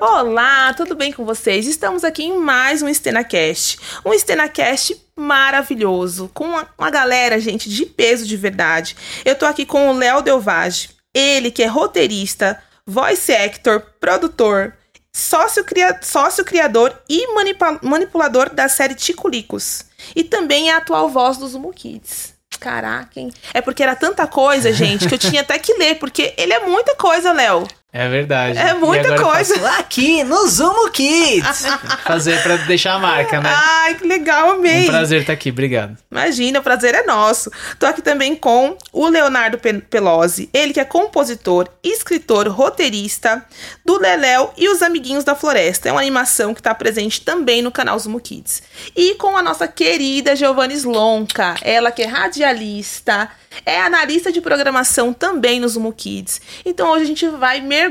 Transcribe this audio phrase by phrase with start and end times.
[0.00, 1.66] Olá, tudo bem com vocês?
[1.66, 3.78] Estamos aqui em mais um StenaCast.
[4.04, 8.96] Um StenaCast maravilhoso, com uma, uma galera, gente, de peso de verdade.
[9.24, 14.74] Eu tô aqui com o Léo Delvage, ele que é roteirista, voice actor, produtor,
[15.12, 19.84] sócio, cria, sócio criador e manipula, manipulador da série Ticulicos.
[20.14, 22.34] E também é a atual voz dos Zumo Kids.
[22.58, 23.32] Caraca, hein?
[23.52, 26.60] É porque era tanta coisa, gente, que eu tinha até que ler, porque ele é
[26.60, 27.66] muita coisa, Léo.
[27.96, 28.58] É verdade.
[28.58, 29.54] É muita coisa.
[29.78, 31.64] Aqui no Zumo Kids.
[32.02, 33.48] Fazer pra deixar a marca, né?
[33.54, 34.88] Ai, que legal, amei.
[34.88, 35.96] Um prazer estar aqui, obrigado.
[36.10, 37.52] Imagina, o prazer é nosso.
[37.78, 43.44] Tô aqui também com o Leonardo Pelosi, ele que é compositor, escritor, roteirista
[43.84, 45.88] do Leléu e os Amiguinhos da Floresta.
[45.88, 48.60] É uma animação que está presente também no canal Zumo Kids.
[48.96, 53.30] E com a nossa querida Giovanni Slonka, ela que é radialista,
[53.64, 56.40] é analista de programação também no Zumo Kids.
[56.64, 57.83] Então hoje a gente vai mergulhar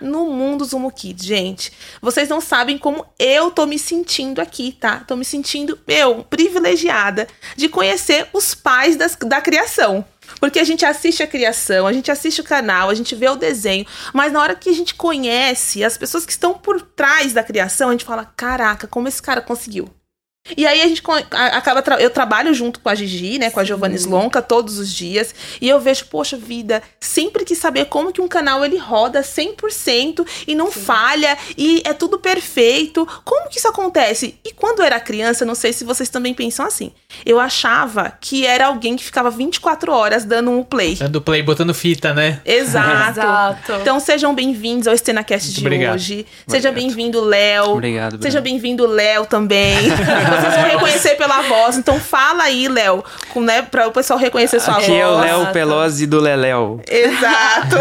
[0.00, 1.72] no mundo Zumo Kids, gente.
[2.00, 5.00] Vocês não sabem como eu tô me sentindo aqui, tá?
[5.00, 10.04] Tô me sentindo, eu, privilegiada de conhecer os pais das, da criação.
[10.40, 13.36] Porque a gente assiste a criação, a gente assiste o canal, a gente vê o
[13.36, 17.42] desenho, mas na hora que a gente conhece as pessoas que estão por trás da
[17.42, 19.88] criação, a gente fala: caraca, como esse cara conseguiu?
[20.56, 21.80] E aí a gente acaba.
[21.80, 23.48] Tra eu trabalho junto com a Gigi, né?
[23.48, 25.34] Com a Giovanni Slonka todos os dias.
[25.58, 30.26] E eu vejo, poxa vida, sempre quis saber como que um canal ele roda 100%
[30.46, 30.80] e não Sim.
[30.80, 33.08] falha e é tudo perfeito.
[33.24, 34.38] Como que isso acontece?
[34.44, 36.92] E quando eu era criança, não sei se vocês também pensam assim.
[37.24, 40.96] Eu achava que era alguém que ficava 24 horas dando um play.
[40.96, 42.42] Dando play, botando fita, né?
[42.44, 43.18] Exato.
[43.18, 43.72] Exato.
[43.80, 45.94] Então sejam bem-vindos ao StenaCast de obrigado.
[45.94, 46.26] hoje.
[46.46, 47.70] Seja bem-vindo, Léo.
[47.70, 48.22] Obrigado.
[48.22, 49.88] Seja bem-vindo, Léo, também.
[50.40, 51.76] vocês vão reconhecer pela voz.
[51.76, 53.04] Então fala aí, Léo,
[53.36, 54.92] né, para o pessoal reconhecer sua Aqui voz.
[54.92, 56.80] Aqui é o Léo Pelosi do Leléu.
[56.88, 57.76] Exato.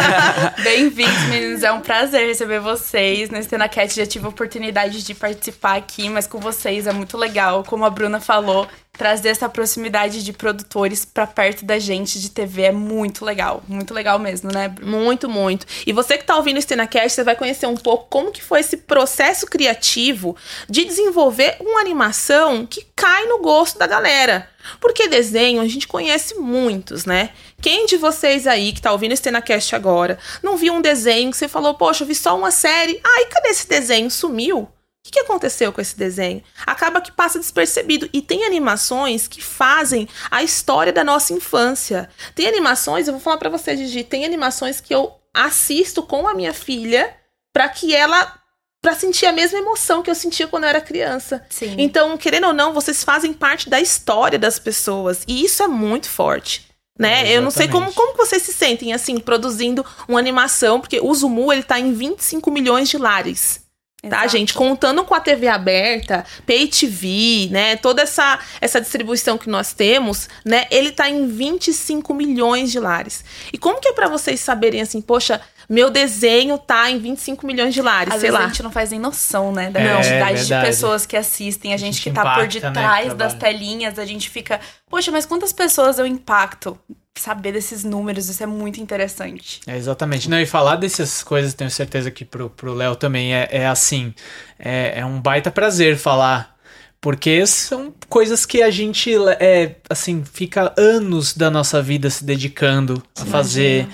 [0.62, 1.62] Bem-vindos, meninos.
[1.62, 3.30] É um prazer receber vocês.
[3.30, 7.64] Nesse Tenacat já tive a oportunidade de participar aqui, mas com vocês é muito legal.
[7.64, 8.66] Como a Bruna falou,
[9.00, 13.62] trazer essa proximidade de produtores para perto da gente de TV é muito legal.
[13.66, 14.74] Muito legal mesmo, né?
[14.82, 15.64] Muito, muito.
[15.86, 18.60] E você que tá ouvindo o StenaCast, você vai conhecer um pouco como que foi
[18.60, 20.36] esse processo criativo
[20.68, 24.46] de desenvolver uma animação que cai no gosto da galera.
[24.78, 27.30] Porque desenho a gente conhece muitos, né?
[27.62, 31.38] Quem de vocês aí que tá ouvindo o StenaCast agora não viu um desenho que
[31.38, 34.10] você falou, poxa, eu vi só uma série, ai, cadê esse desenho?
[34.10, 34.68] Sumiu?
[35.00, 36.42] O que, que aconteceu com esse desenho?
[36.66, 38.08] Acaba que passa despercebido.
[38.12, 42.08] E tem animações que fazem a história da nossa infância.
[42.34, 46.34] Tem animações, eu vou falar para você, Gigi, tem animações que eu assisto com a
[46.34, 47.16] minha filha
[47.52, 48.40] para que ela
[48.82, 51.44] para sentir a mesma emoção que eu sentia quando eu era criança.
[51.50, 51.74] Sim.
[51.78, 56.08] Então, querendo ou não, vocês fazem parte da história das pessoas e isso é muito
[56.08, 56.66] forte.
[56.98, 57.30] Né?
[57.30, 61.50] Eu não sei como, como vocês se sentem assim produzindo uma animação, porque o Zumu
[61.50, 63.62] ele tá em 25 milhões de lares.
[64.00, 64.22] Tá, Exato.
[64.22, 64.54] Tá, gente?
[64.54, 67.76] Contando com a TV aberta, Pay TV, né?
[67.76, 70.66] Toda essa, essa distribuição que nós temos, né?
[70.70, 73.24] Ele tá em 25 milhões de lares.
[73.52, 77.74] E como que é para vocês saberem assim, poxa, meu desenho tá em 25 milhões
[77.74, 78.46] de lares, Às sei vezes lá.
[78.46, 79.70] a gente não faz nem noção, né?
[79.70, 82.54] Da é, quantidade de pessoas que assistem, a gente, a gente que tá impacta, por
[82.54, 84.58] né, detrás né, das telinhas, a gente fica,
[84.88, 86.78] poxa, mas quantas pessoas eu impacto?
[87.20, 89.60] Saber desses números, isso é muito interessante.
[89.66, 90.28] É, exatamente.
[90.28, 94.14] Não, e falar dessas coisas, tenho certeza que pro, pro Léo também é, é assim,
[94.58, 96.58] é, é um baita prazer falar
[97.00, 103.02] porque são coisas que a gente, é, assim, fica anos da nossa vida se dedicando
[103.18, 103.88] a fazer.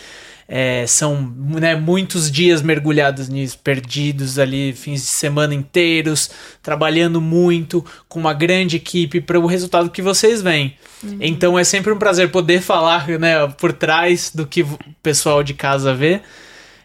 [0.48, 6.30] É, são né, muitos dias mergulhados nisso, perdidos ali, fins de semana inteiros,
[6.62, 10.76] trabalhando muito, com uma grande equipe para o resultado que vocês veem.
[11.02, 11.18] Uhum.
[11.20, 15.52] Então é sempre um prazer poder falar né, por trás do que o pessoal de
[15.52, 16.20] casa vê,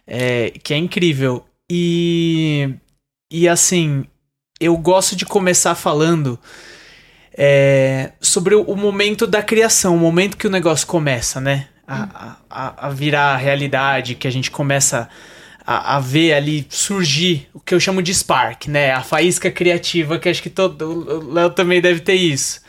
[0.08, 1.46] é, que é incrível.
[1.72, 2.74] E,
[3.32, 4.06] e assim,
[4.60, 6.40] eu gosto de começar falando
[7.38, 11.68] é, sobre o, o momento da criação, o momento que o negócio começa, né?
[11.92, 15.10] A, a, a virar realidade, que a gente começa
[15.66, 18.92] a, a, ver ali surgir o que eu chamo de spark, né?
[18.92, 22.62] A faísca criativa, que acho que todo o Léo também deve ter isso.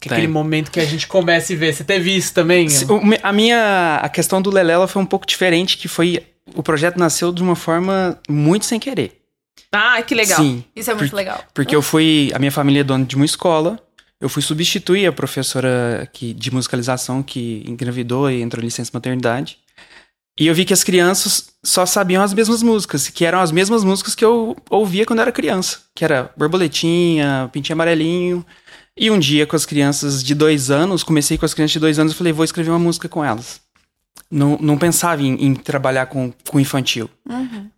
[0.00, 1.74] Que é aquele momento que a gente começa a ver.
[1.74, 2.68] Você teve isso também?
[3.22, 6.24] A minha a questão do Lelela foi um pouco diferente, que foi
[6.54, 9.20] o projeto nasceu de uma forma muito sem querer.
[9.72, 10.40] Ah, que legal.
[10.40, 10.64] Sim.
[10.74, 11.44] Isso é muito por, legal.
[11.54, 13.78] Porque eu fui, a minha família é dona de uma escola,
[14.20, 19.58] eu fui substituir a professora que, de musicalização que engravidou e entrou em licença maternidade.
[20.38, 23.84] E eu vi que as crianças só sabiam as mesmas músicas, que eram as mesmas
[23.84, 28.46] músicas que eu ouvia quando era criança, que era Borboletinha, Pintinho Amarelinho.
[28.96, 31.98] E um dia, com as crianças de dois anos, comecei com as crianças de dois
[31.98, 33.60] anos e falei, vou escrever uma música com elas.
[34.30, 37.10] não, não pensava em, em trabalhar com, com infantil.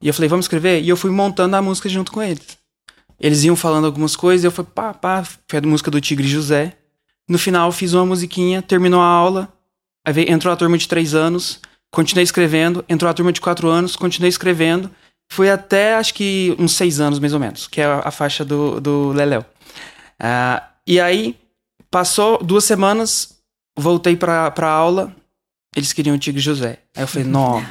[0.00, 0.82] E eu falei, vamos escrever?
[0.82, 2.58] E eu fui montando a música junto com eles.
[3.22, 6.76] Eles iam falando algumas coisas, eu falei, pá, pá, foi a música do Tigre José.
[7.28, 9.52] No final, fiz uma musiquinha, terminou a aula,
[10.04, 11.60] aí veio, entrou a turma de três anos,
[11.92, 14.90] continuei escrevendo, entrou a turma de quatro anos, continuei escrevendo.
[15.30, 18.44] Foi até, acho que, uns seis anos, mais ou menos, que é a, a faixa
[18.44, 19.46] do, do Leléu.
[20.18, 21.38] Ah, e aí,
[21.92, 23.38] passou duas semanas,
[23.78, 25.14] voltei pra, pra aula,
[25.76, 26.80] eles queriam o Tigre José.
[26.96, 27.64] Aí eu falei, não,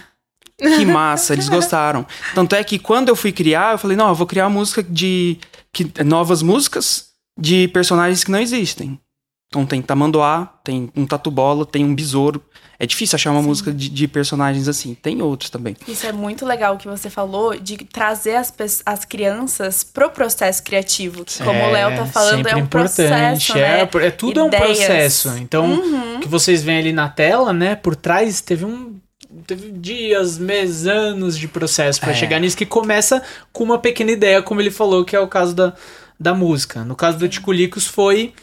[0.77, 2.05] que massa, eles gostaram.
[2.35, 5.37] Tanto é que quando eu fui criar, eu falei, não, eu vou criar música de.
[5.73, 8.99] Que, novas músicas de personagens que não existem.
[9.47, 12.41] Então tem tamanduá, tem um tatu-bola, tem um besouro.
[12.79, 14.95] É difícil achar uma música de, de personagens assim.
[14.95, 15.75] Tem outros também.
[15.87, 18.51] Isso é muito legal que você falou de trazer as,
[18.85, 21.23] as crianças pro processo criativo.
[21.23, 23.81] Que, como o Léo tá falando, é um processo, né?
[23.81, 24.65] É, é tudo é um Ideias.
[24.65, 25.29] processo.
[25.37, 26.15] Então, Uhum.
[26.15, 27.75] o que vocês veem ali na tela, né?
[27.75, 28.99] Por trás teve um.
[29.47, 32.15] Teve dias, meses, anos de processo pra É.
[32.15, 33.23] chegar nisso que começa
[33.53, 35.73] com uma pequena ideia, como ele falou, que é o caso da,
[36.19, 36.83] da música.
[36.83, 38.33] No caso do Ticulicos foi.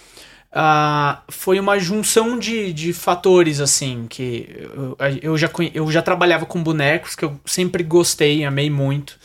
[0.50, 6.46] ah, foi uma junção de, de fatores, assim, que eu, eu, já, eu já trabalhava
[6.46, 9.18] com bonecos, que eu sempre gostei, amei muito.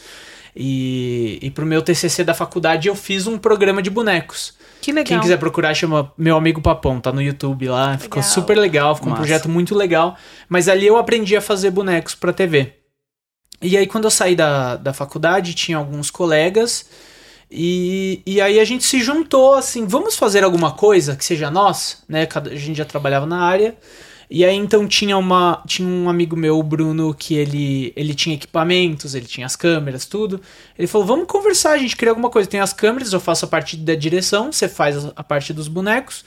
[0.55, 4.53] E, e pro meu TCC da faculdade eu fiz um programa de bonecos.
[4.83, 5.05] Que legal.
[5.05, 7.97] Quem quiser procurar, chama Meu Amigo Papão, tá no YouTube lá.
[7.97, 8.33] Ficou Legal.
[8.33, 10.15] super legal, ficou um projeto muito legal.
[10.49, 12.73] Mas ali eu aprendi a fazer bonecos pra TV.
[13.61, 16.85] E aí, quando eu saí da, da faculdade, tinha alguns colegas.
[17.49, 22.03] E, e aí a gente se juntou assim, vamos fazer alguma coisa que seja nós,
[22.09, 22.25] né?
[22.25, 23.75] Cada- A gente já trabalhava na área.
[24.35, 28.33] E aí então tinha uma tinha um amigo meu, o Bruno, que ele ele tinha
[28.33, 30.41] equipamentos, ele tinha as câmeras, tudo.
[30.75, 32.49] Ele falou: "Vamos conversar, a gente cria alguma coisa.
[32.49, 36.25] Tem as câmeras, eu faço a parte da direção, você faz a parte dos bonecos.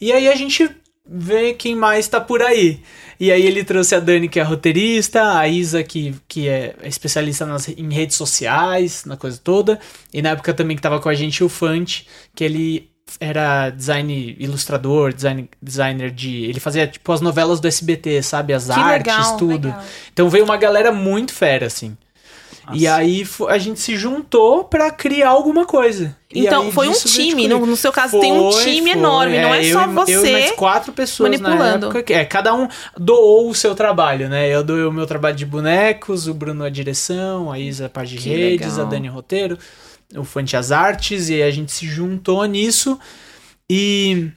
[0.00, 0.70] E aí a gente
[1.04, 2.80] vê quem mais tá por aí.
[3.18, 7.44] E aí ele trouxe a Dani, que é roteirista, a Isa, que, que é especialista
[7.44, 9.80] nas, em redes sociais, na coisa toda.
[10.14, 12.06] E na época também que tava com a gente o Fante,
[12.36, 12.88] que ele
[13.20, 16.44] era design ilustrador, design, designer de.
[16.44, 18.52] Ele fazia tipo as novelas do SBT, sabe?
[18.52, 19.68] As Que artes, legal, tudo.
[19.68, 19.82] legal.
[20.12, 21.96] Então veio uma galera muito fera, assim.
[22.74, 22.96] E Nossa.
[22.96, 26.14] aí fo- a gente se juntou pra criar alguma coisa.
[26.30, 27.28] E Então, aí foi um time.
[27.44, 27.60] Ticulico.
[27.60, 28.98] No, no seu caso, tem um Foi, time foi.
[29.00, 29.40] enorme.
[29.40, 30.32] Não é eu só e- Eu e você.
[30.32, 31.88] mais quatro pessoas manipulando.
[31.88, 32.12] na época.
[32.12, 34.54] É, cada um doou o seu trabalho, né?
[34.54, 38.10] Eu doei o meu trabalho de bonecos, o Bruno a direção, a Isa a parte
[38.16, 38.86] de Que redes, legal.
[38.86, 39.58] a Dani o roteiro,
[40.16, 42.98] o Fante as artes, e aí a gente se juntou nisso.
[43.70, 44.30] E,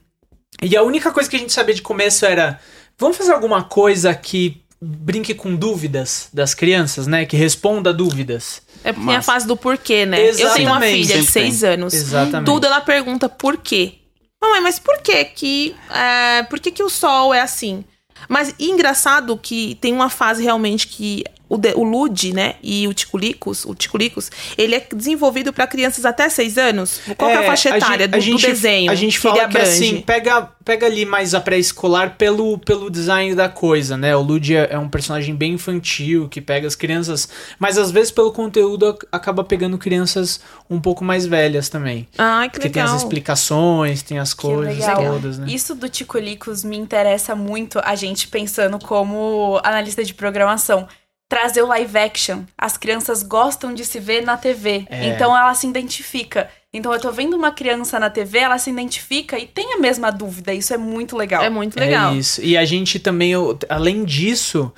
[0.61, 2.59] e a única coisa que a gente sabia de começo era:
[2.97, 7.25] vamos fazer alguma coisa que brinque com dúvidas das crianças, né?
[7.25, 8.61] Que responda a dúvidas.
[8.83, 10.19] É porque tem a fase do porquê, né?
[10.19, 11.07] Eu tenho uma Exatamente.
[11.07, 11.93] filha de seis anos.
[11.93, 12.45] Exatamente.
[12.47, 13.95] Tudo ela pergunta por quê.
[14.41, 17.85] Mamãe, mas por que que, é, por que que o sol é assim?
[18.27, 21.23] Mas e engraçado que tem uma fase realmente que
[21.53, 26.05] o, de- o Lud, né, e o Ticulicos, o Ticulicos, ele é desenvolvido para crianças
[26.05, 27.01] até seis anos.
[27.17, 28.89] Qual que é a faixa etária gente- do, do gente- desenho?
[28.91, 29.69] A gente que fala que abrange?
[29.69, 34.15] assim, pega, pega ali mais a pré-escolar pelo, pelo design da coisa, né?
[34.15, 37.27] O Lud é, é um personagem bem infantil, que pega as crianças,
[37.59, 40.39] mas às vezes pelo conteúdo ac- acaba pegando crianças
[40.69, 42.07] um pouco mais velhas também.
[42.17, 42.95] Ai, que Porque tem legal.
[42.95, 45.47] as explicações, tem as Que coisas todas, né?
[45.49, 50.87] Isso do Ticolicos me interessa muito, a gente pensando como analista de programação.
[51.31, 52.43] Trazer o live action.
[52.57, 54.85] As crianças gostam de se ver na TV.
[54.89, 55.07] É.
[55.07, 56.49] Então ela se identifica.
[56.73, 60.11] Então eu tô vendo uma criança na TV, ela se identifica e tem a mesma
[60.11, 60.53] dúvida.
[60.53, 61.41] Isso é muito legal.
[61.41, 62.11] É muito legal.
[62.13, 62.41] É isso.
[62.43, 63.31] E a gente também,
[63.69, 64.73] além disso,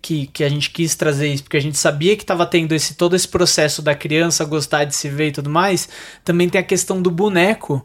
[0.00, 2.94] que, que a gente quis trazer isso, porque a gente sabia que estava tendo esse,
[2.94, 5.88] todo esse processo da criança gostar de se ver e tudo mais,
[6.24, 7.84] também tem a questão do boneco,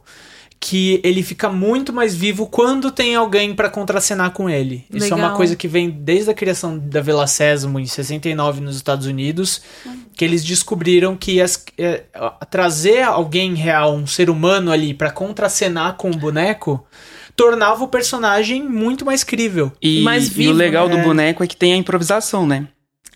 [0.66, 4.86] que ele fica muito mais vivo quando tem alguém para contracenar com ele.
[4.90, 5.36] Isso é uma Legal.
[5.36, 9.62] coisa que vem desde a criação da Vila Sésamo em 69 nos Estados Unidos,
[10.16, 12.04] que eles descobriram que as- é,
[12.50, 16.86] trazer alguém real, um ser humano ali para contracenar com o boneco,
[17.36, 19.70] tornava o personagem muito mais crível.
[19.82, 20.96] E, Mais e vivo, o legal né?
[20.96, 22.70] do boneco é que tem a improvisação, né?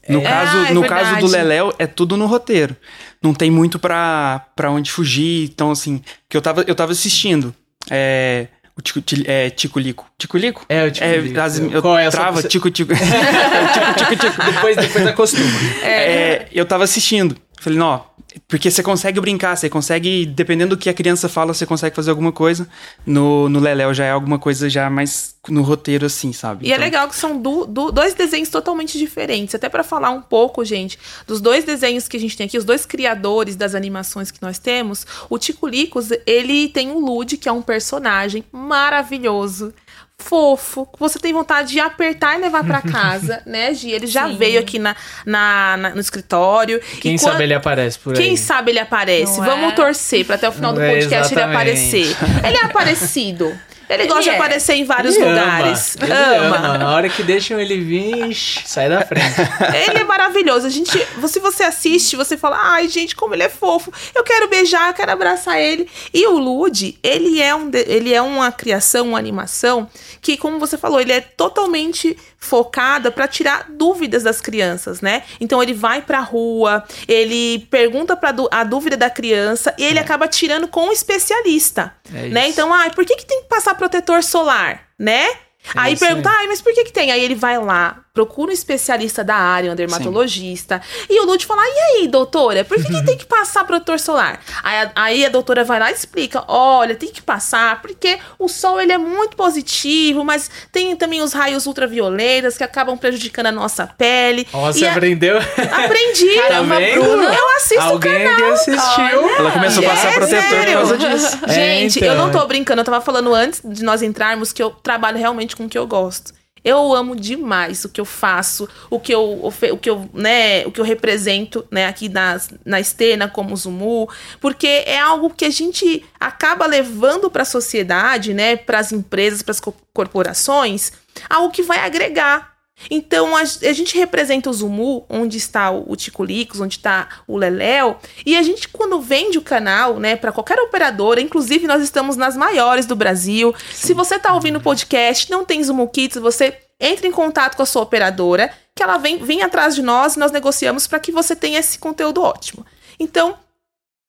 [0.09, 0.23] No, É.
[0.23, 1.03] caso, Ah, é no verdade.
[1.11, 2.75] caso do Leléu, é tudo no roteiro.
[3.21, 5.45] Não tem muito pra, pra onde fugir.
[5.51, 7.53] Então, assim, que eu tava, eu tava assistindo.
[7.89, 8.47] É.
[8.77, 10.05] O Tico, Ti- é, Tico Lico.
[10.19, 10.63] Tico Lico?
[10.69, 12.93] É, eu, tipo, É, as- eu qual é a sua- trava, tico, tico.
[12.93, 14.45] tico, tico, tico.
[14.51, 15.49] Depois, depois acostuma.
[15.83, 17.35] É, eu tava assistindo.
[17.59, 18.03] Falei, não,
[18.47, 22.09] porque você consegue brincar, você consegue, dependendo do que a criança fala, você consegue fazer
[22.09, 22.67] alguma coisa.
[23.05, 26.65] No, no Leléu já é alguma coisa já mais no roteiro, assim, sabe?
[26.67, 29.55] E é Então, legal que são du- du- dois desenhos totalmente diferentes.
[29.55, 32.65] Até pra falar um pouco, gente, dos dois desenhos que a gente tem aqui, os
[32.65, 37.47] dois criadores das animações que nós temos, o Tico Licos, ele tem o Lud, que
[37.47, 39.73] é um personagem maravilhoso.
[40.19, 43.91] Fofo, que você tem vontade de apertar e levar pra casa, né, Gi?
[43.91, 44.35] Ele já Sim.
[44.35, 46.81] veio aqui na, na- na- no escritório.
[46.99, 48.23] Quem E sabe quando- ele aparece por aí.
[48.23, 49.37] Quem sabe ele aparece.
[49.37, 49.75] Não Vamos é?
[49.75, 51.55] torcer pra até o final do É, podcast ele exatamente.
[51.55, 52.17] aparecer.
[52.47, 53.59] Ele é aparecido.
[53.89, 54.35] Ele, gosta de é.
[54.35, 55.95] aparecer em vários Ele lugares.
[56.01, 56.57] Ama.
[56.57, 56.77] Ama.
[56.77, 59.35] Na hora que deixam ele vir, sai da frente.
[59.87, 60.67] Ele é maravilhoso.
[60.67, 60.91] A gente,
[61.27, 63.91] se você assiste, você fala, ai, gente, como ele é fofo.
[64.13, 65.87] Eu quero beijar, eu quero abraçar ele.
[66.13, 69.89] E o Lud, ele é, um, ele é uma criação, uma animação
[70.21, 72.17] que, como você falou, ele é totalmente
[72.47, 75.23] focada pra tirar dúvidas das crianças, né?
[75.39, 80.27] Então ele vai pra rua, ele pergunta para a dúvida da criança e ele acaba
[80.27, 82.49] tirando com um especialista, É né?
[82.49, 85.27] Então, ai, por que que tem que passar protetor solar, né?
[85.75, 86.35] aí isso pergunta, aí.
[86.39, 87.11] ai, mas por que que tem?
[87.11, 91.61] Aí ele vai lá, procura um especialista da área, um dermatologista, e o Lud fala,
[91.63, 94.39] e aí, doutora, por que, que tem que passar protetor solar?
[94.63, 98.47] Aí a, aí a doutora vai lá e explica, olha, tem que passar, porque o
[98.47, 103.51] sol, ele é muito positivo, mas tem também os raios ultravioletas que acabam prejudicando a
[103.51, 104.47] nossa pele.
[104.51, 105.37] E você a- aprendeu?
[105.37, 106.35] Aprendi.
[106.41, 106.91] Caramba, Tá?
[106.99, 107.33] Bruna.
[107.35, 108.37] Eu assisto o Alguém canal.
[108.37, 109.29] que assistiu.
[109.37, 110.73] Ela começou a passar É protetor por sério?
[110.73, 111.39] causa disso.
[111.47, 112.09] É, Gente, então.
[112.13, 115.55] eu não tô brincando, eu tava falando antes de nós entrarmos que eu trabalho realmente
[115.55, 116.33] com o que eu gosto.
[116.63, 120.71] Eu amo demais o que eu faço, o que eu, o que eu, né, o
[120.71, 124.09] que eu represento, né, aqui nas, na Estena como Zumu,
[124.41, 129.41] porque é algo que a gente acaba levando para a sociedade, né, para as empresas,
[129.41, 129.61] para as
[129.93, 130.91] corporações,
[131.29, 132.56] algo que vai agregar.
[132.89, 137.37] Então a, a gente representa o Zumu, onde está o, o Ticulicos, onde está o
[137.37, 142.15] Leléu, e a gente quando vende o canal, né, para qualquer operadora, inclusive nós estamos
[142.15, 143.53] nas maiores do Brasil.
[143.73, 147.63] Se você tá ouvindo o podcast, não tem Zumu Kids, você entra em contato com
[147.63, 151.11] a sua operadora, que ela vem, vem atrás de nós e nós negociamos para que
[151.11, 152.65] você tenha esse conteúdo ótimo.
[152.99, 153.35] Então,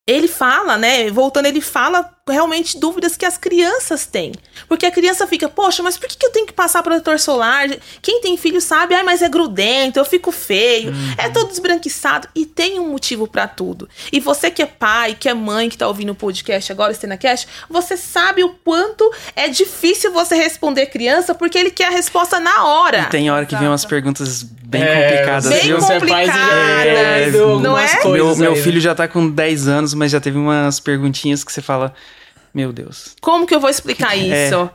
[0.07, 1.11] ele fala, né?
[1.11, 4.33] Voltando, ele fala realmente dúvidas que as crianças têm.
[4.69, 7.69] Porque a criança fica, poxa, mas por que que eu tenho que passar protetor solar?
[8.03, 12.29] Quem tem filho sabe, ai, mas é grudento, eu fico feio, é todo esbranquiçado.
[12.35, 13.89] E tem um motivo pra tudo.
[14.13, 17.19] E você que é pai, que é mãe, que tá ouvindo o podcast agora, o
[17.19, 22.39] Cast, você sabe o quanto é difícil você responder criança, porque ele quer a resposta
[22.39, 23.01] na hora.
[23.03, 23.71] E tem hora que vem Exato.
[23.73, 25.81] umas perguntas bem É, complicadas, Bem viu?
[25.81, 28.05] você é complicadas, algumas não é?
[28.05, 28.63] Meu, meu né?
[28.63, 31.95] filho já tá com 10 anos, mas já teve umas perguntinhas que você fala,
[32.55, 33.15] meu Deus.
[33.21, 34.71] Como que eu vou explicar isso?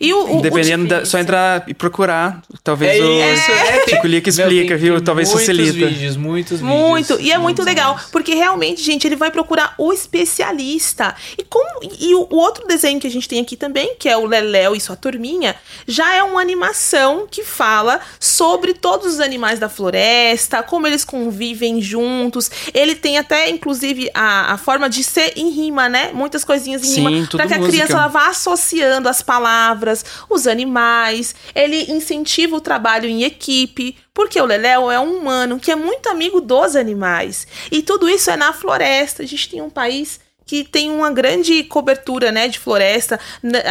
[0.00, 3.84] E o, o, Dependendo o da, só entrar e procurar, talvez É o isso, é.
[3.86, 4.94] Tico Lica Meu, explica, tem- viu?
[4.96, 5.86] tem Talvez muitos facilita.
[5.86, 7.20] vídeos, muitos Muito, vídeos.
[7.28, 11.14] e é muito muitos legal, porque realmente, gente, ele vai procurar o especialista.
[11.38, 11.66] E como
[12.00, 14.74] e o, o outro desenho que a gente tem aqui também, que é o Leléu
[14.74, 15.54] e sua turminha,
[15.86, 21.80] já é uma animação que fala sobre todos os animais da floresta, como eles convivem
[21.80, 22.50] juntos.
[22.74, 26.10] Ele tem até, inclusive, a, a forma de ser em rima, né?
[26.12, 27.72] Muitas coisinhas em Sim, rima, para que a música.
[27.76, 29.85] criança ela vá associando as palavras,
[30.28, 31.34] os animais.
[31.54, 36.08] Ele incentiva o trabalho em equipe, porque o Leléu é um humano que é muito
[36.08, 37.46] amigo dos animais.
[37.70, 39.22] E tudo isso é na floresta.
[39.22, 43.18] A gente tem um país que tem uma grande cobertura, né, de floresta.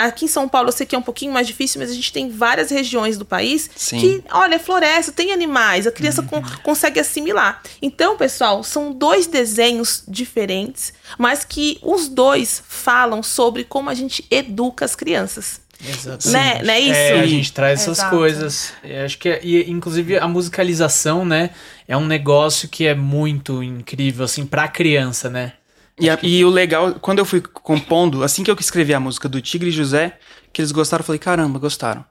[0.03, 2.11] Aqui em São Paulo eu sei que é um pouquinho mais difícil, mas a gente
[2.11, 3.97] tem várias regiões do país Sim.
[3.97, 7.63] que, olha, é floresta, tem animais, a criança con- consegue assimilar.
[7.81, 14.25] Então, pessoal, são dois desenhos diferentes, mas que os dois falam sobre como a gente
[14.29, 15.61] educa as crianças.
[15.83, 16.31] Exatamente.
[16.31, 16.63] Né?
[16.63, 16.93] Não é isso?
[16.99, 18.15] É, a gente traz essas Exato.
[18.15, 18.73] coisas.
[18.83, 21.49] Eu acho que, é- e, inclusive, a musicalização, né?
[21.87, 25.53] É um negócio que é muito incrível, assim, pra criança, né?
[25.99, 29.29] E, a- e o legal, quando eu fui compondo, assim que eu escrevi a música
[29.29, 30.17] do Tigre e José,
[30.51, 32.03] que eles gostaram, eu falei, caramba, gostaram.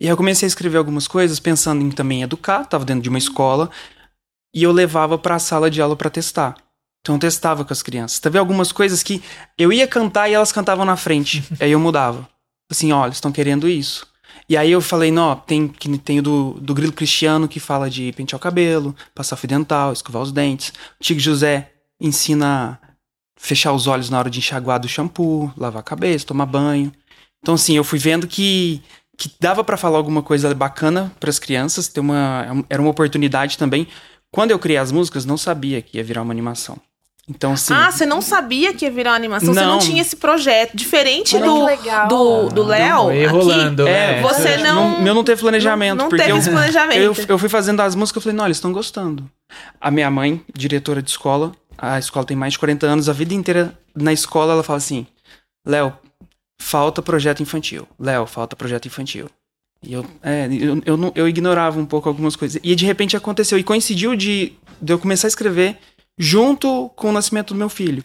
[0.00, 3.08] E aí eu comecei a escrever algumas coisas, pensando em também educar, tava dentro de
[3.08, 3.70] uma escola,
[4.54, 6.54] e eu levava pra sala de aula pra testar.
[7.00, 8.18] Então eu testava com as crianças.
[8.18, 9.22] Teve algumas coisas que
[9.56, 11.42] eu ia cantar e elas cantavam na frente.
[11.60, 12.28] aí eu mudava.
[12.70, 14.06] Assim, olha, eles estão querendo isso.
[14.48, 18.12] E aí eu falei, não, tem, tem o do, do Grilo Cristiano que fala de
[18.12, 20.72] pentear o cabelo, passar fio dental, escovar os dentes.
[21.00, 22.86] O Tigre José ensina a
[23.36, 26.92] fechar os olhos na hora de enxaguar do shampoo, lavar a cabeça, tomar banho.
[27.42, 28.82] Então, assim, eu fui vendo que,
[29.16, 33.88] que dava pra falar alguma coisa bacana pras crianças, ter uma, era uma oportunidade também.
[34.30, 36.78] Quando eu criei as músicas, não sabia que ia virar uma animação.
[37.28, 37.74] Então, assim.
[37.74, 39.52] Ah, você não sabia que ia virar uma animação?
[39.52, 39.78] Você não Não.
[39.80, 40.76] tinha esse projeto.
[40.76, 42.08] Diferente Olha do, que legal.
[42.08, 43.08] do, do Léo.
[43.08, 44.22] Aqui, rolando, É, né?
[44.22, 45.96] você não- Meu não teve planejamento.
[45.96, 47.00] Não, não porque teve eu, esse planejamento.
[47.00, 49.28] eu, eu fui fazendo as músicas, eu falei, não, eles estão gostando.
[49.80, 53.34] A minha mãe, diretora de escola, a escola tem mais de 40 anos, a vida
[53.34, 55.04] inteira na escola ela fala assim:
[55.66, 55.92] Léo,
[56.60, 57.88] falta projeto infantil.
[57.98, 59.26] Léo, falta projeto infantil.
[59.82, 62.60] E eu, é, eu, eu, não- eu ignorava um pouco algumas coisas.
[62.62, 63.58] E de repente aconteceu.
[63.58, 65.76] E coincidiu de, de eu começar a escrever
[66.18, 68.02] junto com o nascimento do meu filho.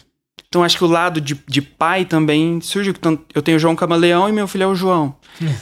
[0.48, 2.90] Então acho que o lado de, de pai também surge.
[2.90, 5.16] Então, eu tenho o João Camaleão e meu filho é o João.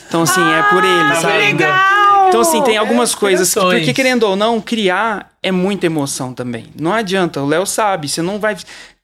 [0.08, 1.38] Então, assim, é por ele, Tá sabe?
[1.38, 1.64] vendo?
[2.28, 3.54] Então, assim, tem algumas É, coisas.
[3.54, 6.68] Que, porque, querendo ou não, criar é muita emoção também.
[6.80, 8.58] Não adianta, o Léo sabe, você não vai.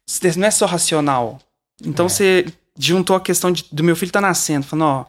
[0.07, 1.39] Você não é só racional.
[1.83, 2.09] Então, É.
[2.09, 2.45] você
[2.79, 5.05] juntou a questão de- do meu filho tá nascendo, falando, ó.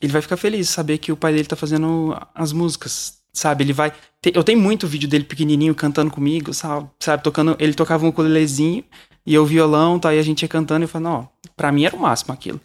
[0.00, 3.64] Ele vai ficar feliz saber que o pai dele tá fazendo as músicas, sabe?
[3.64, 3.92] Ele vai.
[4.34, 6.88] Eu tenho muito vídeo dele pequenininho cantando comigo, sabe?
[7.00, 7.22] sabe?
[7.22, 7.56] Tocando.
[7.58, 8.84] Ele tocava um ukulelezinho
[9.24, 10.14] e eu violão, tá?
[10.14, 12.60] E a gente ia cantando e eu falando, ó, pra mim era o máximo aquilo.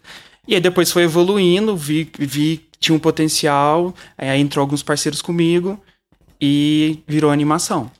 [0.46, 5.80] E aí depois foi evoluindo, vi, vi tinha um potencial, aí entrou alguns parceiros comigo
[6.40, 7.90] e virou animação,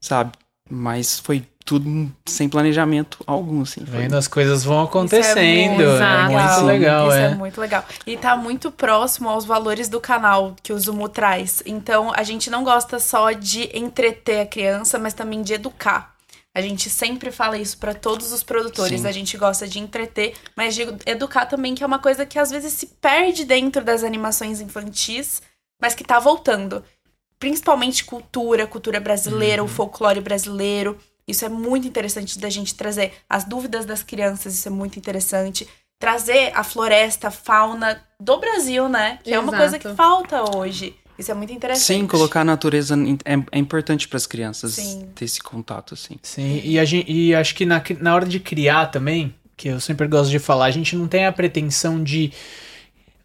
[0.00, 0.32] sabe?
[0.70, 3.84] Mas foi tudo sem planejamento algum, assim.
[3.86, 5.24] Foi- Vendo as coisas vão acontecendo.
[5.24, 7.24] Isso É é muito, muito legal, Isso é.
[7.30, 7.34] é.
[7.34, 7.84] muito legal.
[8.06, 11.62] E tá muito próximo aos valores do canal que o Zumu traz.
[11.64, 16.12] Então, a gente não gosta só de entreter a criança, mas também de educar.
[16.56, 19.00] A gente sempre fala isso pra todos os produtores.
[19.00, 19.06] Sim.
[19.08, 22.50] A gente gosta de entreter, mas de educar também, que é uma coisa que às
[22.50, 25.42] vezes se perde dentro das animações infantis,
[25.82, 26.84] mas que tá voltando.
[27.40, 29.68] Principalmente cultura, cultura brasileira, Uhum.
[29.68, 30.96] o folclore brasileiro.
[31.26, 35.66] Isso é muito interessante da gente trazer as dúvidas das crianças, isso é muito interessante.
[35.98, 39.18] Trazer a floresta, a fauna do Brasil, né?
[39.22, 39.96] Que é uma coisa que Exato.
[39.96, 40.94] falta hoje.
[41.18, 41.86] Isso é muito interessante.
[41.86, 45.08] Sim, colocar a natureza é, é importante para as crianças Sim.
[45.14, 46.18] ter esse contato, assim.
[46.22, 49.80] Sim, e, a gente, e acho que na, na hora de criar também, que eu
[49.80, 52.32] sempre gosto de falar, a gente não tem a pretensão de,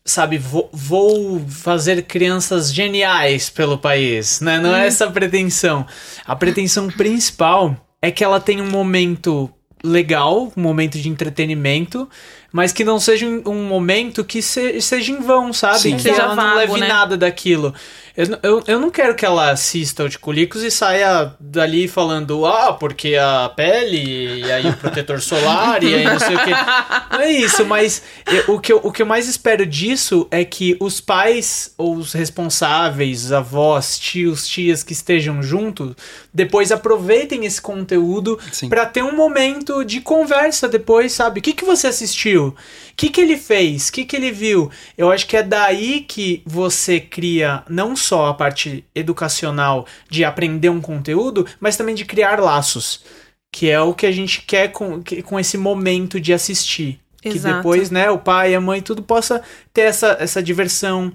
[0.05, 4.59] sabe, vou, vou fazer crianças geniais pelo país, né?
[4.59, 5.85] Não é essa a pretensão.
[6.25, 9.49] A pretensão principal é que ela tenha um momento
[9.83, 12.09] legal, um momento de entretenimento,
[12.51, 15.79] mas que não seja um, um momento que se- seja em vão, sabe?
[15.79, 15.95] Sim.
[15.95, 16.87] Que Seja ela não vago, leve né?
[16.87, 17.73] nada daquilo.
[18.21, 22.45] Eu, eu, eu não quero que ela assista o de Culicos e saia dali falando,
[22.45, 26.49] ah, porque a pele, e aí o protetor solar, e aí não sei o que.
[26.51, 30.43] Não é isso, mas eu- o, que eu, o que eu mais espero disso é
[30.43, 35.95] que os pais, ou os responsáveis, avós, tios, tias que estejam juntos,
[36.33, 38.37] depois aproveitem esse conteúdo.
[38.69, 41.39] Pra ter um momento de conversa depois, sabe?
[41.39, 42.47] O que, que você assistiu?
[42.47, 42.55] O
[42.97, 43.87] que, que ele fez?
[43.87, 44.69] O que, que ele viu?
[44.97, 50.69] Eu acho que é daí que você cria não só a parte educacional de aprender
[50.69, 53.01] um conteúdo, mas também de criar laços.
[53.51, 56.99] Que é o que a gente quer com, que- com esse momento de assistir.
[57.21, 57.57] Que Exato.
[57.57, 59.41] depois, né, o pai, a mãe, tudo possa
[59.73, 61.11] ter essa, essa diversão,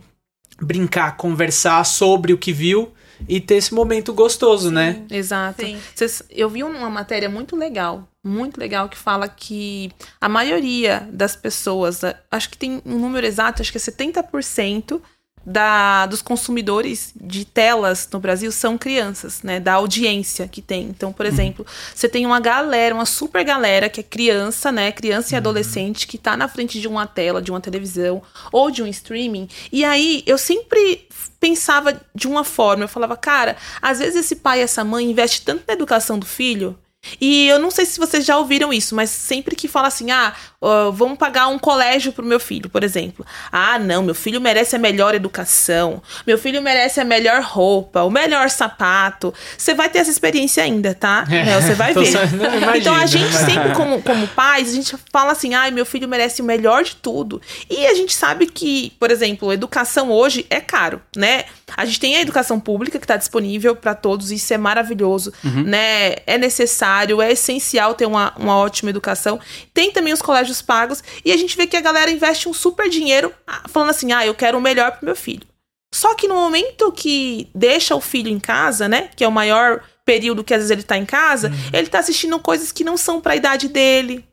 [0.61, 2.93] brincar, conversar sobre o que viu
[3.29, 5.03] e ter esse momento gostoso, né?
[5.11, 5.65] Exato.
[5.65, 5.79] Sim.
[5.95, 11.37] Vocês- eu vi uma matéria muito legal, muito legal, que fala que a maioria das
[11.37, 15.01] pessoas, acho que tem um número exato, acho que é 70%
[15.45, 19.61] da, dos consumidores de telas no Brasil são crianças, né?
[19.61, 20.85] Da audiência que tem.
[20.85, 24.91] Então, por exemplo, você tem uma galera, uma super galera que é criança, né?
[24.93, 28.83] Criança e adolescente que tá na frente de uma tela, de uma televisão ou de
[28.83, 29.49] um streaming.
[29.71, 31.07] E aí eu sempre
[31.39, 35.43] pensava de uma forma, eu falava, cara, às vezes esse pai e essa mãe investe
[35.43, 36.79] tanto na educação do filho.
[37.21, 40.33] E eu não sei se vocês já ouviram isso, mas sempre que fala assim, ah,
[40.61, 43.25] ó, vamos pagar um colégio pro meu filho, por exemplo.
[43.53, 48.11] Ah, não, meu filho merece a melhor educação, meu filho merece a melhor roupa, o
[48.11, 49.33] melhor sapato.
[49.57, 51.25] Você vai ter essa experiência ainda, tá?
[51.45, 52.07] Né, Você vai ver.
[52.07, 53.51] só- imagino, então a gente imagino.
[53.53, 56.97] sempre, como, como pais, a gente fala assim, ai, meu filho merece o melhor de
[56.97, 57.41] tudo.
[57.69, 61.45] E a gente sabe que, por exemplo, educação hoje é caro, né?
[61.77, 66.17] A gente tem a educação pública que está disponível para todos, isso é maravilhoso, né?
[66.27, 69.41] É necessário, é essencial ter uma, uma ótima educação.
[69.73, 72.89] Tem também os colégios pagos e a gente vê que a galera investe um super
[72.89, 75.47] dinheiro ah, falando assim, ah, eu quero o melhor pro meu filho.
[75.95, 79.11] Só que no momento que deixa o filho em casa, né?
[79.15, 82.39] Que é o maior período que às vezes ele tá em casa, ele tá assistindo
[82.41, 84.25] coisas que não são pra idade dele.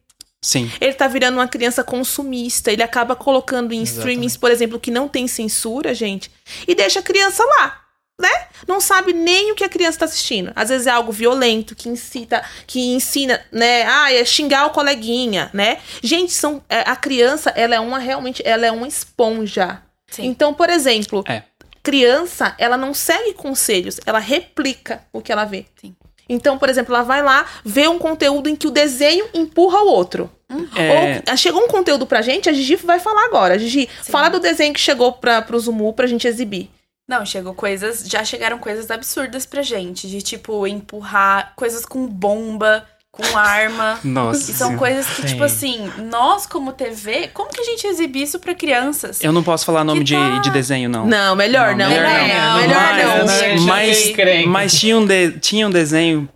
[0.44, 0.72] Sim.
[0.82, 2.72] Ele tá virando uma criança consumista.
[2.72, 6.32] Ele acaba colocando em streamings, por exemplo, que não tem censura, gente.
[6.68, 7.81] E deixa a criança lá.
[8.22, 8.30] Né?
[8.68, 10.52] Não sabe nem o que a criança tá assistindo.
[10.56, 13.84] Às vezes é algo violento, que incita, que ensina, né?
[13.88, 15.80] Ah, é xingar o coleguinha, né?
[16.04, 19.82] Gente, são, é, a criança, ela é uma realmente, ela é uma esponja.
[20.12, 20.26] Sim.
[20.28, 21.42] Então, por exemplo, É.
[21.82, 25.66] criança, ela não segue conselhos, ela replica o que ela vê.
[25.82, 25.96] Sim.
[26.30, 29.88] Então, por exemplo, ela vai lá ver um conteúdo em que o desenho empurra o
[29.88, 30.32] outro.
[30.78, 33.58] É, Ou chegou um conteúdo pra gente, a Gigi vai falar agora.
[33.58, 34.12] Gigi, Sim.
[34.12, 36.70] fala do desenho que chegou pra, pro Zumu pra gente exibir.
[37.08, 38.04] Não, chegou coisas.
[38.08, 40.08] Já chegaram coisas absurdas pra gente.
[40.10, 44.00] De tipo, empurrar coisas com bomba, com arma.
[44.06, 44.52] Nossa.
[44.52, 45.28] E são coisas que, Sim.
[45.28, 49.22] tipo assim, nós como TV, como que a gente exibe isso pra crianças?
[49.24, 51.06] Eu não posso falar nome Que de, tá- de desenho, não.
[51.06, 51.90] Não, melhor não.
[51.90, 52.62] melhor não.
[52.62, 53.26] Melhor Mas- não.
[53.26, 54.50] Mas- Mas, encrenca.
[54.50, 56.30] mas tinha, um de- tinha um desenho.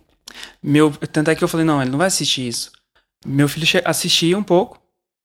[0.62, 2.70] Meu, tanto é que eu falei, não, ele não vai assistir isso.
[3.24, 4.78] Meu filho che- assistia um pouco,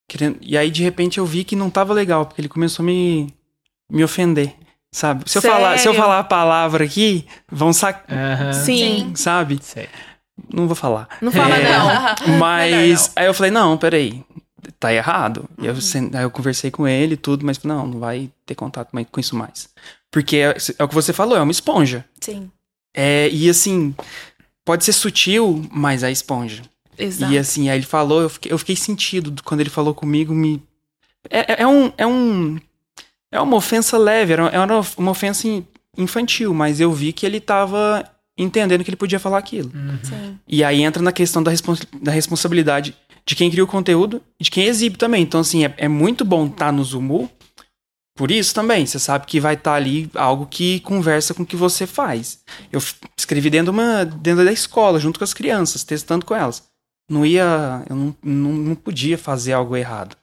[0.08, 2.86] querendo, e aí de repente eu vi que não tava legal, porque ele começou a
[2.86, 3.34] me,
[3.92, 4.56] me ofender,
[4.92, 5.24] sabe?
[5.30, 6.02] Se eu, falar, se eu Sério?
[6.02, 8.54] falar a palavra aqui, vão sacar.
[8.54, 9.14] Sim.
[9.16, 9.60] sabe?
[9.62, 9.88] Sei.
[10.54, 11.08] Não vou falar.
[11.22, 11.78] Não fala É.
[11.78, 12.38] não.
[12.40, 14.24] Mas Melhor aí eu falei, não, peraí,
[14.80, 15.48] tá errado.
[15.58, 15.76] E Uhum.
[16.14, 19.06] eu, aí eu conversei com ele e tudo, mas não, não vai ter contato mais
[19.12, 19.70] com isso mais.
[20.10, 22.04] Porque é, é o que você falou, é uma esponja.
[22.20, 22.50] Sim.
[22.94, 23.96] É, e assim,
[24.66, 26.64] pode ser sutil, mas é esponja.
[26.98, 27.32] Exato.
[27.32, 30.62] E assim, aí ele falou, eu fiquei, eu fiquei sentido quando ele falou comigo, me.
[31.30, 31.92] É, é- é um.
[31.98, 32.60] É um.
[33.32, 34.52] É uma ofensa leve, era
[34.98, 35.66] uma ofensa in-
[35.98, 38.04] infantil, mas eu vi que ele tava
[38.38, 39.72] entendendo que ele podia falar aquilo.
[39.74, 40.00] Uhum.
[40.04, 40.40] Sim.
[40.48, 44.44] E aí entra na questão da, respons- da responsabilidade de quem cria o conteúdo e
[44.44, 45.22] de quem exibe também.
[45.24, 47.30] Então, assim, é, é muito bom estar no Zumu.
[48.18, 51.56] Por isso também, você sabe que vai estar ali algo que conversa com o que
[51.56, 52.40] você faz.
[52.72, 52.82] Eu
[53.18, 56.64] escrevi dentro, de uma, dentro da escola, junto com as crianças, testando com elas.
[57.10, 57.84] Não ia.
[57.90, 60.16] Eu não, não, não podia fazer algo errado.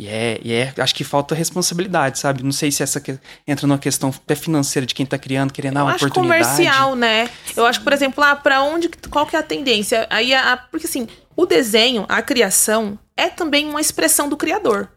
[0.00, 0.72] E é, e é.
[0.78, 2.42] Acho que falta responsabilidade, sabe?
[2.42, 5.74] Não sei se essa que- entra numa questão até financeira de quem tá criando, querendo
[5.74, 6.42] dar uma acho oportunidade.
[6.48, 7.28] comercial, né?
[7.54, 10.06] Eu acho, por exemplo, ah, para onde, qual que é a tendência?
[10.08, 14.88] Aí, a, a- porque assim, o desenho, a criação é também uma expressão do criador,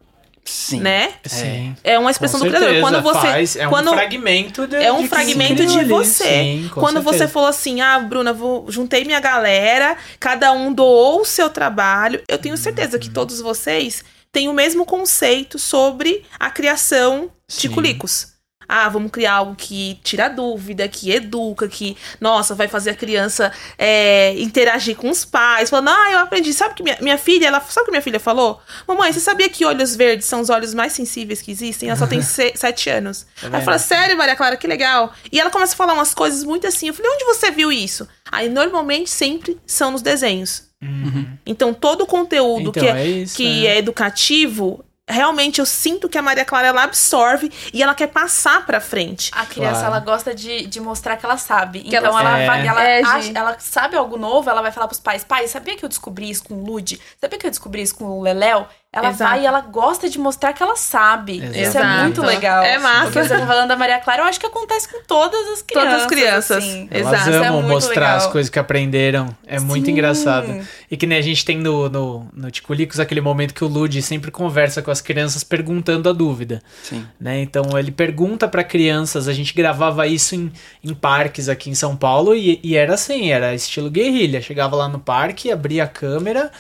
[0.46, 0.80] Sim.
[0.80, 1.12] né?
[1.26, 1.76] Sim.
[1.84, 2.80] É uma expressão Com do criador.
[2.80, 6.24] Quando você, faz, é quando um fragmento de, é um de fragmento de você.
[6.24, 7.34] Sim, com quando você certeza.
[7.34, 12.22] falou assim, ah, Bruna, vou, juntei minha galera, cada um doou o seu trabalho.
[12.30, 13.00] Eu tenho certeza Uhum.
[13.02, 17.69] que todos vocês têm o mesmo conceito sobre a criação de Sim.
[17.69, 18.34] culicos.
[18.67, 23.52] Ah, vamos criar algo que tira dúvida, que educa, que, nossa, vai fazer a criança
[23.78, 25.69] é, interagir com os pais.
[25.69, 26.54] Falando, ah, eu aprendi.
[26.54, 28.60] Sabe que minha, minha filha, ela, sabe o que minha filha falou?
[28.88, 31.89] Mamãe, você sabia que olhos verdes são os olhos mais sensíveis que existem?
[31.89, 33.28] Ela só tem se- sete anos.
[33.41, 33.63] Aí eu vendo?
[33.65, 35.13] falo, sério, Maria Clara, que legal.
[35.32, 36.88] E ela começa a falar umas coisas muito assim.
[36.88, 38.08] Eu falei, onde você viu isso?
[38.32, 40.63] Aí normalmente sempre são nos desenhos.
[40.84, 41.38] Uhum.
[41.46, 43.76] Então todo o conteúdo Então, que, é, é isso, que é.
[43.76, 48.65] é educativo, realmente eu sinto que a Maria Clara ela absorve e ela quer passar
[48.65, 49.32] pra frente.
[49.34, 49.88] A criança, Claro.
[49.88, 51.80] ela gosta de, de mostrar que ela sabe.
[51.82, 52.46] Que então, ela ela, sabe.
[52.48, 53.32] vai, ela, É, acha- Gi.
[53.36, 56.43] ela sabe algo novo, ela vai falar pros pais: pai, sabia que eu descobri isso
[56.43, 57.00] com o Lud?
[57.19, 58.65] Sabia que eu descobri isso com o Leléu?
[58.96, 59.32] Ela Exato.
[59.32, 61.38] vai e ela gosta de mostrar que ela sabe.
[61.38, 62.02] Isso é Exato.
[62.04, 62.64] muito legal.
[62.64, 63.08] É massa.
[63.08, 65.64] O que você tá falando da Maria Clara, eu acho que acontece com todas as
[65.64, 65.90] crianças.
[65.90, 66.58] Todas as crianças.
[66.58, 66.88] assim.
[66.92, 68.18] Elas Exato, é amam muito mostrar legal.
[68.18, 69.36] as coisas que aprenderam.
[69.48, 69.94] É muito Sim.
[69.94, 70.62] engraçado.
[70.92, 74.00] E que nem a gente tem no, no, no Ticulicos aquele momento que o Lud
[74.04, 76.62] sempre conversa com as crianças perguntando a dúvida.
[76.84, 77.04] Sim.
[77.20, 77.42] né?
[77.42, 80.54] Então ele pergunta para crianças, a gente gravava isso em,
[80.84, 84.40] em parques aqui em São Paulo e, e era assim, era estilo guerrilha.
[84.40, 86.52] Chegava lá no parque, abria a câmera,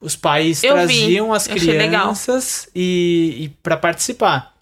[0.00, 2.02] os pais Eu vi, traziam as achei legal.
[2.02, 4.54] crianças e, e para participar.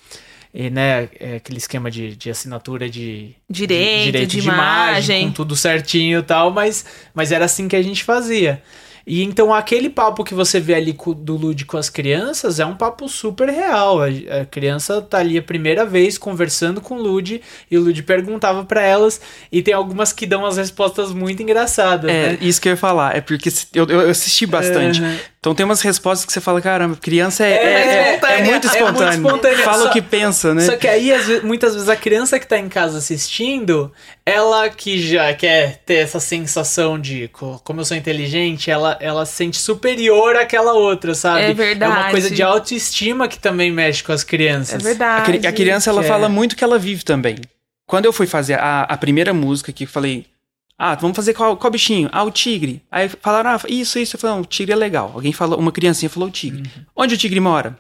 [0.53, 5.29] E, né, é aquele esquema de, de assinatura de Direito, de imagem.
[5.29, 8.63] com tudo certinho e tal, mas, mas era assim que a gente fazia.
[9.11, 12.77] E então aquele papo que você vê ali do Lud com as crianças é um
[12.77, 14.01] papo super real.
[14.03, 17.41] A, criança tá ali a primeira vez conversando com o Lud
[17.71, 19.19] e o Lud perguntava pra elas
[19.51, 22.39] e tem algumas que dão as respostas muito engraçadas, É, né?
[22.43, 23.17] isso que eu ia falar.
[23.17, 25.01] É porque eu, eu assisti bastante.
[25.01, 25.17] Uhum.
[25.41, 28.45] Então tem umas respostas que você fala, caramba, criança é, É, é, é- é espontânea.
[28.45, 29.59] muito É muito espontânea.
[29.65, 30.63] Fala Só- o que pensa, né?
[30.67, 33.91] Só que aí, às ve- muitas vezes, a criança que tá em casa assistindo,
[34.27, 39.25] ela que já quer ter essa sensação de co- como eu sou inteligente, ela, ela
[39.27, 41.43] se sente superior àquela outra, sabe?
[41.43, 41.93] É verdade.
[41.93, 44.75] É uma coisa de autoestima que também mexe com as crianças.
[44.85, 45.25] É A, verdade.
[45.39, 47.37] cri- a criança, ela é- fala muito que ela vive também.
[47.87, 50.27] Quando eu fui fazer a, a primeira música que eu falei,
[50.79, 52.09] ah, vamos fazer qual, qual bichinho?
[52.13, 52.83] Ah, o tigre.
[52.91, 54.15] Aí falaram, ah, isso, isso.
[54.17, 55.11] Eu falei, não, o tigre é legal.
[55.15, 56.61] Alguém falou, uma criancinha falou o tigre.
[56.63, 56.85] Uhum.
[56.95, 57.79] Onde o tigre mora?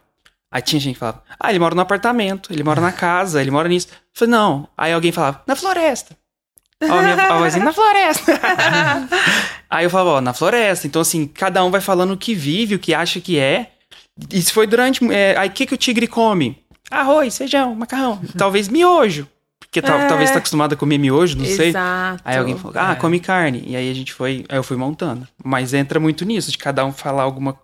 [0.51, 3.51] Aí tinha gente que falava, ah, ele mora no apartamento, ele mora na casa, ele
[3.51, 3.89] mora nisso.
[3.91, 4.67] Eu falei, não.
[4.77, 6.17] Aí alguém falava, na floresta.
[6.83, 8.33] Ó, a minha a vozinha, na floresta.
[9.69, 10.87] Aí eu falava, ó, na floresta.
[10.87, 13.73] Então, assim, cada um vai falando o que vive, o que acha que é.
[14.31, 15.05] Isso foi durante.
[15.13, 16.59] é, aí o que, que o tigre come?
[16.91, 18.21] Arroz, feijão, macarrão.
[18.37, 19.29] Talvez miojo.
[19.61, 20.07] Porque tal- É.
[20.07, 21.69] talvez tá acostumado a comer miojo, não sei.
[21.69, 22.23] Exato.
[22.25, 22.95] Aí alguém falou, ah, É.
[22.97, 23.63] come carne.
[23.67, 24.45] E aí a gente foi.
[24.49, 25.29] Aí eu fui montando.
[25.45, 27.57] Mas entra muito nisso, de cada um falar alguma.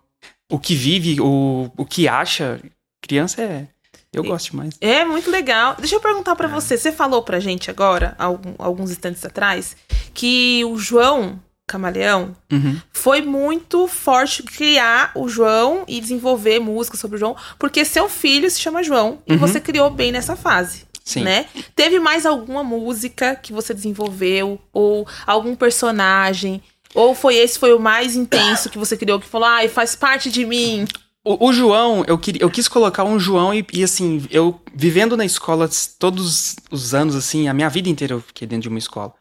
[0.51, 2.59] O que vive, o, o que acha.
[3.01, 3.67] Criança é.
[4.15, 4.75] Eu gosto demais.
[4.81, 5.75] É muito legal.
[5.77, 6.35] Deixa eu perguntar É.
[6.35, 6.77] pra você.
[6.77, 8.15] Você falou pra gente agora,
[8.57, 9.75] alguns instantes atrás,
[10.13, 12.79] que o João Camaleão Uhum.
[12.93, 18.49] foi muito forte criar o João e desenvolver música sobre o João, porque seu filho
[18.51, 19.39] se chama João e Uhum.
[19.39, 20.85] você criou bem nessa fase.
[21.03, 21.21] Sim.
[21.23, 21.45] Né?
[21.75, 26.61] Teve mais alguma música que você desenvolveu ou algum personagem
[26.95, 30.31] ou foi esse foi o mais intenso que você criou que falou, ai, faz parte
[30.31, 30.85] de mim.
[31.25, 35.17] O, o João, eu, queria, eu quis colocar um João e, e, assim, eu vivendo
[35.17, 38.77] na escola todos os anos, assim, a minha vida inteira eu fiquei dentro de uma
[38.77, 39.11] escola.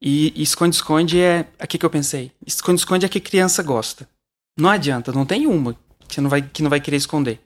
[0.00, 1.46] E esconde-esconde é.
[1.60, 2.30] O que, que eu pensei?
[2.46, 4.08] Esconde-esconde é que criança gosta.
[4.56, 7.40] Não adianta, não tem uma que não vai, que não vai querer esconder.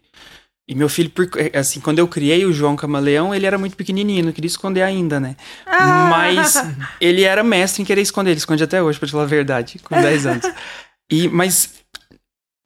[0.69, 4.27] E meu filho, é, assim, quando eu criei o João Camaleão, ele era muito pequenininho,
[4.27, 5.37] não queria esconder ainda, né?
[5.67, 6.09] Ah.
[6.11, 6.55] Mas
[7.01, 9.79] ele era mestre em querer esconder, ele esconde até hoje, pra te falar a verdade,
[9.83, 10.53] com 10 anos.
[11.11, 11.82] E, mas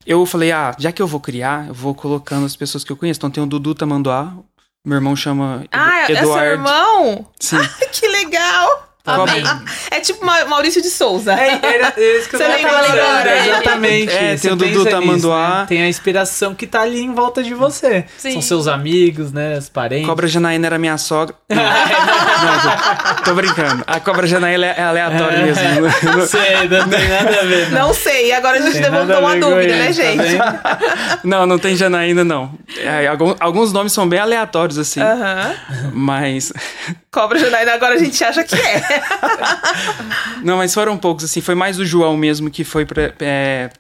[0.06, 2.96] eu falei, ah, já que eu vou criar, eu vou colocando as pessoas que eu
[2.96, 3.18] conheço.
[3.18, 4.32] Então tem o Dudu Tamanduá,
[4.84, 6.52] meu irmão chama Ah, é seu Eduardo.
[6.52, 7.26] irmão?
[7.40, 7.56] Sim.
[7.92, 8.85] Que legal!
[9.14, 11.32] Cobra- É tipo Ma- Maurício de Souza.
[11.32, 14.12] É, era isso que eu Você tava ele- exatamente.
[14.12, 15.60] É, tem o Dudu Tamanduá.
[15.60, 15.66] né?
[15.68, 18.04] Tem a inspiração que tá ali em volta de você.
[18.18, 18.32] Sim.
[18.32, 19.56] São seus amigos, né?
[19.58, 20.06] Os parentes.
[20.06, 21.34] Cobra Janaína era minha sogra.
[21.48, 21.56] Não,
[23.16, 23.84] não, tô, brincando.
[23.86, 25.62] A Cobra Janaína é aleatória mesmo.
[26.16, 27.70] Não sei, não tem nada a ver.
[27.70, 30.38] Não sei, agora a gente levantou uma dúvida, né, tá gente?
[31.24, 32.52] Não, não tem Janaína, não.
[32.78, 35.00] É, algum- alguns nomes são bem aleatórios, assim.
[35.00, 35.54] Aham.
[35.92, 36.52] Mas.
[37.10, 38.95] Cobra Janaína, agora a gente acha que é.
[40.42, 41.40] Não, mas foram poucos, assim.
[41.40, 43.70] Foi mais o João mesmo que foi pra- é,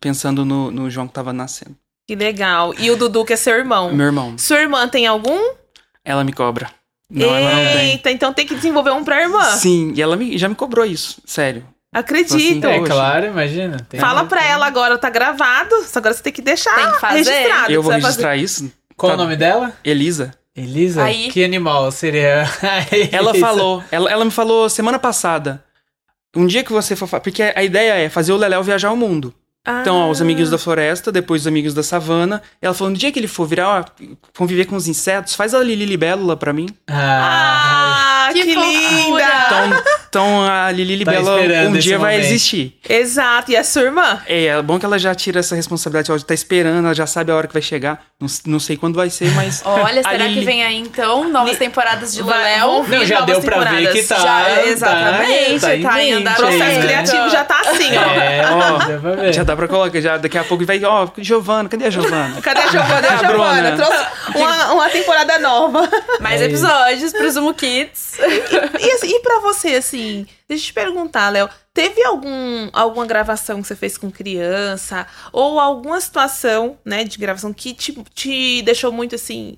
[0.00, 1.76] pensando no, no João que tava nascendo.
[2.06, 2.74] Que legal.
[2.78, 3.92] E o Dudu, que é seu irmão.
[3.94, 4.36] Meu irmão.
[4.36, 5.54] Sua irmã tem algum?
[6.04, 6.68] Ela me cobra.
[7.08, 7.90] Não, ela não tem.
[7.92, 9.44] Eita, então tem que desenvolver um pra irmã.
[9.56, 11.64] Sim, e ela me- já me cobrou isso, sério.
[11.94, 12.34] Acredito.
[12.36, 12.90] Assim, É Hoje.
[12.90, 13.86] claro, imagina.
[13.88, 15.74] Tem- Fala pra ela agora, tá gravado.
[15.84, 17.30] Só Agora você tem que deixar Tem que fazer.
[17.30, 17.70] registrado.
[17.72, 18.72] Eu vou registrar isso.
[18.96, 19.72] Qual Tá- o nome dela?
[19.84, 20.32] Elisa.
[20.54, 21.02] Elisa?
[21.04, 21.30] Aí.
[21.30, 22.44] Que animal seria?
[23.10, 25.64] Ela falou, ela, ela me falou semana passada.
[26.36, 27.08] Um dia que você for.
[27.20, 29.34] Porque a ideia é fazer o Leléo viajar o mundo.
[29.64, 30.10] fazer- Então, ó, Ah.
[30.10, 32.42] os amiguinhos da floresta, depois os amigos da savana.
[32.60, 34.04] Ela falou: no dia que ele for virar, ó,
[34.36, 36.66] conviver com os insetos, faz a Lili Libélula pra mim.
[36.88, 39.24] Ah, Ah, que, Que linda!
[39.46, 42.26] Então, então a Lili Libélula esperando um dia vai momento.
[42.26, 42.78] existir.
[42.88, 43.50] Exato.
[43.52, 44.20] E a sua irmã?
[44.26, 46.10] É, é bom que ela já tira essa responsabilidade.
[46.10, 48.00] Ela já tá esperando, ela já sabe a hora que vai chegar.
[48.20, 49.62] Não, não sei quando vai ser, mas.
[49.66, 53.40] Olha, será Lili- que vem aí então novas temporadas de vir Não, já novas deu
[53.42, 53.92] pra ver temporadas.
[53.92, 54.16] que tá.
[54.16, 56.30] Já, exatamente, tá, tá em mente andamento.
[56.42, 56.82] O processo aí, né?
[56.82, 58.02] criativo já tá assim, ó.
[58.20, 58.78] É, Ó,
[59.16, 59.32] ver.
[59.32, 60.82] Já dá pra colocar, já, daqui a pouco vai.
[60.84, 62.40] Ó, Giovana, cadê a Giovana?
[62.42, 63.02] Cadê a Giovana?
[63.02, 63.76] Cadê a Giovana?
[63.76, 65.88] Trouxe uma, uma temporada nova.
[66.20, 66.64] Mais É isso.
[66.66, 68.18] episódios pro Zumo Kids.
[68.80, 73.60] E, assim, e pra você, assim, deixa eu te perguntar, Léo, teve algum, alguma gravação
[73.60, 75.06] que você fez com criança?
[75.32, 79.56] Ou alguma situação, né, de gravação que te, te deixou muito, assim,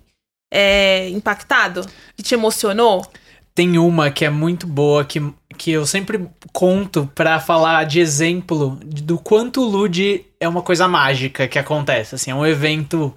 [0.52, 1.86] é, impactado?
[2.16, 3.06] Que te emocionou?
[3.54, 5.20] Tem uma que é muito boa, que,
[5.56, 10.88] que eu sempre conto pra falar de exemplo do quanto o Lud é uma coisa
[10.88, 13.14] mágica que acontece, assim, é um evento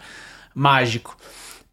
[0.53, 1.17] mágico.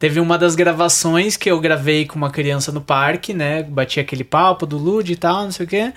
[0.05, 3.63] Teve uma das gravações que eu gravei com uma criança no parque, né?
[3.63, 5.91] Bati aquele papo do Lud e tal, não sei o quê.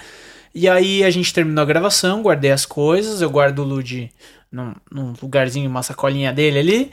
[0.55, 4.11] E aí a gente terminou a gravação, guardei as coisas, eu guardo o Lud
[4.51, 6.91] num, num lugarzinho, uma sacolinha dele ali.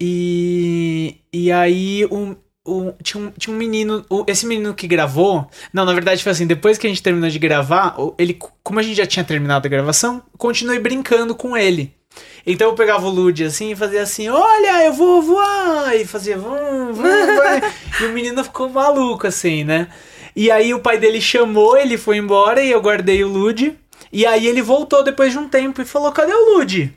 [0.00, 5.84] E, e aí um, um- tinha, um, tinha um menino, esse menino que gravou, não,
[5.84, 8.94] na verdade foi assim, depois que a gente terminou de gravar, ele, como a gente
[8.96, 11.92] já tinha terminado a gravação, continuei brincando com ele.
[12.46, 16.36] Então eu pegava o Lud assim e fazia assim, olha, eu vou voar, e fazia
[16.36, 17.04] vum, vum,
[18.00, 19.88] e o menino ficou maluco assim, né?
[20.34, 23.78] E aí o pai dele chamou, ele foi embora e eu guardei o Lud.
[24.12, 26.92] E aí ele voltou depois de um tempo e falou, cadê o Lud?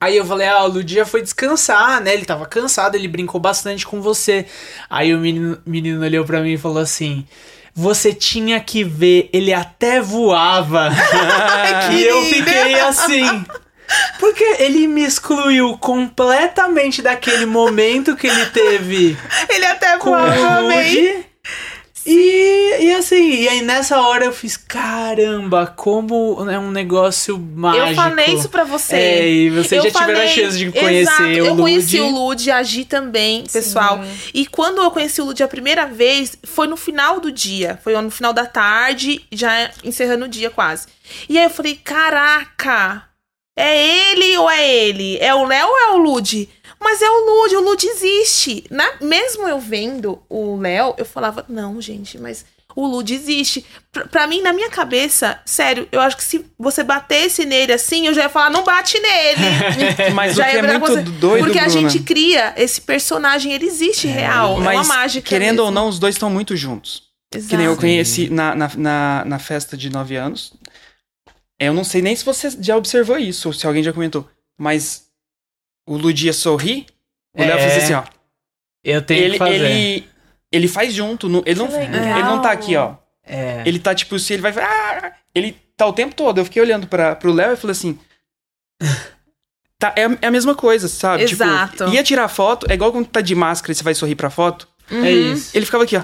[0.00, 2.14] Aí eu falei, ah, o Lud já foi descansar, né?
[2.14, 4.46] Ele tava cansado, ele brincou bastante com você.
[4.88, 7.26] Aí o menino, menino olhou pra mim e falou assim:
[7.74, 10.90] Você tinha que ver, ele até voava.
[11.92, 13.44] e eu fiquei assim.
[14.18, 19.16] Porque ele me excluiu completamente daquele momento que ele teve
[19.48, 20.14] Ele até com o.
[20.68, 21.24] Lud.
[22.10, 27.86] E, e assim, e aí nessa hora eu fiz, caramba, como é um negócio mágico.
[27.88, 28.96] Eu falei isso pra você.
[28.96, 31.60] É, e vocês Eu já tiveram a falei- chance de conhecer Exato, o Eu Lud.
[31.60, 34.00] conheci o Lud, a Gi também, pessoal.
[34.32, 37.78] E quando eu conheci o Lud a primeira vez, foi no final do dia.
[37.84, 40.86] Foi no final da tarde, já encerrando o dia quase.
[41.28, 43.02] E aí eu falei, caraca,
[43.60, 45.18] é ele ou é ele?
[45.18, 46.48] É o Léo ou é o Lud?
[46.80, 48.64] Mas é o Lud, o Lud existe.
[48.70, 52.44] Na, mesmo eu vendo o Léo, eu falava, não, gente, mas
[52.76, 53.66] o Lud existe.
[53.90, 58.06] Pra, pra mim, na minha cabeça, sério, eu acho que se você batesse nele assim,
[58.06, 59.40] eu já ia falar, não bate nele.
[60.14, 62.80] Mas o Já que ia é muito você- doido, Porque a Bruna, gente cria esse
[62.80, 64.54] personagem, ele existe real.
[64.54, 65.28] é uma mas mágica.
[65.28, 65.80] querendo ou mesmo.
[65.80, 67.02] não, os dois estão muito juntos.
[67.34, 67.50] Exato.
[67.50, 70.52] Que nem eu conheci na, na, na, na festa de nove anos.
[71.60, 74.28] Eu não sei nem se você já observou isso, ou se alguém já comentou.
[74.56, 75.08] Mas
[75.86, 76.86] o Ludia sorri,
[77.36, 77.68] o Léo É.
[77.68, 78.04] faz assim, ó.
[78.84, 79.54] Eu tenho Ele, que fazer.
[79.54, 80.08] ele,
[80.52, 81.28] ele faz junto.
[81.28, 82.94] no- ele, não, ele não tá aqui, ó.
[83.24, 83.62] É.
[83.66, 84.52] Ele tá tipo, se ele vai.
[84.56, 85.12] Ah!
[85.34, 86.38] Ele tá o tempo todo.
[86.38, 87.98] Eu fiquei olhando pra, pro Léo e falei assim.
[89.80, 91.22] Tá, é, a- é a mesma coisa, sabe?
[91.22, 91.84] Exato.
[91.84, 94.28] Tipo, ia tirar foto, é igual quando tá de máscara e você vai sorrir pra
[94.28, 94.66] foto.
[94.90, 95.56] É isso.
[95.56, 96.02] Ele ficava aqui, ó.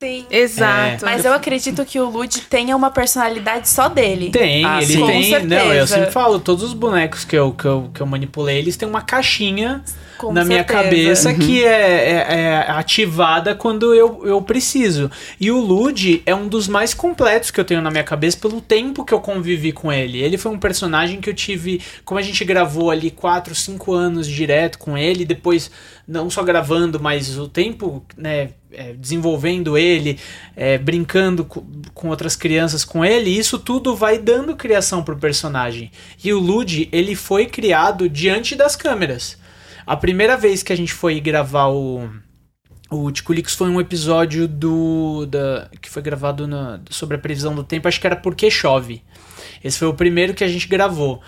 [0.00, 0.26] Sim.
[0.30, 1.04] Exato.
[1.04, 4.30] Mas eu acredito que o Lud tenha uma personalidade só dele.
[4.30, 5.04] Tem, Ah, ele sim.
[5.06, 5.40] tem.
[5.40, 8.58] Com Não, eu sempre falo, todos os bonecos que eu, que eu, que eu manipulei,
[8.58, 9.82] eles têm uma caixinha
[10.18, 10.82] Com na minha certeza.
[10.82, 15.10] cabeça que é, é- é ativada quando eu, eu preciso.
[15.40, 18.60] E o Lud é um dos mais completos que eu tenho na minha cabeça pelo
[18.60, 20.18] tempo que eu convivi com ele.
[20.20, 24.26] Ele foi um personagem que eu tive, como a gente gravou ali 4, 5 anos
[24.26, 25.70] direto com ele, depois
[26.06, 30.18] não só gravando, mas o tempo, né, é, desenvolvendo ele,
[30.56, 35.90] é, brincando co- com outras crianças com ele, isso tudo vai dando criação pro personagem.
[36.24, 39.37] E o Lud, ele foi criado diante das câmeras.
[39.88, 42.08] A primeira vez que a gente foi gravar o
[42.90, 47.62] o Ticulix foi um episódio do da, que foi gravado na- sobre a previsão do
[47.62, 49.02] tempo, acho que era porque chove.
[49.62, 51.20] Esse foi o primeiro que a gente gravou.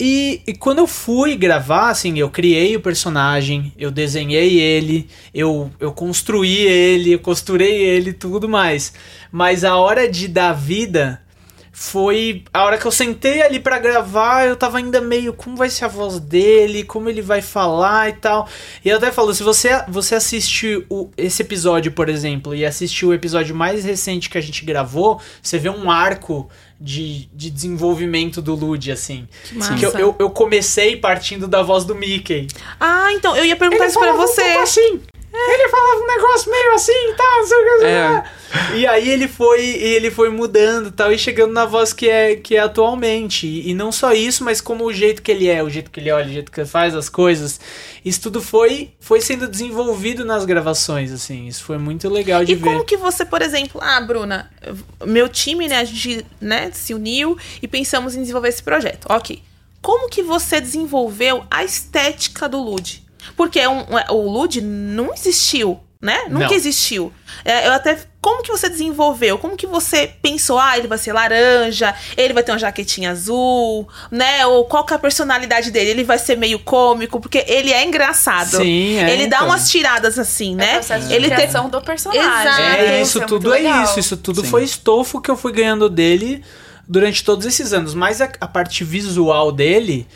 [0.00, 5.70] E, e quando eu fui gravar, assim, eu criei o personagem, eu desenhei ele, eu,
[5.80, 8.92] eu construí ele, eu costurei ele tudo mais.
[9.32, 11.20] Mas a hora de dar vida
[11.78, 15.68] foi a hora que eu sentei ali pra gravar, eu tava ainda meio como vai
[15.68, 18.48] ser a voz dele, como ele vai falar e tal.
[18.82, 23.04] E eu até falo, se você você assistir o, esse episódio, por exemplo, e assistir
[23.04, 26.48] o episódio mais recente que a gente gravou, você vê um arco
[26.80, 29.28] de, de desenvolvimento do Lud, assim.
[29.44, 29.74] Que massa.
[29.74, 32.46] Que eu, eu, eu comecei partindo da voz do Mickey.
[32.80, 34.42] Ah, então, eu ia perguntar isso pra um você.
[34.42, 35.02] pouco assim.
[35.38, 37.84] Ele falava um negócio meio assim e tal, não sei o que.
[37.84, 38.24] É.
[38.76, 42.08] E aí ele foi, e ele foi mudando e tal, e chegando na voz que
[42.08, 43.46] é, que é atualmente.
[43.46, 46.00] E, e não só isso, mas como o jeito que ele é, o jeito que
[46.00, 47.60] ele olha, o jeito que ele faz as coisas.
[48.04, 51.46] Isso tudo foi, foi sendo desenvolvido nas gravações, assim.
[51.48, 52.64] Isso foi muito legal de E ver.
[52.64, 54.50] como que você, por exemplo, ah, Bruna,
[55.04, 59.06] meu time, né, a gente, né, se uniu e pensamos em desenvolver esse projeto.
[59.10, 59.42] Ok.
[59.82, 63.05] Como que você desenvolveu a estética do Lud?
[63.36, 66.24] Porque é um- é- o Lud não existiu, né?
[66.28, 66.52] Nunca Não.
[66.54, 67.12] existiu.
[67.44, 69.38] É, eu até como que você desenvolveu?
[69.38, 73.86] Como que você pensou, ah, ele vai ser laranja, ele vai ter uma jaquetinha azul,
[74.10, 74.44] né?
[74.46, 75.90] Ou qual que é a personalidade dele?
[75.90, 78.56] Ele vai ser meio cômico, porque ele é engraçado.
[78.56, 79.48] Sim, é, ele dá então.
[79.48, 80.72] umas tiradas assim, É né?
[80.74, 82.22] processo de ele tem criação do personagem.
[82.24, 82.62] Exato.
[82.62, 84.00] É, Isso isso tudo é isso.
[84.00, 84.48] Isso tudo Sim.
[84.50, 86.42] foi estofo que eu fui ganhando dele
[86.88, 87.94] durante todos esses anos.
[87.94, 90.06] Mas a, a parte visual dele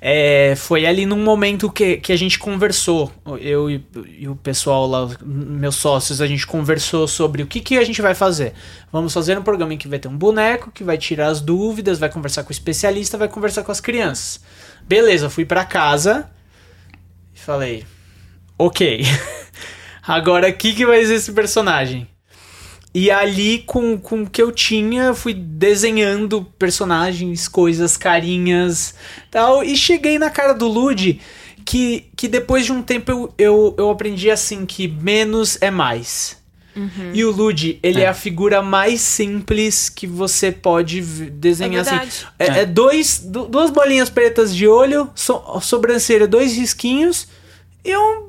[0.00, 3.12] é, foi ali num momento que, que a gente conversou.
[3.38, 3.84] Eu e,
[4.18, 8.00] e o pessoal lá, meus sócios, a gente conversou sobre o que, que a gente
[8.00, 8.54] vai fazer.
[8.90, 11.98] Vamos fazer um programa em que vai ter um boneco, que vai tirar as dúvidas,
[11.98, 14.40] vai conversar com o especialista, vai conversar com as crianças.
[14.88, 16.30] Beleza, fui pra casa
[17.34, 17.84] e falei,
[18.56, 19.04] ok.
[20.02, 22.08] Agora, o que, que vai ser esse personagem?
[22.92, 28.94] E ali, com, com o que eu tinha, eu fui desenhando personagens, coisas, carinhas
[29.30, 29.62] tal.
[29.62, 31.20] E cheguei na cara do Lud,
[31.64, 36.38] que, que depois de um tempo eu, eu, eu aprendi assim que menos é mais.
[37.12, 38.04] E o Lud, ele é.
[38.04, 38.08] É.
[38.08, 41.90] a figura mais simples que você pode desenhar É assim.
[41.90, 42.26] verdade.
[42.38, 47.28] É, é dois, du- duas bolinhas pretas de olho, so, sobrancelha, dois risquinhos
[47.84, 48.28] e um,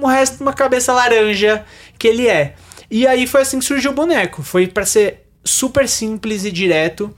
[0.00, 1.64] o resto uma cabeça laranja
[1.98, 2.54] que ele é.
[2.90, 4.42] E aí foi assim que surgiu o boneco.
[4.42, 7.14] Foi pra ser super simples e direto.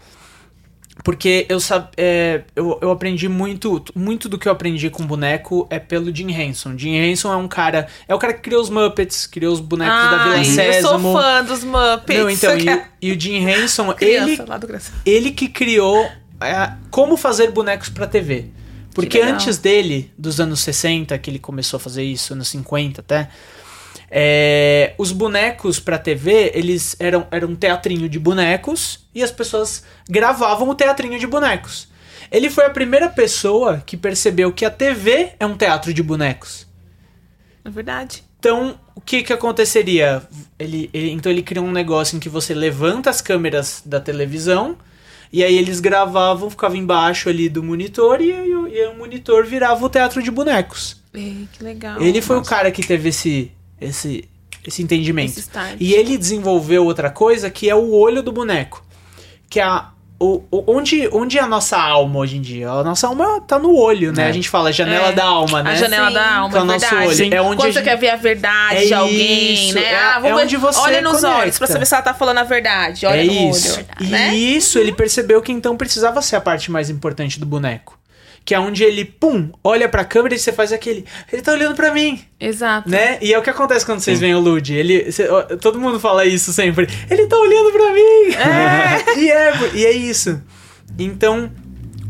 [1.03, 1.57] Porque eu,
[1.97, 3.83] é, eu, eu aprendi muito.
[3.95, 6.77] Muito do que eu aprendi com boneco é pelo Jim Henson.
[6.77, 7.87] Jim Henson é um cara.
[8.07, 11.09] É o cara que criou os Muppets, criou os bonecos da Vila Sésamo.
[11.09, 12.19] Eu sou fã dos Muppets.
[12.21, 14.37] Não, então, e, o- e o Jim Henson, Criança, ele,
[15.07, 16.05] ele que criou
[16.39, 18.51] é, como fazer bonecos pra TV.
[18.93, 23.31] Porque antes dele, dos anos 60, que ele começou a fazer isso, anos 50 até,
[24.11, 29.85] é, os bonecos pra TV, eles eram, eram um teatrinho de bonecos e as pessoas
[30.09, 31.89] gravavam o teatrinho de bonecos.
[32.31, 36.67] Ele foi a primeira pessoa que percebeu que a TV é um teatro de bonecos.
[37.65, 38.25] É verdade.
[38.39, 40.23] Então, o que que aconteceria?
[40.59, 44.77] Ele, ele- então ele criou um negócio em que você levanta as câmeras da televisão
[45.33, 48.33] e aí eles gravavam, ficava embaixo ali do monitor e, e
[48.81, 51.01] aí o monitor virava o teatro de bonecos.
[51.13, 52.01] Ei, que legal.
[52.01, 54.29] ele foi o cara que teve esse esse
[54.67, 55.39] esse entendimento.
[55.39, 55.49] Esse.
[55.81, 58.85] E ele desenvolveu outra coisa que é o olho do boneco,
[59.49, 59.89] que é a
[60.23, 62.69] o, o- onde, onde é a nossa alma hoje em dia?
[62.71, 64.25] A nossa alma tá no olho, né?
[64.25, 64.29] É.
[64.29, 65.13] A gente fala janela É.
[65.13, 65.71] da alma, né?
[65.71, 66.13] A janela Sim.
[66.13, 67.07] da alma, Que é é o nosso verdade.
[67.07, 67.17] olho.
[67.17, 67.31] Sim.
[67.35, 69.83] É onde Quando a você gente- quer ver a verdade É de alguém, isso, né?
[69.83, 70.43] é- ah, é vamos ver.
[70.45, 71.39] onde você olha nos conecta.
[71.41, 73.07] olhos pra saber se ela tá falando a verdade.
[73.07, 73.77] Olha é no isso.
[73.79, 73.87] olho.
[73.99, 74.35] E né?
[74.37, 77.99] isso ele percebeu que então precisava ser a parte mais importante do boneco.
[78.45, 81.05] Que é onde ele, pum, olha pra câmera e você faz aquele.
[81.33, 82.89] Ele tá olhando pra mim, Exato.
[82.89, 83.19] né?
[83.21, 84.75] E é o que acontece quando vocês veem o Lud.
[84.75, 85.13] Ele.
[85.13, 86.89] cê- ó, todo mundo fala isso sempre.
[87.09, 89.21] Ele tá olhando pra mim!
[89.21, 90.41] e, é, e é isso.
[90.99, 91.51] Então,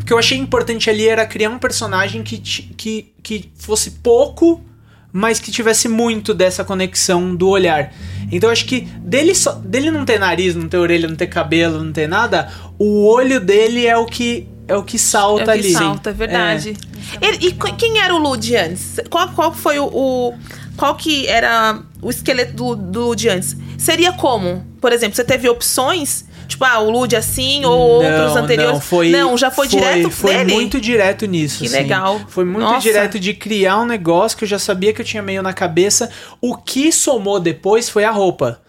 [0.00, 4.64] o que eu achei importante ali era criar um personagem que, que, que fosse pouco,
[5.12, 7.92] mas que tivesse muito dessa conexão do olhar.
[8.32, 11.26] Então eu acho que dele só, dele não ter nariz, não ter orelha, não ter
[11.26, 15.44] cabelo, não ter nada, o olho dele é o que é o que salta É
[15.44, 15.72] o que ali.
[15.72, 16.76] salta, é verdade.
[17.20, 18.96] Ele- e qu- quem era o Lud antes?
[19.10, 20.34] Qual, qual foi o, o-
[20.76, 23.54] Qual que era o esqueleto do, do Lud antes?
[23.76, 24.64] Seria como?
[24.80, 26.24] Por exemplo, você teve opções?
[26.48, 28.72] Tipo, ah, o Lud assim, ou outros anteriores?
[28.74, 30.52] Não, foi, Não, já foi, direto Foi dele?
[30.54, 31.58] muito direto nisso.
[31.60, 31.76] Que assim.
[31.76, 32.20] legal.
[32.28, 32.80] Foi muito Nossa.
[32.80, 36.10] direto de criar um negócio que eu já sabia que eu tinha meio na cabeça.
[36.40, 38.60] O que somou depois foi a roupa.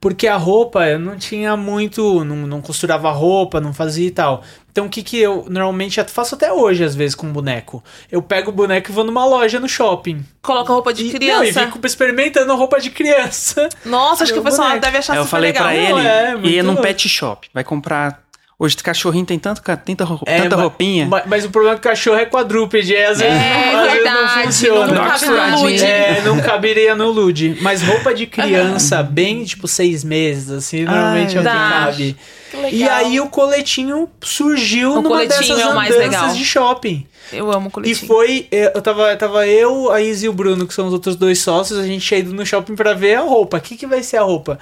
[0.00, 2.24] Porque a roupa eu não tinha muito.
[2.24, 4.42] Não, não costurava roupa, não fazia e tal.
[4.76, 7.82] Então o que, que eu normalmente faço até hoje, às vezes, com boneco?
[8.12, 10.22] Eu pego o boneco e vou numa loja no shopping.
[10.42, 11.60] Coloca roupa de E- criança.
[11.62, 13.70] Não, e fico experimentando roupa de criança.
[13.86, 14.84] Nossa, acho que o pessoal boneco.
[14.84, 15.64] deve achar eu super falei legal.
[15.64, 17.48] pra Não, ele é, muito ir num pet shop.
[17.54, 18.22] Vai comprar.
[18.58, 19.82] Hoje cachorrinho tem tanto, tanta,
[20.24, 21.04] É, tanta roupinha.
[21.06, 23.80] ma- Mas, o problema é que o cachorro é quadrúpede, aí às vezes, É não,
[23.80, 24.86] às vezes não verdade, funciona.
[24.86, 25.68] não uma cabe no.
[25.84, 27.58] É, não caberia no Lude.
[27.60, 32.16] Mas roupa de criança, bem tipo seis meses, assim, normalmente é o que cabe.
[32.50, 32.74] Que.
[32.76, 36.34] E aí o coletinho surgiu O numa coletinho dessas é o mais andanças legal.
[36.34, 37.06] de shopping.
[37.30, 38.06] Eu amo o E coletinho.
[38.06, 41.14] foi, eh, eu tava, tava eu, a Izzy e o Bruno, que são os outros
[41.16, 43.58] dois sócios, a gente tinha ido no shopping pra ver a roupa.
[43.58, 44.58] O que, que vai ser a roupa?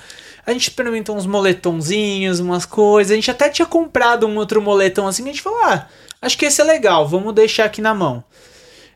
[0.46, 3.12] A gente experimentou uns moletomzinhos, umas coisas.
[3.12, 5.86] A gente até tinha comprado um outro moletom assim, a gente falou, ah,
[6.20, 8.22] acho que esse é legal, vamos deixar aqui na mão.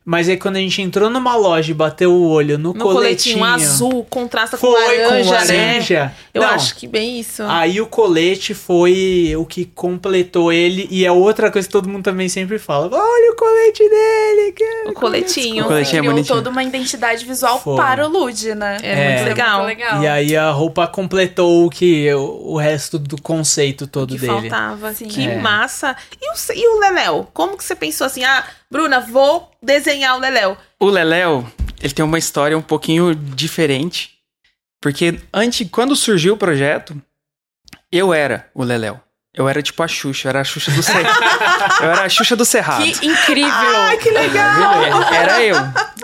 [0.05, 3.39] Mas aí quando a gente entrou numa loja e bateu o olho no, No coletinho,
[3.39, 5.65] coletinho, azul, contrasta com foi laranja, com né?
[5.67, 6.15] laranja.
[6.33, 7.43] Eu Não, acho que bem isso.
[7.43, 10.89] Aí o colete foi o que completou ele.
[10.91, 12.89] E é outra coisa que todo mundo também sempre fala.
[12.91, 14.53] Olha o colete dele.
[14.53, 15.65] que é o coletinho.
[15.65, 16.37] O coletinho é criou bonitinho.
[16.37, 17.77] toda uma identidade visual Foi.
[17.77, 18.79] para o Lud, né?
[18.83, 19.25] É muito É.
[19.29, 19.65] legal.
[19.67, 20.03] legal.
[20.03, 24.33] E aí a roupa completou o que o, resto do conceito todo que dele.
[24.49, 24.93] faltava.
[24.95, 25.07] Sim.
[25.09, 25.37] Que É.
[25.39, 25.95] massa.
[26.21, 27.29] E o, e o Leléu?
[27.35, 28.25] Como que você pensou assim?
[28.25, 30.57] Ah, Bruna, vou desenhar o Leléu.
[30.79, 31.51] O Leléo,
[31.81, 34.11] ele tem uma história um pouquinho diferente.
[34.81, 37.01] Porque antes, quando surgiu o projeto,
[37.91, 39.01] eu era o Leléo.
[39.35, 41.21] Eu era tipo a Xuxa, eu era a Xuxa do Cerrado.
[41.81, 42.83] eu era a Xuxa do Cerrado.
[42.83, 43.53] Que incrível!
[43.77, 44.83] Ai, que legal!
[45.13, 45.57] Era eu.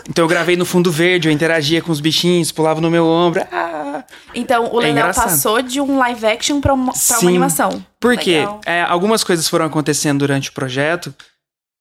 [0.09, 3.45] Então eu gravei no fundo verde, eu interagia com os bichinhos, pulava no meu ombro.
[3.51, 4.05] Ah.
[4.35, 5.25] Então, o É Leléo engraçado.
[5.25, 7.29] passou de um live action pra uma, pra uma Sim.
[7.29, 7.85] animação.
[8.01, 11.15] Porque é, algumas coisas foram acontecendo durante o projeto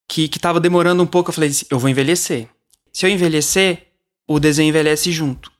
[0.08, 1.30] que, que tava demorando um pouco.
[1.30, 2.48] Eu falei, assim, eu vou envelhecer.
[2.92, 3.88] Se eu envelhecer,
[4.28, 5.52] o desenho envelhece junto.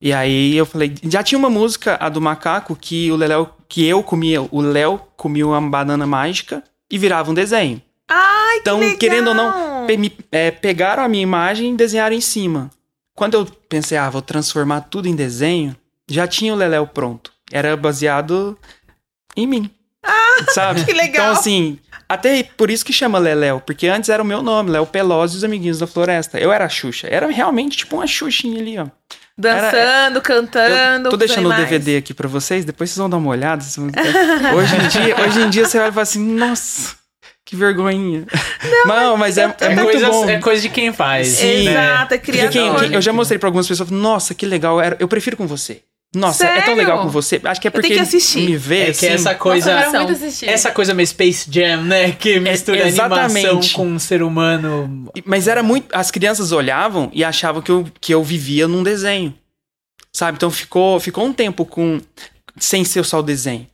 [0.00, 3.84] E aí eu falei, já tinha uma música, a do macaco, que o Leléo, que
[3.86, 7.80] eu comia, o Léo comia uma banana mágica e virava um desenho.
[8.08, 8.98] Ai, Então, que legal!
[8.98, 12.68] querendo ou não, pe- me- é, pegaram a minha imagem e desenharam em cima.
[13.14, 15.76] Quando eu pensei, ah, vou transformar tudo em desenho,
[16.10, 17.32] já tinha o Leléo pronto.
[17.52, 18.58] Era baseado
[19.36, 19.70] em mim.
[20.04, 20.84] Ah, sabe?
[20.84, 21.26] que legal!
[21.26, 21.78] Então, assim,
[22.12, 25.38] até por isso que chama Leléo, porque antes era o meu nome, Léo Pelosi e
[25.38, 26.38] os Amiguinhos da Floresta.
[26.38, 27.08] Eu era a Xuxa.
[27.10, 28.86] Era realmente tipo uma Xuxinha ali, ó.
[29.36, 31.06] Dançando, cantando.
[31.06, 31.52] Eu tô deixando o.
[31.54, 33.64] DVD aqui pra vocês, depois vocês vão dar uma olhada.
[33.76, 33.86] vão-
[34.56, 36.94] Hoje em dia, hoje em dia você vai falar assim, nossa,
[37.44, 38.26] que vergonhinha.
[38.86, 40.28] Não, mas é, é É, muito coisa, bom.
[40.28, 41.28] é coisa de quem faz.
[41.28, 41.64] Sim.
[41.64, 41.70] né?
[41.72, 42.50] Exato, é criador.
[42.52, 45.46] quem- quem- eu já mostrei pra algumas pessoas, nossa, que legal, era- eu prefiro com
[45.46, 45.80] você.
[46.14, 46.76] Nossa, é tão Sério?
[46.76, 47.40] legal com você.
[47.42, 48.42] Acho que é porque que assistir.
[48.42, 49.70] me vê, É que assim, essa coisa.
[49.70, 50.48] Nossa, eu quero São- muito assistir.
[50.48, 52.12] Essa coisa meio Space Jam, né?
[52.12, 53.72] Que mistura animação exatamente.
[53.74, 55.10] com um ser humano.
[55.24, 55.88] Mas era muito.
[55.94, 59.34] As crianças olhavam e achavam que eu, que eu vivia num desenho.
[60.12, 60.36] Sabe?
[60.36, 61.98] Então ficou, ficou um tempo com.
[62.58, 63.66] Sem ser só o desenho.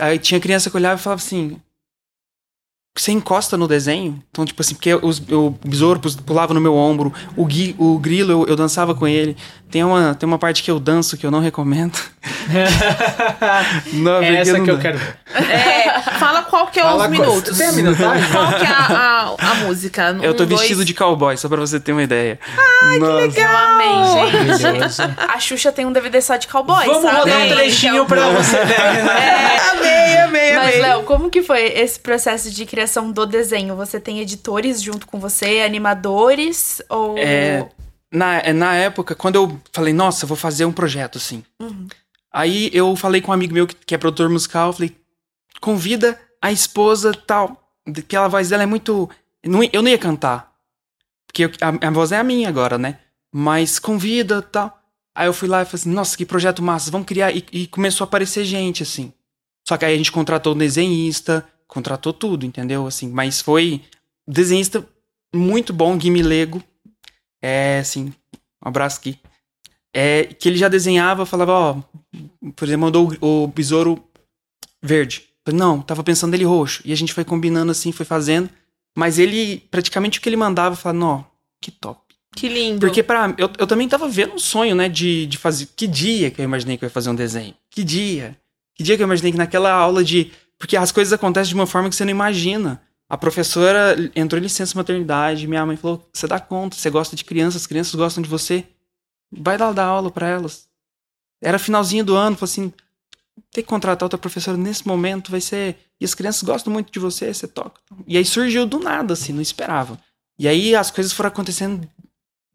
[0.00, 1.58] Aí tinha criança que olhava e falava assim.
[3.00, 4.20] Você encosta no desenho?
[4.30, 8.32] Então, tipo assim, porque os, o besouro pulava no meu ombro, o, gui, o grilo
[8.32, 9.36] eu, eu dançava com ele.
[9.70, 11.98] Tem uma, tem uma parte que eu danço que eu não recomendo.
[13.92, 15.16] Não, É essa não que eu quero ver.
[15.34, 17.56] É, fala qual que é Fala os qual- minutos.
[17.58, 18.30] Tem a minutagem?
[18.30, 20.16] Qual que é a, a, a música?
[20.22, 22.38] Eu tô Um, dois- vestido de cowboy, só pra você ter uma ideia.
[22.56, 23.20] Ai, legal.
[23.20, 25.02] Eu amei, gente.
[25.18, 27.16] A Xuxa tem um DVD só de cowboy, Vamos sabe?
[27.18, 27.52] rodar um Tem.
[27.54, 28.74] trechinho pra você ver.
[28.80, 30.80] É, amei, amei, Mas, amei.
[30.80, 33.76] Léo, como que foi esse processo de criação do desenho?
[33.76, 36.80] Você tem editores junto com você, animadores?
[36.88, 37.16] Ou.
[37.18, 37.68] É,
[38.12, 41.44] na, na época, quando eu falei, nossa, vou fazer um projeto assim.
[42.32, 44.96] Aí eu falei com um amigo meu que, que é produtor musical, falei,
[45.60, 47.70] convida a esposa tal.
[48.06, 49.08] Que a voz dela é muito.
[49.42, 50.52] eu não ia cantar.
[51.26, 52.98] Porque eu- a, a voz é a minha agora, né?
[53.32, 54.78] Mas convida tal.
[55.14, 57.32] Aí eu fui lá e falei assim, nossa, que projeto massa, vamos criar.
[57.34, 59.12] E, e começou a aparecer gente, assim.
[59.66, 62.86] Só que aí a gente contratou um desenhista, contratou tudo, entendeu?
[62.86, 63.82] Assim, mas foi
[64.26, 64.84] desenhista
[65.32, 66.62] muito bom, Guime Lego.
[67.40, 68.12] É, assim,
[68.64, 69.18] um abraço aqui.
[69.94, 71.82] É, que ele já desenhava, falava, ó,
[72.56, 74.02] por exemplo, mandou o, o besouro
[74.82, 75.28] verde.
[75.52, 76.82] Não, tava pensando nele roxo.
[76.84, 78.50] E a gente foi combinando assim, foi fazendo.
[78.96, 81.26] Mas ele, praticamente o que ele mandava, falava, não,
[81.60, 82.00] que top.
[82.34, 82.80] Que lindo.
[82.80, 85.68] Porque pra, eu, eu também tava vendo um sonho, né, de, de fazer.
[85.74, 87.54] Que dia que eu imaginei que eu ia fazer um desenho?
[87.70, 88.36] Que dia?
[88.74, 90.30] Que dia que eu imaginei que naquela aula de.
[90.58, 92.82] Porque as coisas acontecem de uma forma que você não imagina.
[93.08, 97.24] A professora entrou em licença maternidade, minha mãe falou: você dá conta, você gosta de
[97.24, 98.66] crianças, as crianças gostam de você.
[99.30, 100.68] Vai lá dar aula para elas.
[101.40, 102.72] Era finalzinho do ano, falou assim:
[103.52, 105.78] tem que contratar outra professora nesse momento, vai ser.
[106.00, 107.80] E as crianças gostam muito de você, você toca.
[108.06, 109.98] E aí surgiu do nada, assim, não esperava.
[110.38, 111.88] E aí as coisas foram acontecendo.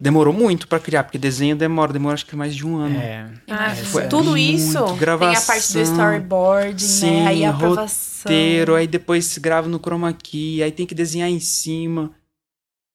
[0.04, 3.00] Demorou muito para criar, porque desenho demora, demora acho que mais de um ano.
[3.00, 3.26] É.
[3.48, 4.84] Ah, É, foi tudo isso.
[4.96, 7.28] gravação, Tem a parte do storyboard, Sim, né?
[7.28, 8.24] Aí a aprovação.
[8.30, 12.12] roteiro, aí depois se grava no chroma key, aí tem que desenhar em cima.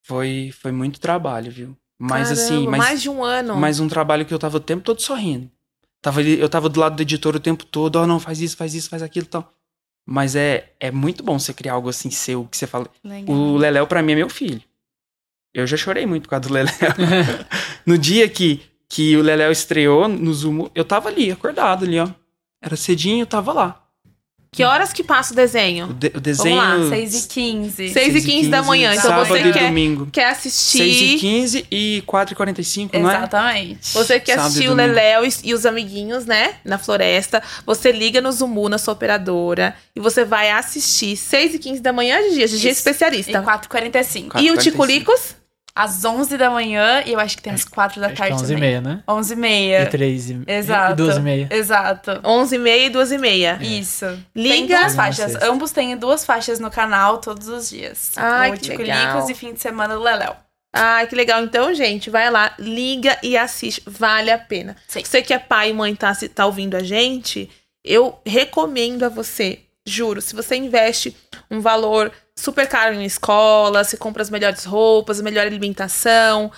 [0.05, 1.75] Foi, foi muito trabalho, viu?
[1.99, 3.57] Mas assim, Caramba, mas, mais de um ano.
[3.57, 5.51] mas um trabalho que eu tava o tempo todo sorrindo.
[6.03, 8.55] Tava ali, eu tava do lado do editor o tempo todo, ó, não, faz isso,
[8.55, 9.51] faz isso, faz aquilo e tal.
[10.07, 12.87] Mas é, é muito bom você criar algo assim seu, que você fala.
[13.03, 13.35] Legal.
[13.35, 14.63] O Leléo, pra mim, é meu filho.
[15.53, 16.73] Eu já chorei muito por causa do Leléo.
[17.85, 22.09] no dia que, que o Leléo estreou no Zoom, eu tava ali, acordado ali, ó.
[22.63, 23.88] Era cedinho, eu tava lá.
[24.51, 25.87] Que horas que passa o O, desenho?
[25.93, 26.57] de- o desenho.
[26.57, 27.89] lá, 6 e 15.
[27.91, 28.93] 6 e 15 da manhã.
[28.93, 30.09] Então sábado você e quer, domingo.
[30.11, 31.19] quer 6 e assistir.
[31.19, 33.17] 15 e 4 e 45, não é?
[33.19, 33.79] Exatamente.
[33.93, 34.75] Você quer Sábado e assistir o.
[34.75, 36.55] Leléo e, e os amiguinhos, né?
[36.65, 37.43] Na floresta.
[37.67, 39.77] Você liga no Zumu, na sua operadora.
[39.95, 42.43] E você vai assistir 6 e 15 da manhã, Gigi.
[42.43, 42.81] A Gigi é Isso.
[42.81, 43.31] especialista.
[43.31, 44.29] E 4h45.
[44.31, 44.61] Quatro E o 45.
[44.63, 45.37] Ticulicos?
[45.81, 48.27] Às 11 da manhã e eu acho que tem às 4 da Acho que é
[48.29, 48.69] tarde 11 e também.
[48.71, 49.03] meia, né?
[49.09, 49.87] 11 e E meia.
[49.87, 50.93] 3 e, Exato.
[50.93, 51.49] e 12 e meia.
[51.53, 52.11] Exato.
[52.25, 53.63] 11h30 e 2h30.
[53.63, 54.19] Isso.
[54.35, 54.55] Liga.
[54.55, 55.35] Tem duas faixas.
[55.43, 58.13] Ambos têm duas faixas no canal todos os dias.
[58.17, 59.15] Ai, o que legal.
[59.17, 60.35] Licos e fim de semana do Leléu.
[60.75, 61.43] Ai, que legal.
[61.45, 63.83] Então, gente, vai lá, liga e assiste.
[63.87, 64.77] Vale a pena.
[64.89, 65.03] Sim.
[65.05, 67.49] Você que é pai e mãe tá, se- tá ouvindo a gente,
[67.85, 71.17] eu recomendo a você, juro, se você investe
[71.51, 76.53] um valor super caro em escola, se compra as melhores roupas, a melhor alimentação,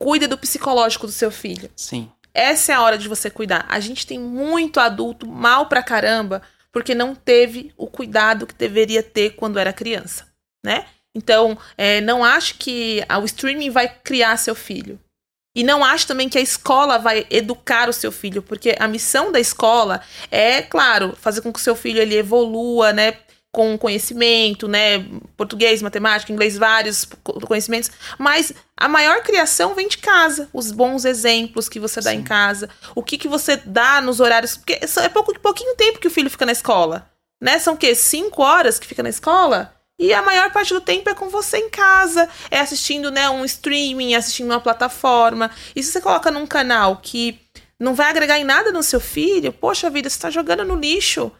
[0.00, 1.70] cuida do psicológico do seu filho.
[1.76, 2.10] Sim.
[2.34, 3.66] Essa é a hora de você cuidar.
[3.68, 6.42] A gente tem muito adulto mal pra caramba
[6.72, 10.26] porque não teve o cuidado que deveria ter quando era criança,
[10.64, 10.86] né?
[11.14, 14.98] Então, é, não acho que o streaming vai criar seu filho.
[15.54, 19.30] E não acho também que a escola vai educar o seu filho, porque a missão
[19.30, 20.00] da escola
[20.30, 23.18] é, claro, fazer com que o seu filho ele evolua, né?
[23.54, 25.04] Com conhecimento, né?
[25.36, 27.90] Português, matemática, inglês, vários co- conhecimentos.
[28.18, 30.48] Mas a maior criação vem de casa.
[30.54, 32.70] Os bons exemplos que você dá em casa.
[32.94, 34.56] O que, que você dá nos horários.
[34.56, 37.10] Porque é pouco, pouquinho tempo que o filho fica na escola.
[37.42, 37.58] Né?
[37.58, 37.94] São o quê?
[37.94, 39.74] Cinco horas que fica na escola?
[40.02, 42.28] E a maior parte do tempo é com você em casa.
[42.50, 45.50] É assistindo né, um streaming, assistindo uma plataforma.
[45.76, 47.38] E se você coloca num canal que
[47.78, 51.30] não vai agregar em nada no seu filho, poxa vida, você tá jogando no lixo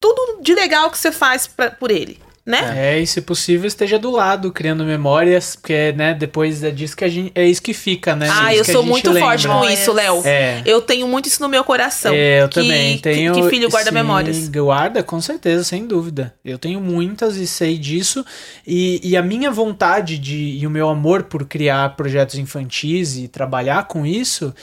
[0.00, 2.74] tudo de legal que você faz pra- por ele, né?
[2.94, 7.04] É, e se possível, esteja do lado, criando memórias, porque, né, depois é disso que
[7.04, 7.30] a gente.
[7.34, 8.26] É isso que fica, né?
[8.30, 9.28] ah, É isso eu que sou muito lembra.
[9.30, 10.22] forte com isso, Léo.
[10.24, 10.62] É.
[10.64, 12.14] Eu tenho muito isso no meu coração.
[12.14, 13.34] É, eu que, também que- tenho.
[13.34, 14.48] Que, filho guarda sim, memórias.
[14.48, 16.34] Guarda, com certeza, sem dúvida.
[16.44, 18.24] Eu tenho muitas e sei disso.
[18.66, 23.28] E, e a minha vontade de, e o meu amor por criar projetos infantis e
[23.28, 24.54] trabalhar com isso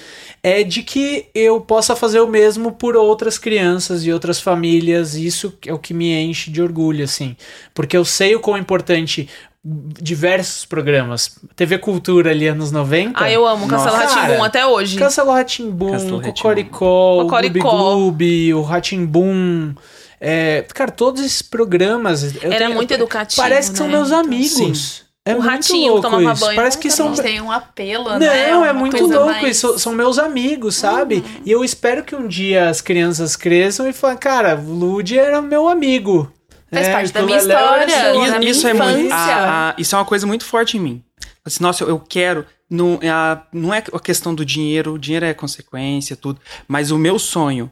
[0.41, 5.15] é de que eu possa fazer o mesmo por outras crianças e outras famílias.
[5.15, 7.35] E isso é o que me enche de orgulho, assim.
[7.75, 9.29] Porque eu sei o quão importante
[9.63, 11.37] diversos programas.
[11.55, 13.23] TV Cultura ali, anos 90.
[13.23, 14.15] Ah, eu amo Castelo Nossa.
[14.15, 14.97] Ratimbum até hoje.
[14.97, 16.21] Castelo Ratimbum.
[16.21, 17.69] Cocoricó, o Cocoricó.
[17.69, 19.73] Gloob Gloob, o Ratimbum.
[20.21, 22.35] É, cara, todos esses programas.
[22.41, 23.41] eu Era tenho- muito educativo.
[23.41, 23.93] Parece que são né?
[23.93, 25.03] meus amigos.
[25.27, 26.45] É O muito ratinho louco tomava isso.
[26.45, 27.11] banho Parece que são.
[27.13, 28.51] tem um apelo, né?
[28.51, 29.49] Não, é muito louco mais- Uhum.
[29.49, 29.79] isso.
[29.79, 31.23] São meus amigos, sabe?
[31.43, 35.41] E eu espero que um dia as crianças cresçam e falem, cara, o Lud era
[35.41, 36.31] meu amigo.
[36.75, 38.09] Faz É, parte da minha era história.
[38.35, 39.13] E- minha isso é muito.
[39.13, 41.03] a- a- isso é uma coisa muito forte em mim.
[41.43, 42.45] Assim, nossa, eu, eu quero.
[42.69, 46.39] Não, é a- não é a questão do dinheiro, o dinheiro é consequência, tudo.
[46.67, 47.69] Mas o meu sonho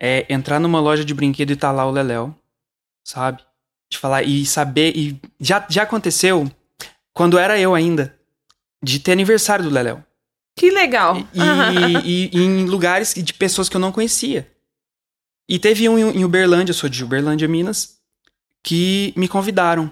[0.00, 2.34] é entrar numa loja de brinquedo e tá lá o Leléu,
[3.04, 3.42] sabe?
[3.90, 4.96] De falar e saber.
[4.96, 6.50] E já, já aconteceu
[7.12, 8.16] quando era eu ainda,
[8.82, 10.02] de ter aniversário do Leléu.
[10.56, 11.16] Que legal.
[11.34, 11.40] E,
[12.04, 14.48] e- e em lugares de pessoas que eu não conhecia.
[15.48, 17.98] E teve um em em Uberlândia, eu sou de Uberlândia, Minas,
[18.62, 19.90] que me convidaram.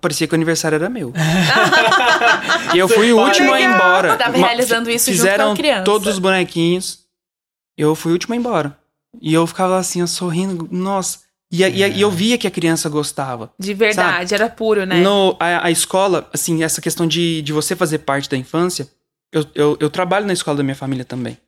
[0.00, 1.12] Parecia que o aniversário era meu.
[2.74, 4.16] e eu fui o último a ir embora.
[4.16, 5.84] Tava Ma- realizando isso junto Fizeram com a criança.
[5.84, 7.00] todos os bonequinhos.
[7.76, 8.78] Eu fui o último a ir embora.
[9.20, 11.20] E eu ficava assim, eu sorrindo, nossa.
[11.50, 13.52] E, a- e e eu via que a criança gostava.
[13.58, 15.00] De verdade, era puro, né?
[15.00, 18.88] No, a, a escola, assim, essa questão de, de você fazer parte da infância,
[19.32, 21.38] eu, eu, eu trabalho na escola da minha família também.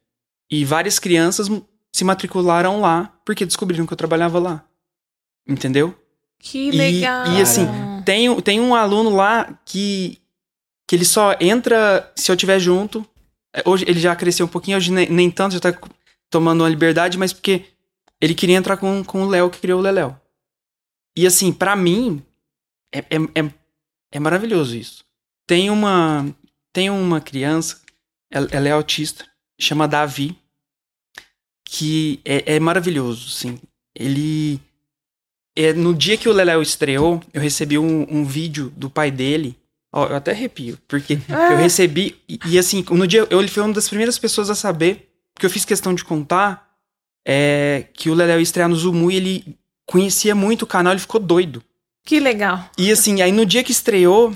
[0.50, 1.48] E várias crianças
[1.92, 4.64] se matricularam lá porque descobriram que eu trabalhava lá.
[5.48, 5.94] Entendeu?
[6.40, 7.26] Que E- legal.
[7.34, 7.66] e, assim,
[8.04, 10.18] Tem, tem um aluno lá que
[10.88, 13.06] que ele só entra se eu tiver junto.
[13.54, 15.72] É, Hoje ele já cresceu um pouquinho, hoje nem, nem tanto, já tá
[16.28, 17.64] tomando uma liberdade, mas porque
[18.20, 20.18] ele queria entrar com, com o Léo que criou o Leléu.
[21.16, 22.20] E assim, pra mim,
[22.92, 23.50] é, é, é,
[24.12, 25.04] é maravilhoso isso.
[25.46, 26.26] Tem uma,
[26.72, 27.80] tem uma criança,
[28.28, 29.24] ela, ela é autista,
[29.60, 30.36] chama Davi,
[31.64, 33.60] que é, é maravilhoso, assim.
[33.94, 34.60] Ele.
[35.62, 39.54] É, no dia que o Leléu estreou, eu recebi um, um vídeo do pai dele.
[39.92, 41.18] Ó, eu até arrepio, porque
[41.50, 42.16] eu recebi.
[42.26, 43.26] E, e, assim, no dia.
[43.28, 46.66] Eu, ele foi uma das primeiras pessoas a saber, porque eu fiz questão de contar,
[47.26, 49.56] é, que o Leléu ia estrear no Zumu e ele
[49.86, 51.62] conhecia muito o canal, ele ficou doido.
[52.06, 52.64] Que legal.
[52.78, 54.34] E assim, aí no dia que estreou,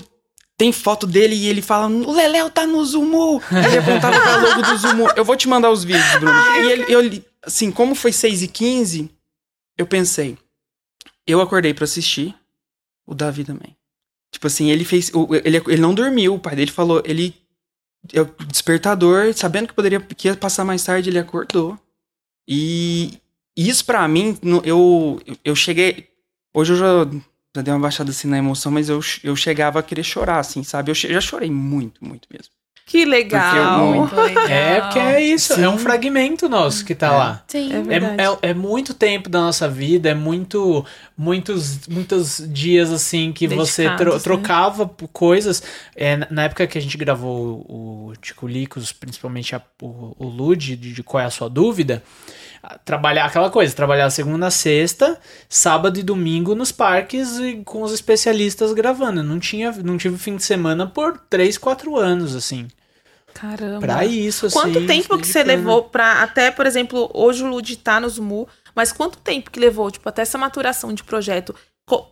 [0.55, 3.41] tem foto dele e ele fala: O Leléu tá no Zumu.
[3.51, 5.07] Ele apontava pra logo do Zumu.
[5.15, 6.39] Eu vou te mandar os vídeos, Bruno.
[6.57, 9.09] E ele, eu, assim, como foi 6 e 15
[9.77, 10.37] eu pensei:
[11.27, 12.35] eu acordei pra assistir,
[13.05, 13.75] o Davi também.
[14.31, 15.11] Tipo assim, ele fez.
[15.43, 17.35] Ele, ele não dormiu, o pai dele falou: ele.
[18.13, 21.79] é o despertador, sabendo que poderia que ia passar mais tarde, ele acordou.
[22.47, 23.19] E
[23.55, 26.09] isso pra mim, eu, eu cheguei.
[26.53, 27.05] Hoje eu já
[27.55, 30.61] já dei uma baixada assim na emoção, mas eu, eu chegava a querer chorar, assim,
[30.61, 30.91] sabe?
[30.91, 32.53] Eu já chorei muito, muito mesmo.
[32.87, 33.93] Que legal.
[33.95, 34.47] Muito legal.
[34.47, 35.83] É, porque é isso, é um Sim.
[35.83, 37.17] fragmento nosso que tá É.
[37.17, 37.43] lá.
[37.47, 37.73] Sim.
[37.73, 38.21] É verdade.
[38.21, 40.85] É, é, é muito tempo da nossa vida, é muito,
[41.17, 44.19] muitos, muitos dias assim que você Dedicados, tro- né?
[44.19, 45.63] trocava por coisas.
[45.95, 50.75] É, na- época que a gente gravou o Tico Licos, principalmente a- o, o Lud,
[50.75, 52.03] de, de qual é a sua dúvida,
[52.83, 57.91] trabalhar aquela coisa, trabalhar segunda a sexta, sábado e domingo nos parques e com os
[57.93, 59.23] especialistas gravando.
[59.23, 62.67] Não tinha, não tive fim de semana por três, quatro anos assim.
[63.33, 63.79] Caramba.
[63.81, 64.57] Pra isso, assim.
[64.57, 66.23] Quanto tempo que você levou pra.
[66.23, 70.07] Até, por exemplo, hoje o Lud tá no Zumu, mas quanto tempo que levou, tipo,
[70.07, 71.53] até essa maturação de projeto?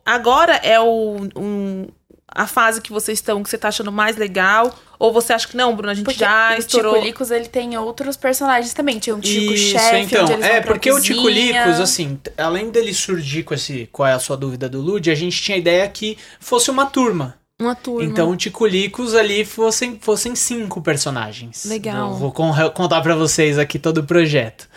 [0.06, 1.88] Agora é o, um-
[2.28, 4.74] a fase que vocês estão, que você tá achando mais legal?
[4.98, 6.94] Ou você acha que não, Bruno, a gente Porque já o estourou.
[6.94, 9.00] Tico Licos, ele tem outros personagens também.
[9.00, 10.24] Tinha um Tico Isso, Chefe, então.
[10.24, 11.66] onde eles É, porque o Tico cozinha.
[11.66, 15.16] Licos, assim, além dele surgir com esse qual é a sua dúvida do Lud, a
[15.16, 17.38] gente tinha a ideia que fosse uma turma.
[17.60, 18.04] Uma turma.
[18.10, 21.66] Então o Tico Licos ali fossem, fossem cinco personagens.
[21.66, 22.12] Legal.
[22.12, 24.68] Eu vou con- contar pra vocês aqui todo o projeto.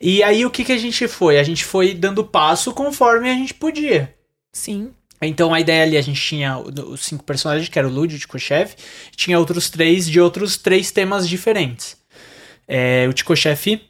[0.00, 1.38] E aí o que, que a gente foi?
[1.38, 4.14] A gente foi dando passo conforme a gente podia.
[4.52, 4.90] Sim.
[5.22, 8.18] Então a ideia ali, a gente tinha os cinco personagens, que era o Lud, o
[8.18, 8.76] Tico-chefe,
[9.14, 11.96] tinha outros três de outros três temas diferentes.
[12.66, 13.82] É, o Tico-chefe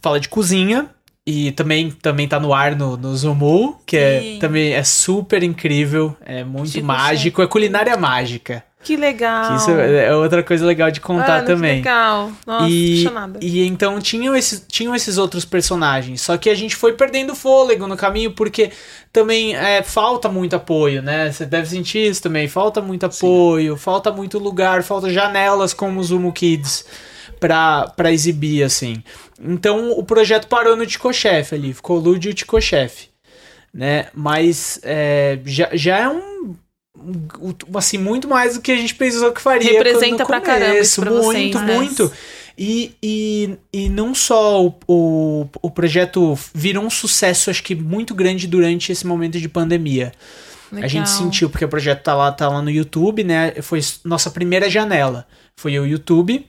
[0.00, 0.90] fala de cozinha,
[1.26, 6.16] e também, também tá no ar no, no Zumu, que é, também é super incrível,
[6.24, 6.82] é muito Tico-chefe.
[6.86, 8.64] mágico, é culinária mágica.
[8.82, 9.48] Que legal.
[9.48, 11.76] Que isso é outra coisa legal de contar Mano, que também.
[11.76, 12.30] legal.
[12.46, 13.38] Nossa, e, apaixonada.
[13.42, 16.20] e então tinham esses, tinham esses outros personagens.
[16.20, 18.70] Só que a gente foi perdendo fôlego no caminho, porque
[19.12, 21.32] também é, falta muito apoio, né?
[21.32, 22.46] Você deve sentir isso também.
[22.46, 26.84] Falta muito apoio, falta muito lugar, falta janelas como o Zumo Kids
[27.40, 29.02] pra, pra exibir, assim.
[29.40, 33.08] Então o projeto parou no Tico-chefe ali, ficou o Lud e o Tico-chefe.
[33.72, 34.06] Né?
[34.14, 36.54] Mas é, já, já é um.
[37.74, 39.72] Assim, muito mais do que a gente pensou que faria.
[39.72, 41.74] Representa no pra caramba isso pra muito, vocês, né?
[41.74, 42.12] muito.
[42.58, 48.14] E, e, e não só o, o, o projeto virou um sucesso, acho que muito
[48.14, 50.12] grande durante esse momento de pandemia.
[50.72, 51.06] A gente Legal.
[51.06, 53.52] sentiu, porque o projeto tá lá, tá lá no YouTube, né?
[53.62, 55.26] Foi nossa primeira janela.
[55.56, 56.46] Foi o YouTube.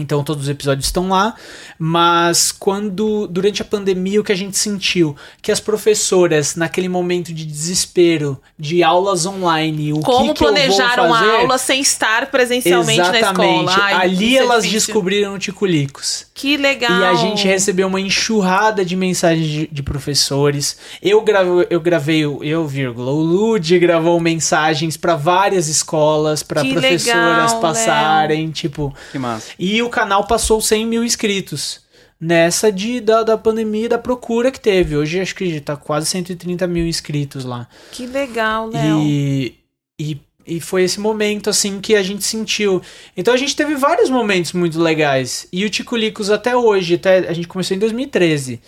[0.00, 1.34] Então todos os episódios estão lá.
[1.78, 5.16] Mas quando, durante a pandemia, o que a gente sentiu?
[5.40, 11.08] Que as professoras, naquele momento de desespero, de aulas online, o Como que, que planejaram
[11.08, 11.30] fazer?
[11.30, 13.70] a aula sem estar presencialmente na Exatamente.
[13.70, 13.84] escola?
[13.84, 14.86] Ai, Ali é elas difícil.
[14.86, 16.25] descobriram o Ticulicos.
[16.36, 17.00] Que legal.
[17.00, 20.76] E a gente recebeu uma enxurrada de mensagens de, de professores.
[21.00, 27.52] Eu, gravo, eu gravei, eu, vírgula, o Lud gravou mensagens para várias escolas, para professoras
[27.54, 28.94] legal, passarem, tipo.
[29.10, 29.50] Que massa.
[29.58, 31.80] E o canal passou 100 mil inscritos.
[32.20, 34.96] Nessa de, da, da pandemia e da procura que teve.
[34.96, 37.66] Hoje acho que tá quase 130 mil inscritos lá.
[37.92, 39.02] Que legal, Léo.
[39.02, 39.54] E,
[39.98, 42.80] e, e foi esse momento, assim, que a gente sentiu.
[43.16, 45.46] Então a gente teve vários momentos muito legais.
[45.52, 48.60] E o Tico Licos até hoje, até, a gente começou em 2013.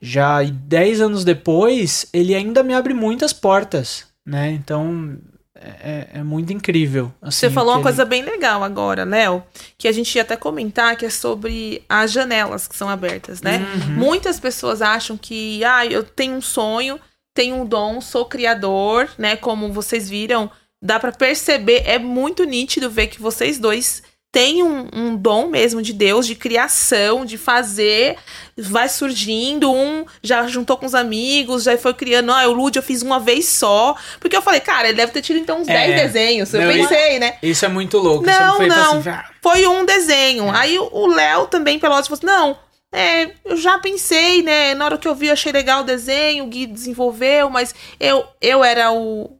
[0.00, 4.50] Já 10 anos depois, ele ainda me abre muitas portas, né?
[4.50, 5.16] Então
[5.58, 7.10] é, é muito incrível.
[7.20, 9.42] assim, Você falou uma ele- coisa bem legal agora, Léo,
[9.78, 13.58] que a gente ia até comentar, que é sobre as janelas que são abertas, né?
[13.88, 13.94] Uhum.
[13.94, 17.00] Muitas pessoas acham que, ah, eu tenho um sonho,
[17.34, 19.34] tenho um dom, sou criador, né?
[19.34, 20.50] Como vocês viram,
[20.82, 24.02] dá pra perceber, é muito nítido ver que vocês dois
[24.32, 28.18] tem um, um dom mesmo de Deus, de criação, de fazer,
[28.58, 32.82] vai surgindo, um já juntou com os amigos, já foi criando, ah, o Lud eu
[32.82, 35.72] fiz uma vez só, porque eu falei, cara, ele deve ter tido então uns É.
[35.86, 37.38] 10 desenhos, eu Não, pensei, né?
[37.42, 38.26] Isso é muito louco.
[38.26, 38.98] Não, Você foi não.
[38.98, 39.10] Assim,
[39.42, 40.50] Foi um desenho.
[40.50, 42.58] Aí o- Léo também, Pelotas, falou assim, não,
[42.92, 46.44] é, eu já pensei, né, na hora que eu vi, eu achei legal o desenho,
[46.44, 49.30] o Gui desenvolveu, mas eu, eu era o,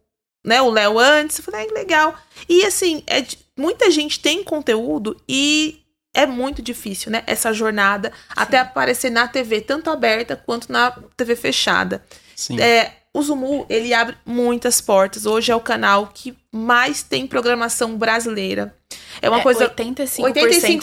[0.46, 2.14] né, o Léo antes, eu falei, ah, legal.
[2.48, 3.24] E assim, é,
[3.58, 5.80] muita gente tem conteúdo e
[6.14, 11.36] é muito difícil, né, essa jornada, até aparecer na TV, tanto aberta quanto na TV
[11.36, 12.02] fechada.
[12.34, 12.58] Sim.
[12.60, 15.24] É, o Zumu, ele abre muitas portas.
[15.26, 18.74] Hoje é o canal que mais tem programação brasileira.
[19.22, 20.32] É uma É, coisa 85%,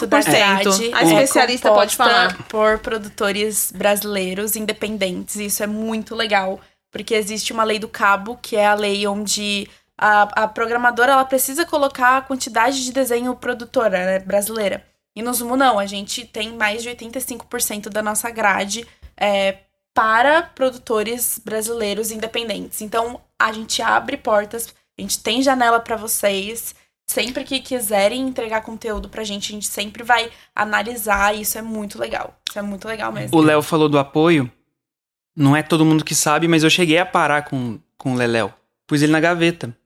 [0.06, 0.24] da 85%.
[0.24, 2.48] grade A é especialista pode composta falar.
[2.48, 5.36] por produtores brasileiros independentes.
[5.36, 6.60] Isso é muito legal,
[6.94, 9.68] porque existe uma lei do cabo, que é a lei onde
[9.98, 14.86] a, a programadora ela precisa colocar a quantidade de desenho produtora né, brasileira.
[15.16, 18.86] E no Zumo não, a gente tem mais de 85% da nossa grade
[19.16, 19.58] é,
[19.92, 22.80] para produtores brasileiros independentes.
[22.80, 26.76] Então a gente abre portas, a gente tem janela para vocês.
[27.08, 31.34] Sempre que quiserem entregar conteúdo pra gente, a gente sempre vai analisar.
[31.34, 32.38] Isso é muito legal.
[32.48, 33.36] Isso é muito legal mesmo.
[33.36, 34.48] O Léo falou do apoio.
[35.36, 38.52] Não é todo mundo que sabe, mas eu cheguei a parar com, com o Leléo.
[38.86, 39.76] Pus ele na gaveta.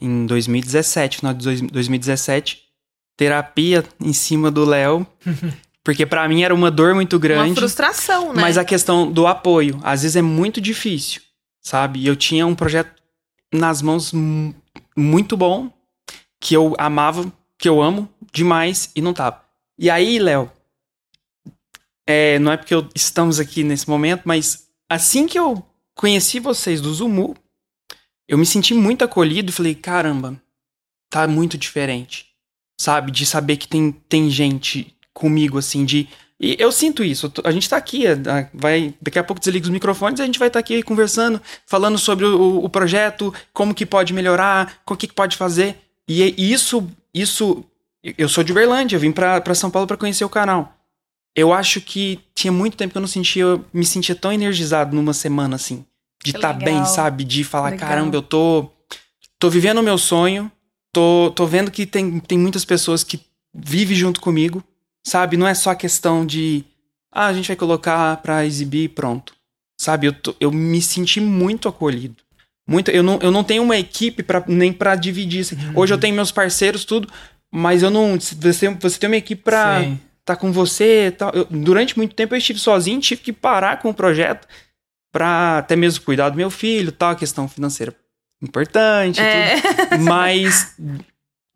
[0.00, 2.62] Em 2017, final de dois- 2017.
[3.16, 5.06] Terapia em cima do Léo.
[5.84, 7.54] Porque pra mim era uma dor muito uma grande.
[7.54, 8.42] frustração, né?
[8.42, 11.22] Mas a questão do apoio, às vezes é muito difícil,
[11.62, 12.04] sabe?
[12.04, 12.90] Eu tinha um projeto
[13.54, 14.52] nas mãos mu-
[14.96, 15.70] muito bom,
[16.40, 19.40] que eu amava, que eu amo demais e não tava.
[19.78, 20.50] E aí, Léo,
[22.06, 25.64] é, não é porque eu- estamos aqui nesse momento, mas assim que eu
[25.94, 27.34] conheci vocês do Zumu,
[28.28, 30.40] eu me senti muito acolhido e falei, caramba,
[31.10, 32.26] tá muito diferente,
[32.80, 33.10] sabe?
[33.12, 36.08] De saber que tem, tem gente comigo, assim, de
[36.38, 37.32] e eu sinto isso.
[37.44, 40.38] A gente tá aqui, a- vai daqui a pouco desliga os microfones e a gente
[40.38, 45.06] vai estar aqui conversando, falando sobre o, o projeto, como que pode melhorar, o que,
[45.06, 45.78] que pode fazer.
[46.06, 47.64] E é isso, isso.
[48.18, 50.75] Eu sou de Uberlândia, eu vim pra, pra São Paulo pra conhecer o canal.
[51.36, 54.96] Eu acho que tinha muito tempo que eu não sentia, eu me sentia tão energizado
[54.96, 55.84] numa semana assim,
[56.24, 56.74] de estar legal.
[56.74, 57.24] bem, sabe?
[57.24, 57.88] De falar, Legal.
[57.88, 58.70] caramba, eu tô
[59.38, 60.50] tô vivendo o meu sonho,
[60.92, 63.20] tô, tô vendo que tem, tem muitas pessoas que
[63.54, 64.64] vivem junto comigo,
[65.06, 65.36] sabe?
[65.36, 66.64] Não é só questão de,
[67.12, 69.34] ah, a gente vai colocar pra exibir e pronto.
[69.78, 70.06] Sabe?
[70.06, 72.16] Eu, tô- eu me senti muito acolhido.
[72.66, 75.40] Muito, eu, não, eu não tenho uma equipe pra, nem pra dividir.
[75.42, 75.56] assim.
[75.74, 77.08] Hoje eu tenho meus parceiros, tudo,
[77.52, 78.18] mas eu não.
[78.18, 78.34] Você,
[78.70, 80.00] você tem uma equipe pra Sim.
[80.26, 81.30] Tá com você e tal.
[81.32, 84.46] Eu- durante muito tempo eu estive sozinho, tive que parar com o projeto
[85.10, 87.94] pra até mesmo cuidar do meu filho, tal, questão financeira
[88.42, 89.58] importante, É.
[89.60, 90.02] tudo.
[90.04, 90.76] Mas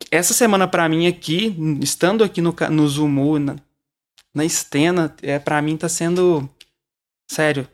[0.09, 3.55] essa semana pra mim aqui, estando aqui no, no Zumu, na,
[4.33, 6.49] na Estena, é, pra mim tá sendo.
[7.29, 7.67] Sério.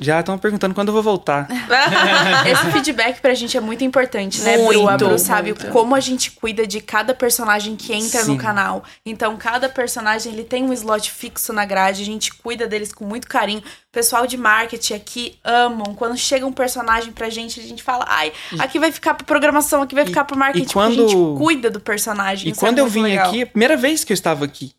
[0.00, 1.48] Já estão perguntando quando eu vou voltar.
[2.46, 4.88] Esse feedback pra gente é muito importante, né, Muito, Bru?
[4.88, 5.68] A Bru sabe muito.
[5.68, 8.32] como a gente cuida de cada personagem que entra Sim.
[8.32, 8.84] no canal.
[9.04, 13.04] Então, cada personagem, ele tem um slot fixo na grade, a gente cuida deles com
[13.04, 13.58] muito carinho.
[13.60, 15.94] O pessoal de marketing aqui amam.
[15.94, 19.82] Quando chega um personagem pra gente, a gente fala, ai, aqui vai ficar pra programação,
[19.82, 20.64] aqui vai ficar pro marketing.
[20.66, 22.48] porque quando- A gente cuida do personagem.
[22.48, 23.28] E é quando eu muito vim legal.
[23.28, 24.72] aqui, a primeira vez que eu estava aqui,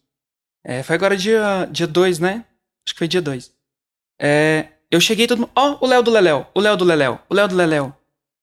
[0.63, 2.45] é, foi agora dia 2, dia dois, né?
[2.86, 3.51] Acho que foi dia 2.
[4.91, 7.47] Eu cheguei todo mundo, ó, o Léo do Leléu, o Léo do Leléu, o Léo
[7.47, 7.93] do Leléu.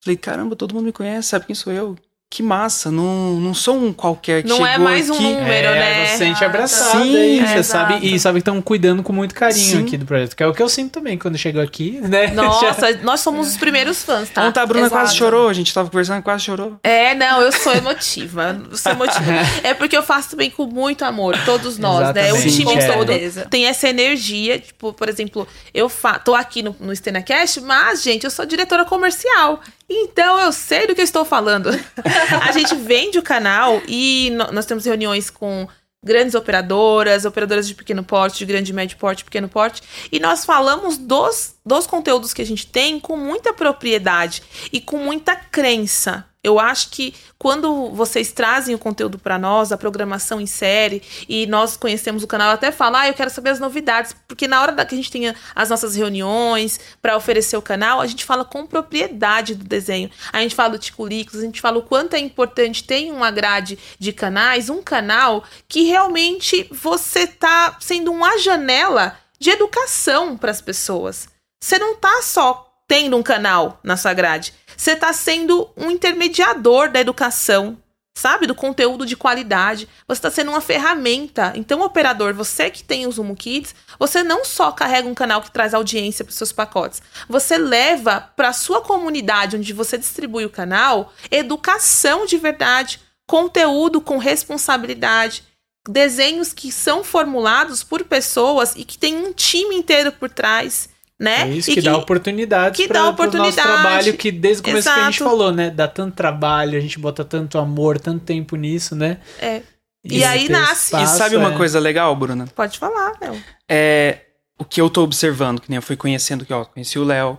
[0.02, 1.96] Falei, caramba, todo mundo me conhece, sabe quem sou eu?
[2.28, 5.22] Que massa, não, não sou um qualquer que Não chegou é mais um aqui.
[5.22, 6.06] número, É, né?
[6.06, 7.92] você se sente abraçado Sim, aí, é, você exato.
[7.92, 9.82] sabe, e sabe que estão cuidando com muito carinho Sim.
[9.84, 12.26] aqui do projeto, que é o que eu sinto também quando chego aqui, né?
[12.32, 14.44] Nossa, nós somos os primeiros fãs, tá?
[14.44, 15.00] Ontem a Bruna Exato.
[15.02, 16.76] quase chorou, a gente tava conversando, quase chorou.
[16.82, 18.60] É, não, eu sou emotiva.
[18.70, 19.22] Eu sou emotiva.
[19.62, 22.32] é porque eu faço também com muito amor, todos nós, né?
[22.32, 22.92] O Exatamente, time é.
[22.92, 24.58] todo tem essa energia.
[24.58, 28.84] Tipo, por exemplo, eu fa tô aqui no, no StenaCast, mas, gente, eu sou diretora
[28.84, 29.60] comercial.
[29.88, 31.70] Então eu sei do que eu estou falando.
[32.42, 35.68] a gente vende o canal e nós temos reuniões com
[36.06, 39.82] grandes operadoras, operadoras de pequeno porte, de grande, médio porte, pequeno porte,
[40.12, 44.98] e nós falamos dos, dos conteúdos que a gente tem com muita propriedade e com
[44.98, 46.24] muita crença.
[46.46, 51.44] Eu acho que quando vocês trazem o conteúdo para nós, a programação em série, e
[51.48, 54.70] nós conhecemos o canal, até falo, ah, eu quero saber as novidades, porque na hora
[54.70, 58.44] da que a gente tenha as nossas reuniões para oferecer o canal, a gente fala
[58.44, 60.08] com propriedade do desenho.
[60.32, 63.76] A gente fala do Ticulicos, a gente fala o quanto é importante ter uma grade
[63.98, 70.60] de canais, um canal que realmente você tá sendo uma janela de educação para as
[70.60, 71.28] pessoas.
[71.60, 74.54] Você não tá só tendo um canal na sua grade.
[74.76, 77.78] Você tá sendo um intermediador da educação.
[78.16, 78.46] sabe?
[78.46, 79.86] Do conteúdo de qualidade.
[80.08, 81.52] Você está sendo uma ferramenta.
[81.54, 85.50] Então, operador, você que tem o Zumo Kids, você não só carrega um canal que
[85.50, 90.50] traz audiência para seus pacotes, você leva para a sua comunidade, onde você distribui o
[90.50, 95.42] canal, educação de verdade, conteúdo com responsabilidade,
[95.86, 100.88] desenhos que são formulados por pessoas e que tem um time inteiro por trás
[101.18, 101.42] né?
[101.42, 103.56] É isso E que, dá oportunidades que para dá o nosso oportunidade.
[103.56, 105.30] trabalho, que desde o começo que a gente Exato.
[105.30, 105.70] falou, né?
[105.70, 109.18] Dá tanto trabalho, a gente bota tanto amor, tanto tempo nisso, né?
[109.38, 109.62] É.
[110.04, 111.56] E aí ter nasce- E espaço, sabe uma é.
[111.56, 112.46] coisa legal, Bruna?
[112.54, 113.42] Pode falar, Léo.
[113.68, 114.20] É
[114.58, 117.38] o que eu tô observando, que nem eu fui conhecendo, que ó, conheci o Léo.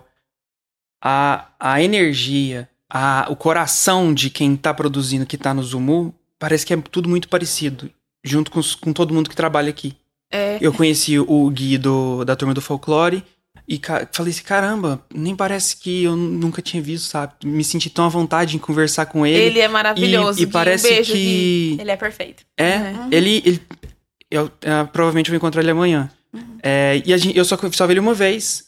[1.02, 6.66] A, a energia, a, o coração de quem tá produzindo, que tá no Zumu, parece
[6.66, 7.90] que é tudo muito parecido.
[8.24, 9.96] Junto com, com todo mundo que trabalha aqui.
[10.30, 10.58] É.
[10.60, 13.24] Eu conheci o Gui do, da turma do folclore
[13.68, 13.80] e
[14.12, 17.34] falei assim: caramba, nem parece que eu nunca tinha visto, sabe?
[17.44, 19.38] Me senti tão à vontade em conversar com ele.
[19.38, 20.38] Ele é maravilhoso.
[20.38, 20.52] E, e Gui.
[20.52, 21.18] parece um beijo, Gui.
[21.76, 21.76] que.
[21.80, 22.42] Ele é perfeito.
[22.56, 22.94] É, É.
[23.10, 23.42] ele.
[23.44, 23.62] ele
[24.30, 26.10] eu ah, provavelmente vou encontrar ele amanhã.
[26.62, 28.66] É, e a gente, eu só, só vi ele uma vez.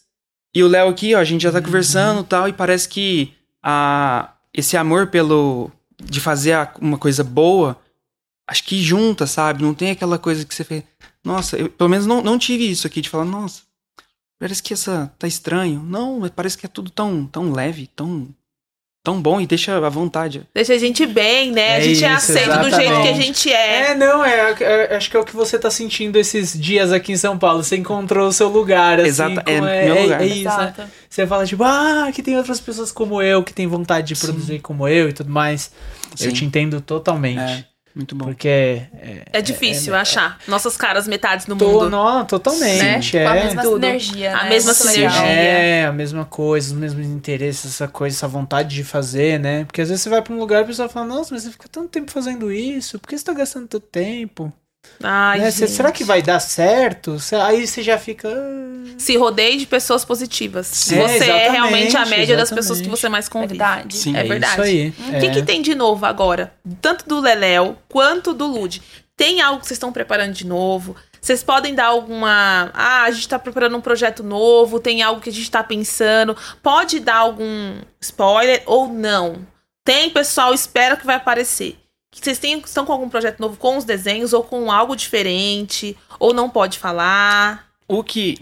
[0.54, 3.32] E o Léo aqui, ó, a gente já tá conversando e tal, e parece que
[3.62, 5.70] a, esse amor pelo.
[6.02, 7.76] de fazer a- uma coisa boa,
[8.48, 9.62] acho que junta, sabe?
[9.62, 10.82] Não tem aquela coisa que você fez.
[11.22, 13.62] Nossa, eu pelo menos não, não tive isso aqui de falar, nossa,
[14.40, 15.80] parece que essa tá estranho.
[15.86, 18.28] Não, mas parece que é tudo tão, tão leve, tão,
[19.04, 20.46] tão bom e deixa à vontade.
[20.54, 21.74] Deixa a gente bem, né?
[21.74, 23.22] a É gente é isso, aceito do jeito que a exatamente.
[23.22, 23.90] gente é.
[23.90, 27.12] É, não, é, é- acho que é o que você tá sentindo esses dias aqui
[27.12, 27.62] em São Paulo.
[27.62, 29.08] Você encontrou o seu lugar, assim.
[29.08, 30.20] Exata- é como meu lugar.
[30.22, 30.40] É, isso, né?
[30.40, 30.82] Exato.
[31.08, 34.26] Você fala, tipo, ah, que tem outras pessoas como eu, que tem vontade de Sim.
[34.26, 35.70] produzir como eu e tudo mais.
[36.12, 36.32] Eu Sim.
[36.32, 37.66] te entendo totalmente.
[37.94, 38.26] É, muito bom.
[38.26, 41.90] Porque é, É difícil achar nossas caras metades no Tô, mundo.
[41.90, 43.16] não, totalmente.
[43.16, 43.22] Né?
[43.22, 43.24] É.
[43.24, 43.74] Com a mesma Tudo.
[43.74, 44.36] sinergia.
[44.36, 44.48] A né?
[44.50, 45.08] mesma sinergia.
[45.08, 45.24] legal.
[45.26, 49.64] É, a mesma coisa, os mesmos interesses, essa coisa, essa vontade de fazer, né?
[49.64, 51.50] Porque às vezes você vai pra um lugar e a pessoa fala, nossa, mas você
[51.50, 54.52] fica tanto tempo fazendo isso, por que você tá gastando tanto tempo?
[55.02, 55.50] Ai, Né?
[55.50, 57.18] Cê- será que vai dar certo?
[57.18, 58.28] Cê- Aí você já fica.
[58.28, 58.94] "Ah".
[58.98, 60.66] Se rodeie de pessoas positivas.
[60.66, 62.54] Sim, você é realmente a média das exatamente.
[62.54, 63.54] pessoas que você mais convive.
[63.58, 63.96] Verdade.
[63.96, 64.16] Sim.
[64.16, 64.52] É é verdade.
[64.52, 64.88] isso aí.
[64.88, 65.30] O que, é.
[65.30, 66.52] que tem de novo agora?
[66.82, 68.82] Tanto do Leléu quanto do Lud.
[69.16, 70.96] Tem algo que vocês estão preparando de novo?
[71.20, 72.70] Vocês podem dar alguma.
[72.72, 76.34] Ah, a gente tá preparando um projeto novo, tem algo que a gente tá pensando.
[76.62, 79.46] Pode dar algum spoiler ou não?
[79.84, 81.78] Tem, pessoal, espera que vai aparecer.
[82.12, 85.96] Vocês têm, estão com algum projeto novo com os desenhos ou com algo diferente?
[86.18, 87.68] Ou não pode falar?
[87.86, 88.38] O que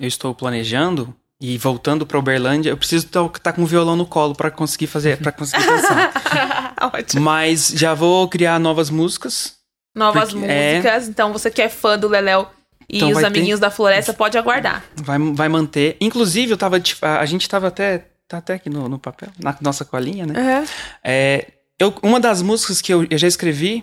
[0.00, 4.34] eu estou planejando e voltando pra Uberlândia, eu preciso estar com um violão no colo
[4.34, 6.74] pra conseguir fazer, para conseguir dançar.
[6.94, 7.22] Ótimo.
[7.22, 9.54] Mas já vou criar novas músicas.
[9.94, 10.74] Novas é.
[10.74, 11.08] músicas.
[11.08, 12.50] Então, você que é fã do Leléu
[12.88, 14.84] e Então os vai ter- amiguinhos da floresta, pode aguardar.
[14.96, 15.96] Vai, vai manter.
[16.00, 16.76] Inclusive, eu tava.
[17.00, 18.06] A gente tava até.
[18.28, 20.64] Tá até aqui no, no papel, na nossa colinha, né?
[21.02, 21.46] É,
[21.80, 23.82] eu, uma das músicas que eu, eu já escrevi,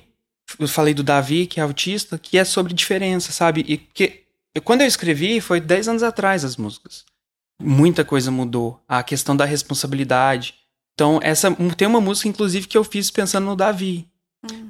[0.59, 3.65] eu falei do Davi, que é autista, que é sobre diferença, sabe?
[3.67, 4.23] E que
[4.63, 7.03] quando eu escrevi, foi 10 anos atrás as músicas.
[7.61, 8.79] Muita coisa mudou.
[8.87, 10.53] A questão da responsabilidade.
[10.93, 14.07] Então, essa tem uma música, inclusive, que eu fiz pensando no Davi.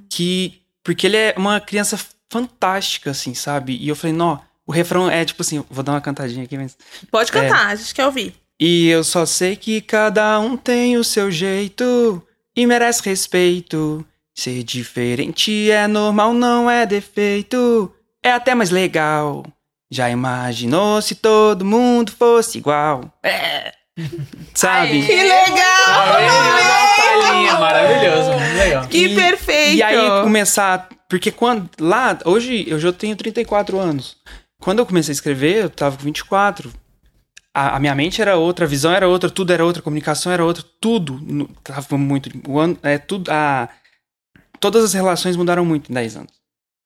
[0.10, 0.62] Que.
[0.84, 2.00] Porque ele é uma criança
[2.30, 3.78] fantástica, assim, sabe?
[3.78, 6.78] E eu falei, não, o refrão é tipo assim, vou dar uma cantadinha aqui, mas.
[7.12, 8.34] Pode cantar, a gente quer ouvir.
[8.60, 12.24] E eu só sei que cada um tem o seu jeito
[12.58, 14.04] e merece respeito.
[14.36, 17.92] Ser diferente é normal, não é defeito.
[18.24, 19.46] É até mais legal.
[19.90, 23.12] Já imaginou se todo mundo fosse igual?
[23.24, 23.72] É.
[24.54, 25.06] Sabe?
[25.06, 26.18] Que legal!
[26.98, 28.88] Palhinha, maravilhoso, legal.
[28.88, 29.78] Que E- perfeito!
[29.78, 30.90] E aí começar.
[31.10, 31.70] Porque quando.
[31.80, 34.18] Lá, hoje eu já tenho 34 anos.
[34.60, 36.72] Quando eu comecei a escrever, eu tava com 24.
[37.60, 40.46] A, minha mente era outra, a visão era outra, tudo era outra, a comunicação era
[40.46, 42.30] outra, tudo no- tava muito.
[42.48, 43.68] O ano, é, tudo, a,
[44.60, 46.34] todas as relações mudaram muito em 10 anos.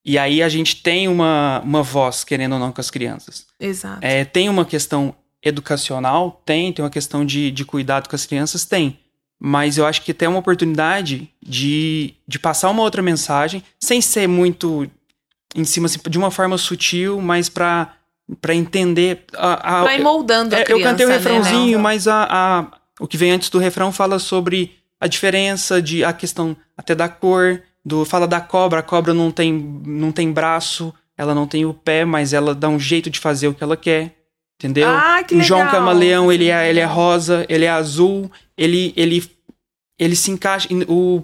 [0.05, 3.45] E aí a gente tem uma, uma voz, querendo ou não, com as crianças.
[3.59, 3.99] Exato.
[4.01, 5.13] É, tem uma questão
[5.43, 6.41] educacional?
[6.45, 6.71] Tem.
[6.73, 8.65] Tem uma questão de, de cuidado com as crianças?
[8.65, 8.99] Tem.
[9.39, 14.27] Mas eu acho que tem uma oportunidade de, de passar uma outra mensagem, sem ser
[14.27, 14.89] muito
[15.55, 17.93] em cima, assim, de uma forma sutil, mas pra,
[18.39, 19.25] pra entender.
[19.35, 21.79] A, a- ir moldando a é, criança, eu cantei o né, refrãozinho, Léo?
[21.79, 22.67] mas a, a-
[22.99, 27.09] o que vem antes do refrão fala sobre a diferença de a questão até da
[27.09, 29.53] cor, do fala da cobra, a cobra não tem
[29.85, 33.47] não tem braço, ela não tem o pé, mas ela dá um jeito de fazer
[33.47, 34.15] o que ela quer.
[34.59, 34.87] Entendeu?
[34.87, 35.47] Ah, que o legal!
[35.47, 39.27] João Camaleão, ele é, ele é rosa, ele é azul, ele ele
[39.97, 41.23] ele se encaixa o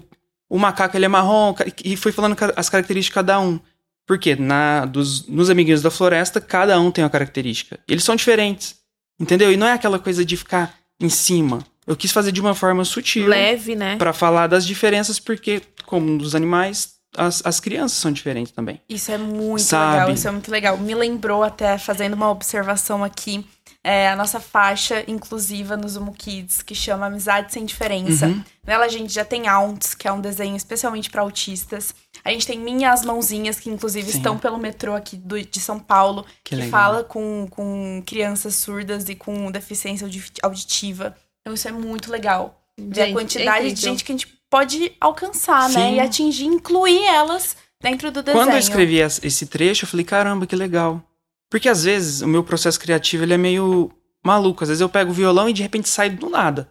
[0.50, 1.54] o macaco ele é marrom
[1.84, 3.60] e foi falando as características de cada um.
[4.08, 7.78] Porque na dos nos amiguinhos da floresta, cada um tem uma característica.
[7.86, 8.74] Eles são diferentes.
[9.20, 9.52] Entendeu?
[9.52, 11.64] E não é aquela coisa de ficar em cima.
[11.86, 13.28] eu quis fazer de uma forma sutil.
[13.28, 13.96] Leve, né?
[13.96, 18.80] Pra falar das diferenças, porque, como nos animais, as, as crianças são diferentes também.
[18.88, 19.92] Isso é muito Sabe?
[19.92, 20.78] legal, isso é muito legal.
[20.78, 23.44] Me lembrou até, fazendo uma observação aqui,
[23.88, 28.26] é, a nossa faixa inclusiva no Zumo Kids, que chama Amizade Sem Diferença.
[28.26, 28.44] Uhum.
[28.66, 31.94] Nela a gente já tem Aunts, que é um desenho especialmente para autistas.
[32.22, 34.18] A gente tem Minhas Mãozinhas, que inclusive Sim.
[34.18, 39.08] estão pelo metrô aqui do- de São Paulo, Que que, fala com, com crianças surdas
[39.08, 41.16] e com deficiência audi- auditiva.
[41.40, 42.60] Então isso é muito legal.
[42.76, 45.88] Ver a Gente, quantidade é de gente que a gente pode alcançar, né?
[45.90, 45.94] Sim.
[45.94, 48.44] E atingir, incluir elas dentro do desenho.
[48.44, 51.02] Quando eu escrevi es- esse trecho, eu falei, caramba, que legal.
[51.50, 53.90] Porque às vezes o meu processo criativo ele é meio
[54.24, 54.62] maluco.
[54.62, 56.70] Às vezes eu pego o violão e de repente sai do nada.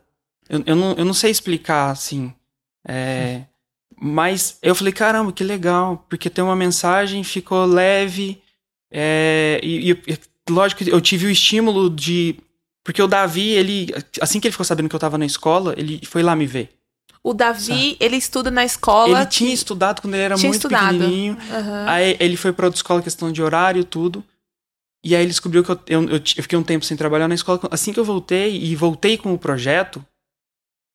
[0.50, 2.34] Eu, eu, não, eu não sei explicar assim.
[2.88, 3.42] É,
[4.00, 6.06] mas eu falei, caramba, que legal.
[6.10, 8.42] Porque tem uma mensagem, ficou leve.
[8.92, 10.20] é, e, e- e
[10.52, 12.36] lógico que eu tive o estímulo de.
[12.84, 13.88] Porque o Davi, ele.
[14.22, 16.70] Assim que ele ficou sabendo que eu tava na escola, ele foi lá me ver.
[17.22, 19.20] O Davi, ele estuda na escola.
[19.20, 20.94] Ele tinha estudado quando ele era muito estudado.
[20.94, 21.38] pequenininho.
[21.52, 21.86] Aham.
[21.90, 24.24] Aí ele foi pra outra escola, questão de horário, tudo.
[25.04, 27.60] E aí ele descobriu que eu, eu, eu fiquei um tempo sem trabalhar na escola.
[27.72, 30.04] Assim que eu voltei e voltei com o projeto,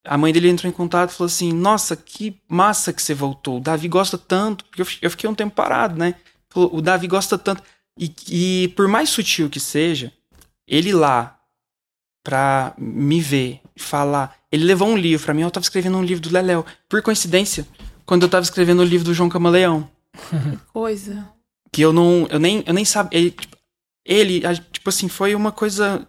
[0.05, 3.57] a mãe dele entrou em contato e falou assim: Nossa, que massa que você voltou.
[3.57, 4.65] O Davi gosta tanto.
[4.65, 6.15] Porque eu, eu fiquei um tempo parado, né?
[6.49, 7.63] Falou, o Davi gosta tanto.
[7.97, 10.11] E, e por mais sutil que seja,
[10.67, 11.39] ele lá
[12.23, 14.35] pra me ver, falar.
[14.51, 15.41] Ele levou um livro pra mim.
[15.41, 16.65] Eu tava escrevendo um livro do Leléu.
[16.87, 17.67] Por coincidência,
[18.05, 19.89] quando eu tava escrevendo o livro do João Camaleão
[20.71, 21.27] Coisa.
[21.71, 23.33] que eu não, eu nem, eu nem sabia.
[24.05, 26.05] Ele, tipo, a- tipo assim, foi uma coisa,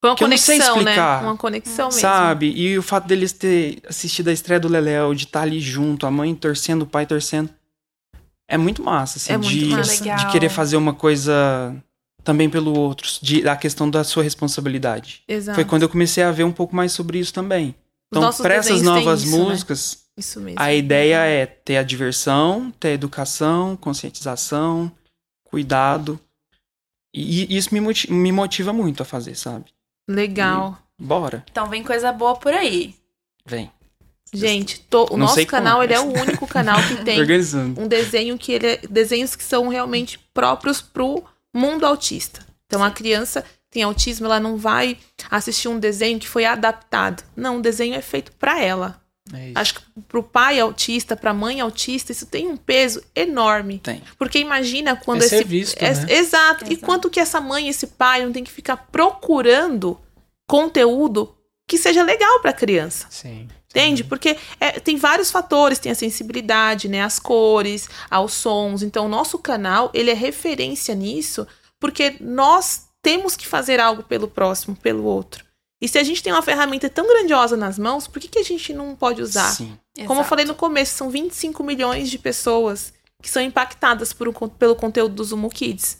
[0.00, 0.90] Foi uma Que eu não sei conexão, né?
[0.92, 1.22] explicar.
[1.22, 2.00] Uma conexão mesmo.
[2.00, 2.52] sabe?
[2.54, 6.10] E o fato deles ter assistido a estreia do Leléo, de estar ali junto, a
[6.10, 7.48] mãe torcendo, o pai torcendo,
[8.46, 9.96] é muito massa, assim, É muito de, massa.
[9.96, 10.30] de Legal.
[10.30, 11.74] querer fazer uma coisa
[12.22, 15.22] também pelo outro, de, da questão da sua responsabilidade.
[15.28, 15.54] Exato.
[15.54, 17.74] Foi quando eu comecei a ver um pouco mais sobre isso também.
[18.14, 19.42] Então, para essas novas isso, né?
[19.44, 20.60] músicas, Isso mesmo.
[20.60, 24.92] a ideia é ter a diversão, ter a educação, conscientização,
[25.42, 26.20] cuidado.
[27.14, 29.66] E e isso me moti- me motiva muito a fazer, sabe?
[30.08, 30.76] Legal.
[30.98, 32.94] Bora, Então vem coisa boa por aí.
[33.46, 33.70] vem.
[34.32, 37.80] Gente, to- o Não nosso canal, como, ele é o único canal que tem Organizando.
[37.80, 41.22] um desenho que ele é, desenhos que são realmente próprios pro
[41.54, 42.44] mundo autista.
[42.66, 44.98] Então a criança tem autismo, ela não vai
[45.30, 47.22] assistir um desenho que foi adaptado.
[47.36, 49.00] Não, o desenho é feito pra ela.
[49.32, 49.58] É isso.
[49.58, 53.78] Acho que pro pai autista, pra mãe autista, isso tem um peso enorme.
[53.78, 54.02] Tem.
[54.18, 56.06] Porque imagina quando É esse ser visto, é- né?
[56.10, 56.70] Exato.
[56.70, 59.98] E quanto que essa mãe, esse pai não tem que ficar procurando
[60.46, 61.34] conteúdo
[61.66, 63.06] que seja legal pra criança.
[63.08, 63.48] Sim.
[63.70, 64.04] Entende?
[64.04, 67.02] Porque é, tem vários fatores, tem a sensibilidade, né?
[67.02, 68.82] As cores, aos sons.
[68.82, 71.46] Então, o nosso canal, ele é referência nisso,
[71.80, 75.43] porque nós temos que fazer algo pelo próximo, pelo outro.
[75.84, 78.42] E se a gente tem uma ferramenta tão grandiosa nas mãos, por que, que a
[78.42, 79.50] gente não pode usar?
[79.50, 79.78] Sim.
[79.94, 80.28] Como eu Exato.
[80.30, 85.22] falei no começo, são 25 milhões de pessoas que são impactadas por pelo conteúdo do
[85.22, 85.98] Zumo Kids.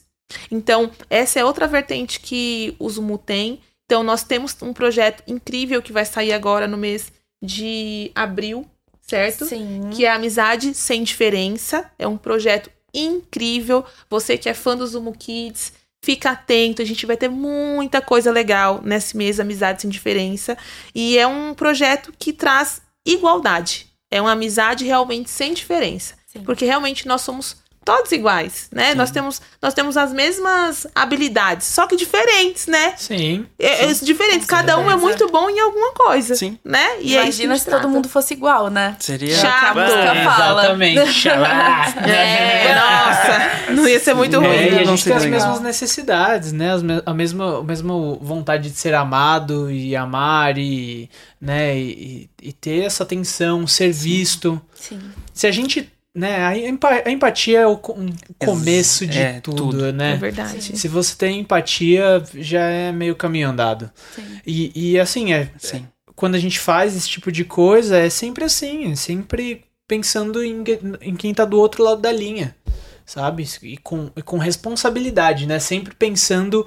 [0.50, 3.60] Então, essa é outra vertente que o Zumo tem.
[3.84, 7.12] Então, nós temos um projeto incrível que vai sair agora no mês
[7.42, 8.64] de abril,
[9.02, 9.44] certo?
[9.44, 9.90] Sim.
[9.92, 11.92] Que é Amizade Sem Diferença.
[11.98, 13.84] É um projeto incrível.
[14.08, 15.74] Você que é fã do Zumo Kids,
[16.04, 16.82] fica atento.
[16.82, 20.56] A gente vai ter muita coisa legal nesse mês Amizade Sem Diferença.
[20.94, 23.86] E é um projeto que traz igualdade.
[24.10, 26.14] É uma amizade realmente sem diferença.
[26.26, 26.42] Sim.
[26.44, 28.90] Porque realmente nós somos todos iguais, né?
[28.92, 28.96] Sim.
[28.96, 32.94] Nós temos, nós temos as mesmas habilidades, só que diferentes, né?
[32.96, 33.46] Sim.
[33.58, 34.46] É, é diferentes.
[34.46, 36.58] Cada um é muito bom em alguma coisa, Sim.
[36.64, 37.00] né?
[37.00, 38.96] E é Imagina se todo mundo fosse igual, né?
[39.00, 39.36] Seria.
[39.36, 39.78] Chato.
[39.78, 40.60] É o que a música fala.
[40.64, 41.28] Exatamente.
[42.06, 44.48] É, nossa, não ia ser muito É, ruim.
[44.48, 45.40] É, e a não gente tem as legal.
[45.40, 46.72] mesmas necessidades, né?
[46.72, 51.08] As me- a, mesma, a mesma vontade de ser amado e amar e,
[51.40, 51.76] né?
[51.78, 54.60] e, e- e ter essa atenção, ser visto.
[54.74, 55.00] Sim.
[55.32, 56.44] Se a gente, né?
[56.44, 58.08] A, empa- a empatia é o, um
[58.38, 59.86] começo de é, tudo, tudo.
[59.86, 60.16] É né?
[60.16, 60.78] verdade.
[60.78, 63.90] Se você tem empatia, já é meio caminho andado.
[64.14, 64.40] Sim.
[64.46, 65.86] E, e assim, é, Sim.
[66.14, 70.62] quando a gente faz esse tipo de coisa, é sempre assim, é sempre pensando em,
[71.00, 72.56] em quem tá do outro lado da linha,
[73.04, 73.46] sabe?
[73.62, 75.58] E com, e com responsabilidade, né?
[75.58, 76.66] Sempre pensando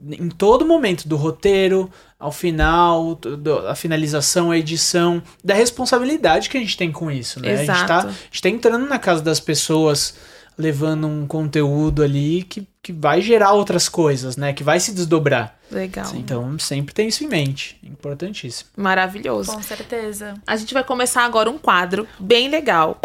[0.00, 6.56] em todo momento do roteiro, ao final, do- a finalização, a edição, da responsabilidade que
[6.56, 7.52] a gente tem com isso, né?
[7.52, 8.08] A gente, tá, Exato.
[8.08, 10.14] a gente tá entrando na casa das pessoas,
[10.58, 14.52] levando um conteúdo ali que, que vai gerar outras coisas, né?
[14.52, 15.54] Que vai se desdobrar.
[15.70, 16.12] Legal.
[16.14, 17.76] Então, sempre tem isso em mente.
[17.82, 18.70] Importantíssimo.
[18.76, 19.52] Maravilhoso.
[19.52, 20.34] Com certeza.
[20.46, 23.00] A gente vai começar agora um quadro bem legal.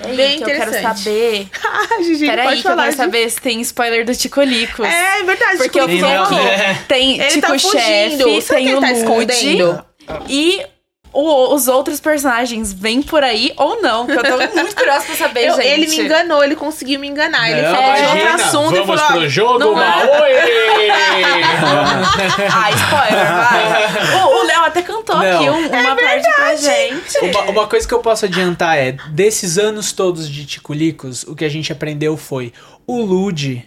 [0.00, 1.48] Peraí, Bem que eu quero saber.
[1.64, 2.82] Ah, Gigi, Peraí, pode que eu falar.
[2.84, 3.04] quero Gigi.
[3.04, 4.86] saber se tem spoiler do Ticolicos.
[4.86, 5.56] É, é verdade.
[5.58, 6.34] Porque eu fiquei Lico aqui.
[6.38, 6.74] É.
[6.88, 7.58] Tem Ele Tico tá.
[7.58, 8.16] Chefe,
[8.48, 8.98] tem o ele tá Lude.
[9.00, 9.84] escondendo?
[10.28, 10.62] E
[11.12, 14.06] o- os outros personagens vêm por aí ou não?
[14.06, 15.66] Que eu tô muito curiosa pra saber, Eu- gente.
[15.66, 17.50] ele me enganou, ele conseguiu me enganar.
[17.50, 18.44] ele Não, falou de outro imagina.
[18.46, 19.16] assunto e Vamos falou.
[19.18, 19.86] pro ó, jogo, não é.
[19.86, 20.32] Maui!
[22.54, 24.22] Ah, spoiler, vai.
[24.22, 25.36] O- O Léo até cantou Não.
[25.36, 27.18] aqui um- uma parte pra gente.
[27.22, 31.44] Uma, uma coisa que eu posso adiantar é, desses anos todos de Ticulicos, o que
[31.44, 32.52] a gente aprendeu foi,
[32.86, 33.66] o Lud,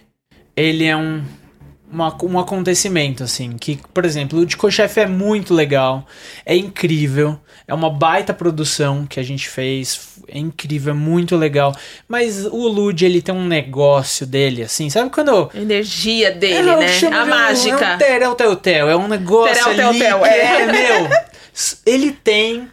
[0.56, 1.22] ele é um,
[1.90, 6.06] uma- um acontecimento, assim, que, por exemplo, o Ludico Chef é muito legal,
[6.44, 11.74] é incrível, é uma baita produção que a gente fez, é incrível, é muito legal,
[12.08, 15.50] mas o Lud, ele tem um negócio dele, assim, sabe quando...
[15.54, 16.86] A energia dele, É né?
[16.86, 17.96] A de um- É um mágica.
[17.98, 20.60] terel tel tel, é um negócio Terel, ali tel, tel, que é.
[20.62, 21.08] é, meu,
[21.86, 22.68] ele tem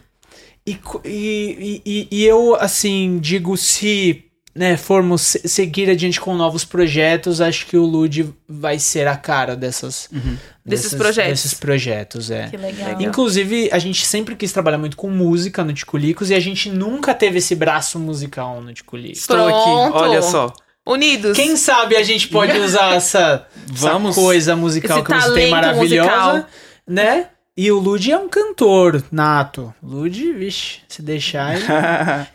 [0.66, 4.24] e, e, e, e eu, assim, digo, se
[4.54, 9.16] né, formos se- seguir adiante com novos projetos, acho que o Lud vai ser a
[9.16, 10.08] cara dessas,
[10.64, 11.30] Desses dessas- projetos.
[11.42, 12.48] Desses projetos, é.
[12.48, 13.00] Que legal.
[13.02, 17.12] Inclusive, a gente sempre quis trabalhar muito com música no Ticulicos e a gente nunca
[17.14, 19.20] teve esse braço musical no Ticulicos.
[19.20, 19.54] Estou Pronto.
[19.88, 20.52] aqui, olha só.
[20.86, 21.34] Unidos.
[21.36, 24.10] Quem sabe a gente pode usar essa, Vamos.
[24.10, 26.46] essa coisa musical Esse que você tem maravilhosa, musical.
[26.86, 27.26] né?
[27.56, 29.72] E o Lud é um cantor nato.
[29.80, 31.64] Lud, vixe, se deixar ele...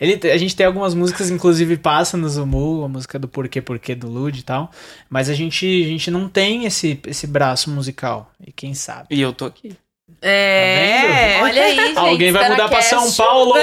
[0.18, 3.94] ele- A gente tem algumas músicas, inclusive passa no Zumu, a música do Porquê Porquê
[3.94, 4.70] do Lud e tal.
[5.10, 8.32] Mas a gente, a gente não tem esse, esse braço musical.
[8.46, 9.08] E quem sabe?
[9.10, 9.76] E eu tô aqui.
[10.22, 11.38] É.
[11.42, 11.98] Olha aí, gente.
[11.98, 12.82] Alguém vai tá mudar pra.
[12.82, 13.54] São Paulo.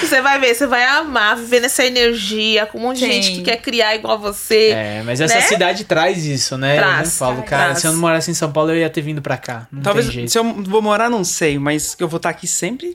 [0.00, 3.42] Você vai ver, você vai amar viver nessa energia com um monte de gente que
[3.42, 4.70] quer criar igual você.
[4.70, 5.40] É, mas essa Né?
[5.42, 6.76] cidade traz isso, né?
[6.76, 7.50] Traz, eu falo, traz.
[7.50, 9.66] cara, se eu não morasse em São Paulo, eu ia ter vindo pra cá.
[9.70, 10.30] Não Talvez, tem jeito.
[10.32, 12.94] se eu vou morar, não sei, mas que eu vou estar aqui sempre.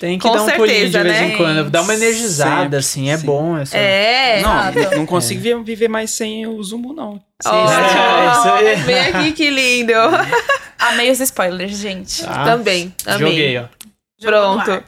[0.00, 1.26] Tem que Com dar um pulinho de certeza, vez né?
[1.34, 1.70] em quando.
[1.70, 3.26] Dá uma energizada, Sempre, assim, é sim.
[3.26, 3.56] bom.
[3.58, 3.76] Essa...
[3.76, 4.40] É.
[4.42, 7.20] Não, não consigo vi- viver mais sem o Zumo, não.
[7.44, 8.74] Ó, É, isso aí.
[8.76, 9.92] Vem aqui, que lindo.
[10.78, 12.24] Amei os spoilers, gente.
[12.24, 12.44] Tá?
[12.44, 13.18] Também, amei.
[13.18, 13.64] Joguei, ó.
[14.20, 14.82] Pronto.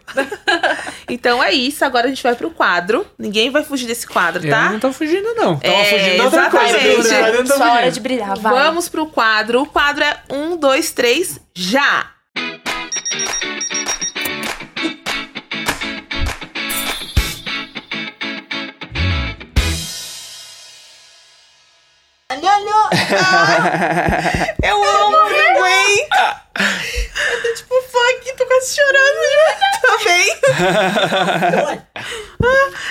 [1.11, 3.07] então é isso, agora a gente vai pro quadro.
[3.18, 4.70] Ninguém vai fugir desse quadro, Eu tá?
[4.70, 5.57] não tô fugindo, não.
[5.59, 6.78] Tava É, fugindo outra coisa.
[6.78, 7.34] exatamente.
[7.36, 8.53] eu tô Sua hora de brilhar, vai.
[8.53, 9.62] Vamos pro quadro.
[9.62, 12.11] O quadro é um, dois, três, já!
[24.62, 26.37] Eu amo, não aguento!
[26.59, 29.20] Eu tô tipo funk, tô quase chorando
[29.82, 30.26] também.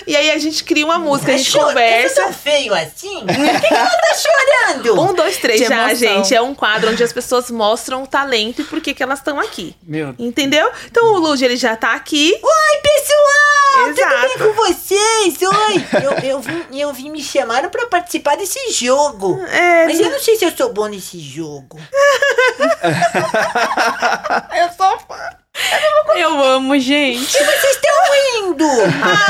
[0.08, 2.22] E aí a gente cria uma música, a gente Cho- conversa.
[2.22, 3.26] É tão feio assim?
[3.26, 5.02] Por que, que ela tá chorando?
[5.02, 5.96] Um, dois, três, De já, emoção.
[5.98, 6.36] gente.
[6.36, 9.40] É um quadro onde as pessoas mostram o talento e por que que elas estão
[9.40, 9.76] aqui.
[9.82, 10.70] Meu Entendeu?
[10.86, 12.38] Então o Lud, ele já tá aqui.
[12.42, 12.75] Oi, pessoal!
[13.98, 14.16] Exato.
[14.16, 15.38] Tudo bem com vocês?
[15.42, 15.86] Oi!
[16.04, 19.40] Eu, eu, vim, eu vim me chamaram pra participar desse jogo.
[19.48, 21.78] É, Mas eu não sei se eu sou bom nesse jogo.
[24.58, 25.30] eu sou fã.
[26.16, 27.32] Eu amo, gente.
[27.32, 27.92] Vocês estão
[28.42, 28.66] rindo!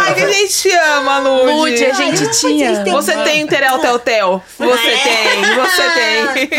[0.03, 1.51] Ai, que a gente ama, Lud.
[1.51, 4.43] Lud, a gente Ai, têm- Você tem um Terel Tel Tel.
[4.57, 4.97] Você É.
[4.97, 6.49] tem, você tem.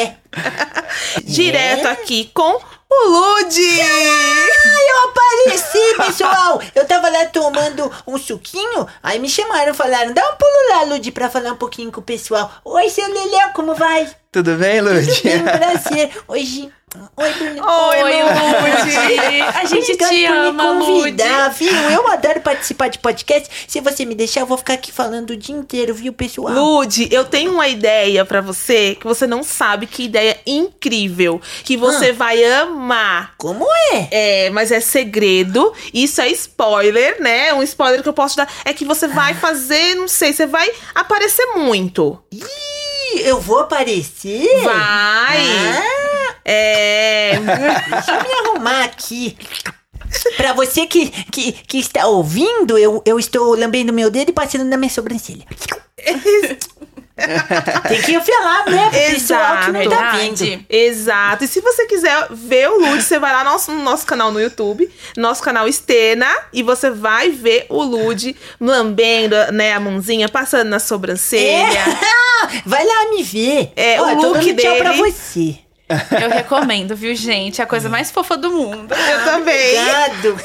[0.40, 1.20] É.
[1.24, 2.60] Direto aqui com
[2.90, 3.56] o Lud.
[3.60, 6.60] Eu apareci, pessoal!
[6.74, 11.12] Eu tava lá tomando um suquinho, aí me chamaram, falaram, dá um pulo lá, Lud,
[11.12, 12.50] pra falar um pouquinho com o pessoal.
[12.64, 14.10] Oi, seu Leléo, como vai?
[14.32, 15.22] Tudo bem, Lud?
[15.22, 16.10] Tem um prazer.
[16.26, 16.72] Hoje.
[17.16, 17.62] Oi, Bruno.
[17.64, 18.96] Oi, Oi, Lud.
[19.54, 21.72] A gente Obrigado te ama, me convidar, viu?
[21.72, 23.48] Eu adoro participar de podcast.
[23.68, 26.52] Se você me deixar, eu vou ficar aqui falando o dia inteiro, viu, pessoal?
[26.52, 31.76] Lud, eu tenho uma ideia pra você que você não sabe que ideia incrível que
[31.76, 33.34] você vai amar.
[33.38, 34.08] Como é?
[34.10, 35.72] É, mas é segredo.
[35.94, 37.54] Isso é spoiler, né?
[37.54, 40.68] Um spoiler que eu posso dar é que você vai fazer, não sei, você vai
[40.92, 42.20] aparecer muito.
[42.32, 44.64] Ih, eu vou aparecer?
[44.64, 44.74] Vai.
[44.76, 46.09] Ah,
[46.44, 47.32] É.
[47.90, 49.36] deixa eu me arrumar aqui.
[50.36, 54.64] Pra você que, que, que está ouvindo, eu, eu estou lambendo meu dedo e passando
[54.64, 55.44] na minha sobrancelha.
[57.88, 58.88] Tem que falar, né?
[58.90, 60.12] Pro pessoal que não tá.
[60.12, 60.66] Verdade.
[60.68, 61.44] Exato.
[61.44, 64.32] E se você quiser ver o Lud, você vai lá no nosso, no nosso canal
[64.32, 70.28] no YouTube, nosso canal Estena, e você vai ver o Lud lambendo, né, a mãozinha,
[70.28, 71.84] passando na sobrancelha.
[72.64, 73.70] Vai lá me ver.
[73.76, 75.58] É, Ó, o look dando tchau pra dele- você.
[76.22, 77.60] Eu recomendo, viu, gente?
[77.60, 78.94] É a coisa mais fofa do mundo.
[78.94, 79.78] Eu também.
[79.78, 80.40] Obrigado.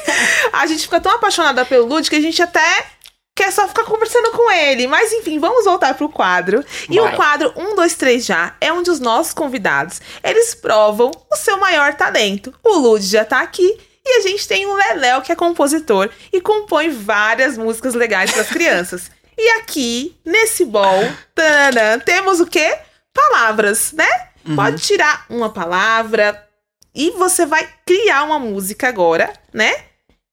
[0.52, 2.86] A gente fica tão apaixonada pelo Lud que a gente até
[3.34, 4.86] quer só ficar conversando com ele.
[4.86, 6.64] Mas enfim, vamos voltar pro quadro.
[6.90, 7.12] E Vai.
[7.12, 11.58] o quadro 1, 2, 3 já é onde os nossos convidados, eles provam o seu
[11.58, 12.52] maior talento.
[12.64, 13.78] O Lud já tá aqui.
[14.08, 18.42] E a gente tem o Leléo, que é compositor e compõe várias músicas legais para
[18.42, 19.10] as crianças.
[19.36, 22.78] E aqui, nesse bol, tananã, temos o quê?
[23.12, 24.25] Palavras, né?
[24.54, 26.42] Pode tirar uma palavra,
[26.94, 29.70] E você vai criar uma música agora, né?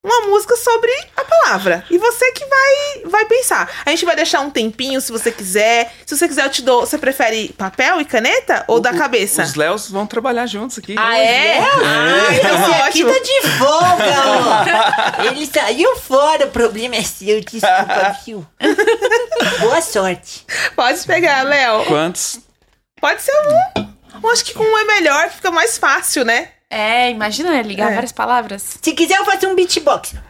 [0.06, 1.86] Uma música sobre a palavra.
[1.90, 3.70] E você que vai, vai pensar.
[3.86, 5.94] A gente vai deixar um tempinho se você quiser.
[6.06, 6.82] Se você quiser, eu te dou.
[6.82, 9.44] Você prefere papel e caneta ou da O- cabeça?
[9.44, 10.96] Os Léos vão trabalhar juntos aqui.
[10.98, 11.60] Ah, é?
[11.60, 13.14] Ah, então Esse aqui ótimo.
[13.14, 15.24] tá de folga, ó.
[15.24, 18.46] Ele saiu fora, o problema é seu, desculpa, viu?
[19.62, 20.46] Boa sorte.
[20.76, 21.86] Pode pegar, Léo.
[21.86, 22.40] Quantos?
[23.00, 23.32] Pode ser
[23.78, 23.93] um.
[24.22, 26.50] Eu acho que com um é melhor, que fica mais fácil, né?
[26.70, 27.62] É, imagina, né?
[27.62, 27.96] Ligar É.
[27.96, 28.78] várias palavras.
[28.82, 30.14] Se quiser, eu faço um beatbox.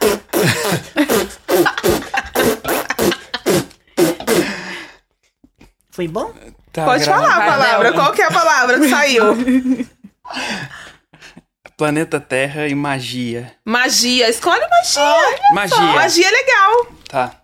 [5.92, 6.34] Foi bom?
[6.72, 7.28] Tá Pode gravando.
[7.30, 7.94] falar a palavra.
[7.94, 9.24] Qual que é a palavra que saiu?
[11.78, 13.52] Planeta Terra e magia.
[13.66, 14.30] magia.
[14.30, 15.40] Escolhe magia.
[15.54, 15.78] Magia.
[15.94, 16.86] Magia é legal.
[17.08, 17.36] Tá.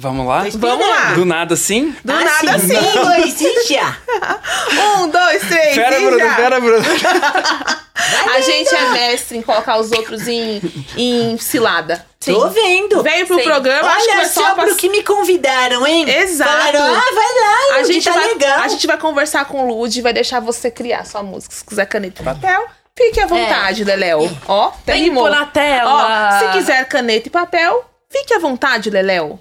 [0.00, 0.44] Vamos lá?
[0.54, 1.12] Vamos lá.
[1.14, 1.94] Do nada assim?
[2.04, 2.76] Do Ah, nada sim.
[2.76, 3.96] Um, dois e já.
[5.00, 5.74] Um, dois, três.
[5.74, 6.34] Pera, e Bruno, já.
[6.36, 6.84] pera, Bruno.
[8.34, 10.60] A gente é mestre em colocar os outros em,
[10.96, 12.04] em cilada.
[12.24, 13.02] Tô vendo.
[13.02, 13.44] Veio pro Sim.
[13.44, 16.08] programa, acho que Olha só só pro que me convidaram, hein?
[16.08, 16.50] Exato.
[16.50, 18.60] Falaram, ah, vai lá, A gente, tá vai, legal.
[18.60, 21.54] a gente vai conversar com o Lud e vai deixar você criar sua música.
[21.54, 22.66] Se quiser caneta e papel,
[22.96, 24.30] fique à vontade, Leléo.
[24.46, 25.90] Ó, Tem pôr na tela.
[25.90, 29.38] Ó, se quiser caneta e papel, fique à vontade, Leléo.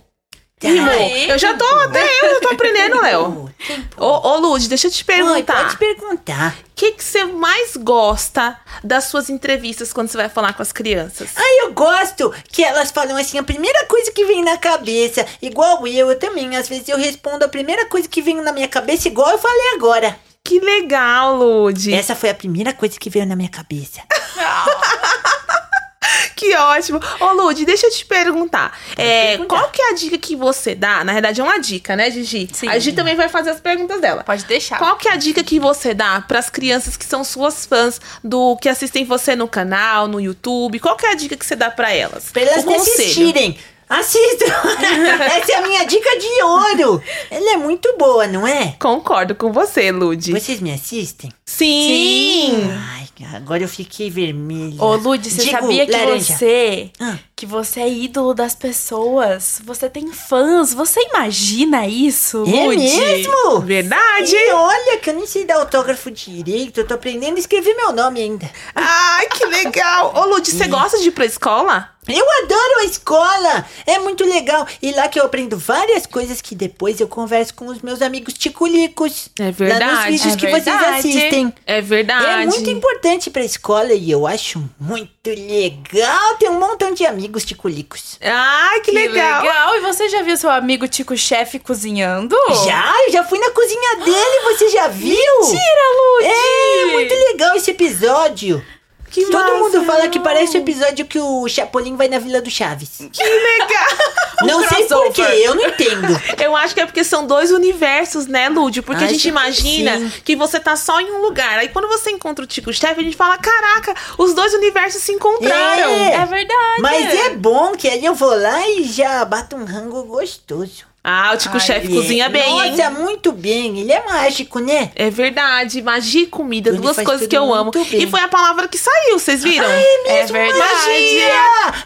[0.63, 3.51] Aí, Eu já tô, até eu já tô aprendendo, Léo.
[3.95, 5.63] Ô, ô Lud, deixa eu te Oi, perguntar.
[5.63, 6.55] pode perguntar.
[6.55, 10.71] O que, que você mais gosta das suas entrevistas quando você vai falar com as
[10.71, 11.29] crianças?
[11.35, 15.25] Ah, eu gosto que elas falam assim a primeira coisa que vem na cabeça.
[15.41, 16.55] Igual eu, eu também.
[16.55, 19.73] Às vezes eu respondo a primeira coisa que vem na minha cabeça, igual eu falei
[19.75, 20.17] agora.
[20.43, 21.93] Que legal, Lud.
[21.93, 24.01] Essa foi a primeira coisa que veio na minha cabeça.
[26.35, 26.99] Que ótimo.
[27.19, 28.77] Ô, Lud, deixa eu te perguntar.
[28.95, 31.03] É, qual que é a dica que você dá?
[31.03, 32.47] Na verdade, é uma dica, né, Gigi?
[32.51, 32.67] Sim.
[32.67, 34.23] A Gigi também vai fazer as perguntas dela.
[34.23, 34.77] Pode deixar.
[34.77, 37.99] Qual que é a dica que você dá para as crianças que são suas fãs,
[38.23, 40.79] do que assistem você no canal, no YouTube?
[40.79, 42.31] Qual que é a dica que você dá para elas?
[42.31, 43.57] Pra elas o assistirem.
[43.89, 44.45] Assistam!
[45.23, 47.01] Essa é a minha dica de ouro.
[47.31, 48.75] Ela é muito boa, não é?
[48.79, 50.33] Concordo com você, Lud.
[50.33, 51.31] Vocês me assistem?
[51.45, 52.69] Sim.
[52.69, 54.81] Ai, agora eu fiquei vermelha.
[54.81, 56.35] Ô, Lud, você Digo sabia que laranja.
[56.35, 56.91] você.
[56.99, 57.17] Ah.
[57.35, 59.61] Que você é ídolo das pessoas?
[59.63, 60.73] Você tem fãs?
[60.73, 63.59] Você imagina isso, É mesmo?
[63.61, 64.35] Verdade.
[64.35, 67.91] E olha que eu nem sei dar autógrafo direito, eu tô aprendendo a escrever meu
[67.91, 68.49] nome ainda.
[68.73, 70.13] Ai, que legal.
[70.15, 71.89] Ô, Lud, você gosta de ir pra escola?
[72.07, 73.65] Eu adoro a escola!
[73.85, 74.65] É muito legal.
[74.81, 78.33] E lá que eu aprendo várias coisas que depois eu converso com os meus amigos
[78.33, 79.27] ticulicos.
[79.37, 80.11] É Lá nos verdade.
[80.11, 80.97] vídeos é que vocês verdade.
[80.99, 81.53] assistem.
[81.65, 82.43] É verdade.
[82.43, 87.45] É muito importante pra escola e eu acho muito legal ter um montão de amigos
[87.45, 88.19] ticulicos.
[88.21, 89.41] Ai, que, Que legal.
[89.43, 89.75] legal.
[89.75, 92.35] E você já viu seu amigo Tico Chefe cozinhando?
[92.65, 92.93] Já?
[93.05, 95.15] Eu já fui na cozinha dele, você já viu?
[95.39, 95.61] Mentira,
[95.97, 96.25] Lud!
[96.27, 98.61] É, muito legal esse episódio.
[99.09, 99.53] Que Todo massa.
[99.55, 102.97] mundo fala que parece o episódio que o Chapolin vai na Vila do Chaves.
[103.11, 103.85] Que legal.
[104.43, 105.13] não sei crossover.
[105.13, 106.07] porquê, eu não entendo.
[106.43, 108.83] Eu acho que é porque são dois universos, né, Lúdio?
[108.83, 110.11] Porque a Acho gente que imagina sim.
[110.23, 111.57] que você tá só em um lugar.
[111.59, 115.11] Aí quando você encontra o Tico Chefe, a gente fala: caraca, os dois universos se
[115.13, 115.89] encontraram.
[115.89, 116.13] É.
[116.15, 116.81] É verdade.
[116.81, 120.85] Mas é bom que aí eu vou lá e já bato um rango gostoso.
[121.09, 122.71] Ah, o Tico Ai, Chefe E cozinha é- bem, hein?
[122.71, 123.79] Nossa, muito bem.
[123.79, 124.91] Ele é mágico, né?
[124.93, 127.71] É verdade, magia e comida, Ele duas faz coisas tudo que eu amo.
[127.73, 128.03] muito bem.
[128.03, 129.69] E foi a palavra que saiu, vocês viram?
[129.69, 130.59] É verdade.
[130.59, 131.33] Magia!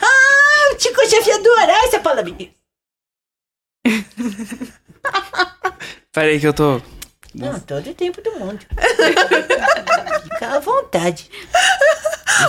[0.02, 2.34] Ah, o Tico Chefe ia adorar essa palavra.
[6.11, 6.81] Pera aí que eu tô...
[7.34, 8.60] Não, todo o tempo do mundo.
[10.24, 11.30] Fica à vontade.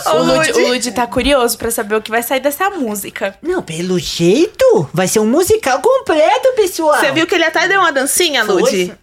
[0.07, 3.37] O Lud, o Lud tá curioso pra saber o que vai sair dessa música.
[3.43, 6.99] Não, pelo jeito, vai ser um musical completo, pessoal.
[6.99, 8.55] Você viu que ele até deu uma dancinha, Foi.
[8.55, 8.99] Lud?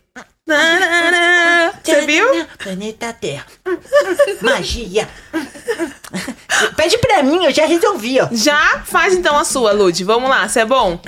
[1.83, 2.45] Você viu?
[2.57, 3.45] Planeta Terra.
[4.41, 5.07] Magia.
[6.75, 8.27] Pede pra mim, eu já resolvi, ó.
[8.31, 10.03] Já faz então a sua, Lud.
[10.03, 10.99] Vamos lá, você é bom?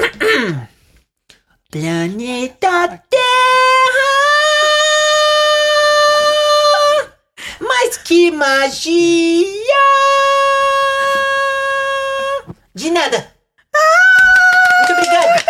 [1.72, 4.31] Planeta Terra.
[7.92, 8.96] Mas que magia!
[12.74, 13.34] De nada.
[14.80, 15.44] Muito obrigado.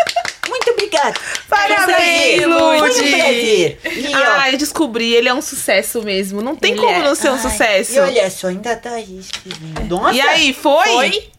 [0.49, 1.19] Muito obrigado.
[1.47, 3.77] Parabéns, Foi um um.
[3.85, 6.41] E, ó, Ai, descobri, ele é um sucesso mesmo.
[6.41, 7.03] Não tem Ele como é.
[7.03, 7.93] não ser um ai, sucesso.
[7.93, 9.87] E olha só, ainda tá aí escrevendo.
[9.87, 10.15] Nossa.
[10.15, 10.87] E aí, foi?
[10.87, 11.29] Foi?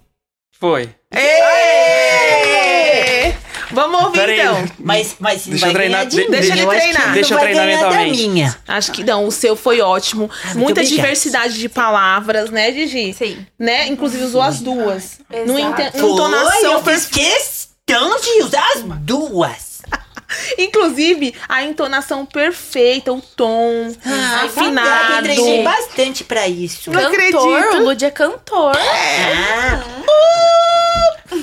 [0.52, 0.88] Foi.
[1.12, 2.22] Êêêê!
[3.72, 4.40] Vamos ouvir Pera aí.
[4.40, 4.64] então.
[4.78, 7.06] Mas, mas Deixa vai eu treinar- de deixa ele treinar.
[7.06, 8.28] não Deixa eu treinar mentalmente.
[8.28, 8.56] minha.
[8.68, 10.30] Acho que não, o seu foi ótimo.
[10.44, 13.12] Ah, Muita diversidade de palavras, né, Gigi?
[13.14, 13.46] Sim.
[13.58, 13.86] Né?
[13.88, 15.20] Inclusive usou as duas.
[15.46, 15.82] No Exato.
[15.82, 19.72] inte- Foi, entonação eu fiz questão de usar as duas.
[20.58, 25.16] Inclusive, a entonação perfeita, o tom, Ah, afinado.
[25.28, 26.90] Eu treinei bastante pra isso.
[26.90, 27.12] Não cantor,
[27.58, 27.76] acredito.
[27.76, 28.72] o Lud é cantor.
[28.76, 29.82] Ah,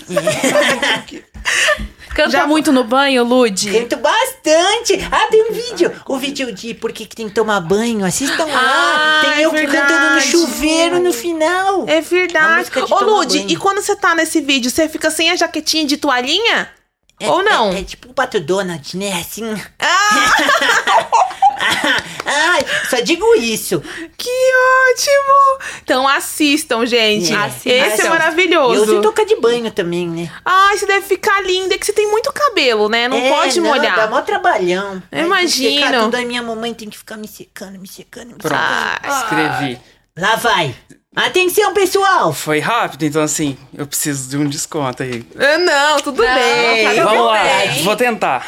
[2.24, 3.72] Canta Já- muito no banho, Lud?
[3.72, 5.00] canto bastante.
[5.10, 5.90] Ah, tem um vídeo.
[6.06, 8.06] O vídeo de por que que tem que tomar banho.
[8.06, 8.52] Assistam lá.
[8.62, 10.28] Ah, tem é eu cantando no verdade.
[10.28, 11.86] chuveiro no final.
[11.88, 12.70] É verdade.
[12.70, 13.50] de Ô, Lud, banho.
[13.50, 16.70] e quando você tá nesse vídeo, você fica sem a jaquetinha de toalhinha?
[17.22, 17.72] É- Ou não?
[17.72, 19.14] É, é tipo o Pato Donald, né?
[19.22, 19.44] Assim.
[22.26, 23.81] Ai, só digo isso.
[24.18, 24.30] Que
[24.91, 25.69] ótimo!
[25.84, 27.34] Então assistam, gente.
[27.34, 27.69] Assistam.
[27.69, 28.76] Esse é maravilhoso.
[28.76, 30.31] Eu uso touca de banho também, né?
[30.45, 33.07] Ai, você deve ficar linda, é que você tem muito cabelo, né?
[33.07, 33.95] Não É, pode não, molhar.
[33.95, 35.02] Dá mó trabalhão.
[35.11, 36.03] Imagino.
[36.03, 38.56] Tudo, aí minha mamãe tem que ficar me secando, me secando, me secando.
[38.56, 39.80] Ah, Escrevi.
[40.18, 40.76] Lá vai.
[41.15, 42.31] Atenção, pessoal.
[42.31, 45.26] Foi rápido, então assim, eu preciso de um desconto aí.
[45.38, 46.95] ah, não, tudo Não, bem.
[46.95, 47.84] tá Vamos lá, bem.
[47.84, 48.48] vou tentar.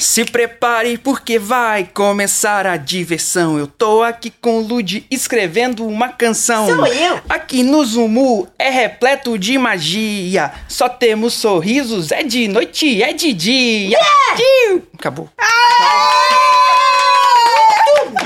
[0.00, 3.58] Se prepare porque vai começar a diversão.
[3.58, 6.66] Eu tô aqui com o Lud escrevendo uma canção.
[6.66, 7.20] Sou eu.
[7.28, 10.52] Aqui no Zumu é repleto de magia.
[10.68, 13.98] Só temos sorrisos, é de noite, é de dia.
[14.36, 14.86] Tchiu!
[14.98, 15.28] Acabou.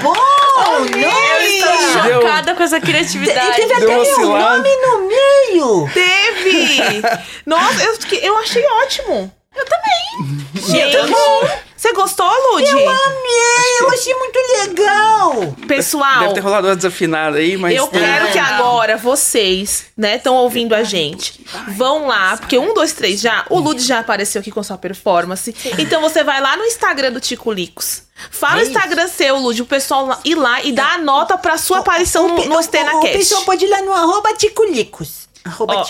[0.02, 0.14] Bom,
[0.96, 3.56] Eu estou Deu- chocada com essa criatividade.
[3.56, 4.56] Teve Deu até oscilada.
[4.58, 5.88] nome no meio.
[6.42, 7.02] Teve!
[7.46, 9.32] Nossa, eu, fiquei- eu achei ótimo.
[9.54, 10.46] Eu também.
[10.54, 10.96] Gente,
[11.76, 12.66] você gostou, Lud?
[12.70, 15.54] Eu amei, eu achei muito legal.
[15.68, 17.76] Pessoal, Deve ter rolado uma desafinada aí, mas.
[17.76, 21.44] eu quero que agora vocês, né, estão ouvindo a gente,
[21.76, 25.54] vão lá, porque um, dois, três já, o Lud já apareceu aqui com sua performance.
[25.78, 28.04] Então você vai lá no Instagram do Tico Licos.
[28.30, 28.70] Fala o isso.
[28.70, 32.36] Instagram seu, Lud, o pessoal ir lá e dar a nota pra sua aparição no,
[32.42, 32.58] pe- no o,
[33.18, 35.22] pessoal pode ir lá no arroba ticulicos.
[35.44, 35.84] Arroba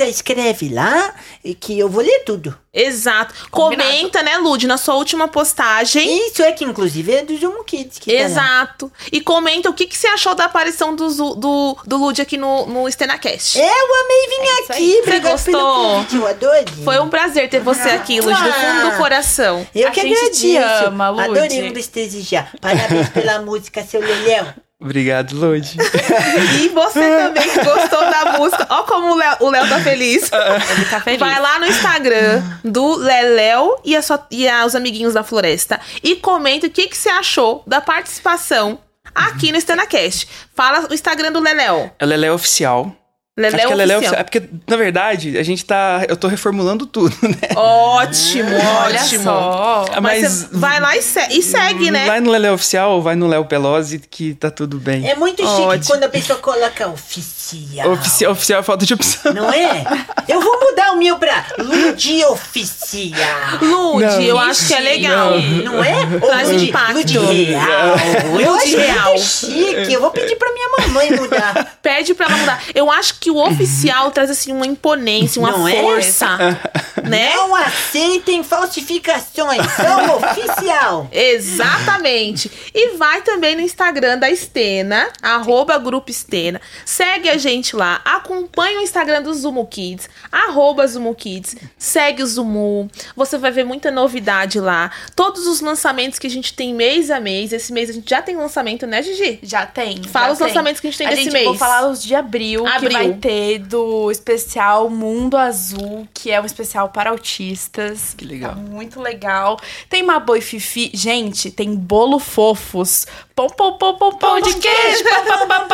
[0.00, 1.14] aí escreve lá
[1.44, 2.56] e que eu vou ler tudo.
[2.72, 3.34] Exato.
[3.50, 3.88] Combinado.
[3.90, 6.28] Comenta, né, Lud, na sua última postagem.
[6.28, 7.98] Isso é que inclusive é do Zoom Kids.
[7.98, 8.22] Que tá.
[8.22, 8.92] Exato.
[9.10, 12.66] E comenta o que, que você achou da aparição do, do, do Lud aqui no,
[12.66, 13.58] no StenaCast.
[13.58, 14.98] Eu amei vir É aqui.
[15.02, 15.84] Obrigado Você pelo gostou?
[15.94, 16.84] convite, eu adorei.
[16.84, 19.66] Foi um prazer ter você aqui, Lud, do fundo do coração.
[19.74, 20.16] Eu A que gente
[20.56, 20.86] agradeço.
[20.86, 21.22] ama, Lud.
[21.38, 22.52] Adorei um desejar.
[22.60, 24.46] Parabéns pela música, seu Leléu.
[24.80, 25.76] Obrigado, Lud.
[26.62, 28.66] E você também que gostou da música.
[28.70, 30.30] Ó como o Léo, tá feliz.
[30.32, 31.20] Ele tá feliz.
[31.20, 35.78] Vai lá no Instagram do Leléu e, a sua, e a- os amiguinhos da floresta
[36.02, 38.78] e comenta o que, que você achou da participação
[39.14, 40.26] aqui no StenaCast.
[40.54, 41.90] Fala o Instagram do Leléu.
[41.98, 42.94] É Lelé Oficial.
[43.40, 44.12] Leléu Acho que é Lelé Oficial.
[44.12, 44.20] Oficial.
[44.20, 46.04] É porque, na verdade, a gente tá.
[46.08, 47.36] Eu tô reformulando tudo, né?
[47.56, 48.48] Ótimo,
[48.84, 49.24] Olha ótimo.
[49.24, 49.84] só.
[50.00, 52.06] Mas, Mas- vai lá e, se- e segue, né?
[52.06, 55.08] Vai no Lelé Oficial ou vai no Léo Pelosi que tá tudo bem.
[55.08, 55.86] É muito chique Ótimo.
[55.86, 57.90] quando a pessoa coloca oficial.
[57.92, 59.32] Oficial, oficial é falta de opção.
[59.32, 59.84] Não é?
[60.28, 63.58] Eu vou mudar o meu pra Ludi Oficial.
[63.60, 64.20] Lude, Não.
[64.22, 65.32] eu acho que é legal.
[65.64, 65.94] Não é?
[66.20, 66.94] Ou Traz Ludi, impacto.
[67.20, 67.96] Ludi Real.
[68.40, 69.08] Eu acho Real.
[69.10, 69.92] muito chique.
[69.92, 71.78] Eu vou pedir pra minha mamãe mudar.
[71.82, 72.62] Pede pra ela mudar.
[72.74, 75.80] Eu acho que o oficial traz assim uma imponência, uma Não é?
[75.80, 76.36] força,
[77.08, 77.34] né?
[77.34, 79.62] Não aceitem falsificações.
[79.74, 81.08] Sou oficial.
[81.12, 82.50] Exatamente.
[82.74, 86.60] E vai também no Instagram da Estena, arroba Grupo Estena.
[86.84, 88.00] Segue a gente lá.
[88.04, 91.56] Acompanha o Instagram do Zumo Kids, arroba Zumo Kids.
[91.78, 92.90] Segue o Zumu.
[93.16, 94.90] Você vai ver muita novidade lá.
[95.16, 97.52] Todos os lançamentos que a gente tem mês a mês.
[97.52, 99.38] Esse mês a gente já tem lançamento, né, Gigi?
[99.42, 100.02] Já tem.
[100.04, 100.46] Fala já os tem.
[100.48, 101.46] lançamentos que a gente tem a desse gente, mês.
[101.46, 102.88] Vou falar os de abril, Abril.
[102.90, 108.14] que vai ter do especial Mundo Azul, que é um especial para autistas.
[108.16, 108.50] Que legal.
[108.52, 109.58] Tá muito legal.
[109.88, 110.90] Tem Maboi e Fifi.
[110.92, 113.06] Gente, tem bolo fofos.
[113.34, 115.04] Pão, pão, pão, pão, pão de queijo.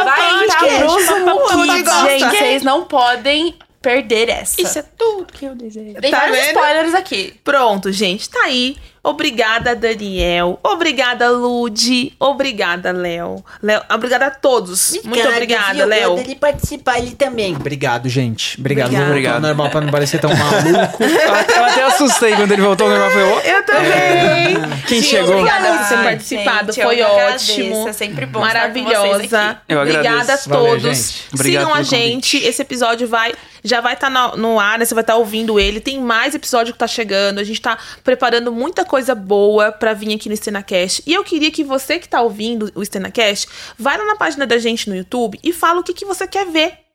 [0.04, 2.08] Vai entrar Kids, gosta.
[2.08, 2.30] gente.
[2.38, 4.60] Vocês não podem perder essa.
[4.60, 6.00] Isso é tudo que eu desejo.
[6.00, 6.46] Tem Tá vários vendo?
[6.56, 7.34] spoilers aqui.
[7.44, 8.76] Pronto, gente, tá aí.
[9.06, 10.58] Obrigada, Daniel.
[10.64, 12.12] Obrigada, Lude.
[12.18, 13.44] Obrigada, Léo.
[13.62, 13.80] Léo.
[13.88, 14.98] Obrigada a todos.
[15.04, 15.84] Muito Cara, obrigada?
[15.84, 16.18] Léo.
[16.18, 17.54] Ele participar ele também.
[17.54, 18.58] Obrigado, gente.
[18.58, 18.92] Obrigado.
[18.92, 19.34] Obrigado.
[19.36, 21.04] Ao normal pra não parecer tão maluco.
[21.06, 23.10] Eu até, assustei quando ele voltou ao normal.
[23.10, 24.56] Falei, "Ó, Eu também.
[24.88, 25.36] Quem Sim, chegou?
[25.38, 26.72] Obrigada por ter participado.
[26.72, 27.88] gente, Foi ótimo.
[27.88, 29.50] É sempre bom estar com vocês Maravilhosa.
[29.50, 29.60] aqui.
[29.68, 30.48] Eu Obrigada a agradeço.
[30.48, 30.82] Valeu, todos.
[30.82, 31.24] gente.
[31.32, 32.36] Obrigado Sigam a gente.
[32.38, 33.32] Esse episódio vai
[33.66, 34.84] já vai estar no, no ar, né?
[34.84, 35.80] Você vai estar ouvindo ele.
[35.80, 37.38] Tem mais episódio que tá chegando.
[37.40, 41.02] A gente tá preparando muita coisa boa pra vir aqui no StenaCast.
[41.06, 43.48] E eu queria que você que tá ouvindo o StenaCast,
[43.78, 46.46] vai lá na página da gente no YouTube e fala o que, que você quer
[46.46, 46.85] ver.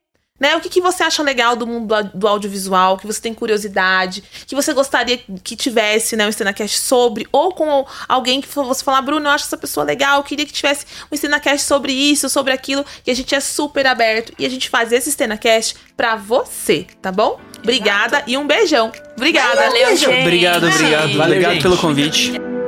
[0.41, 0.55] Né?
[0.55, 4.55] O que, que você acha legal do mundo do, audiovisual, que você tem curiosidade, que
[4.55, 9.27] você gostaria que tivesse, né, um StenaCast sobre, ou com alguém que você falar, Bruno,
[9.27, 12.83] eu acho essa pessoa legal, eu queria que tivesse um StenaCast sobre isso, sobre aquilo,
[13.03, 17.11] que a gente é super aberto e a gente faz esse StenaCast pra você, tá
[17.11, 17.39] bom?
[17.59, 18.91] Obrigada e um beijão.
[19.15, 19.55] Obrigada.
[19.55, 20.21] Valeu, gente.
[20.21, 21.01] Obrigado, obrigado.
[21.01, 21.61] Valeu, obrigado gente.
[21.61, 22.60] pelo convite.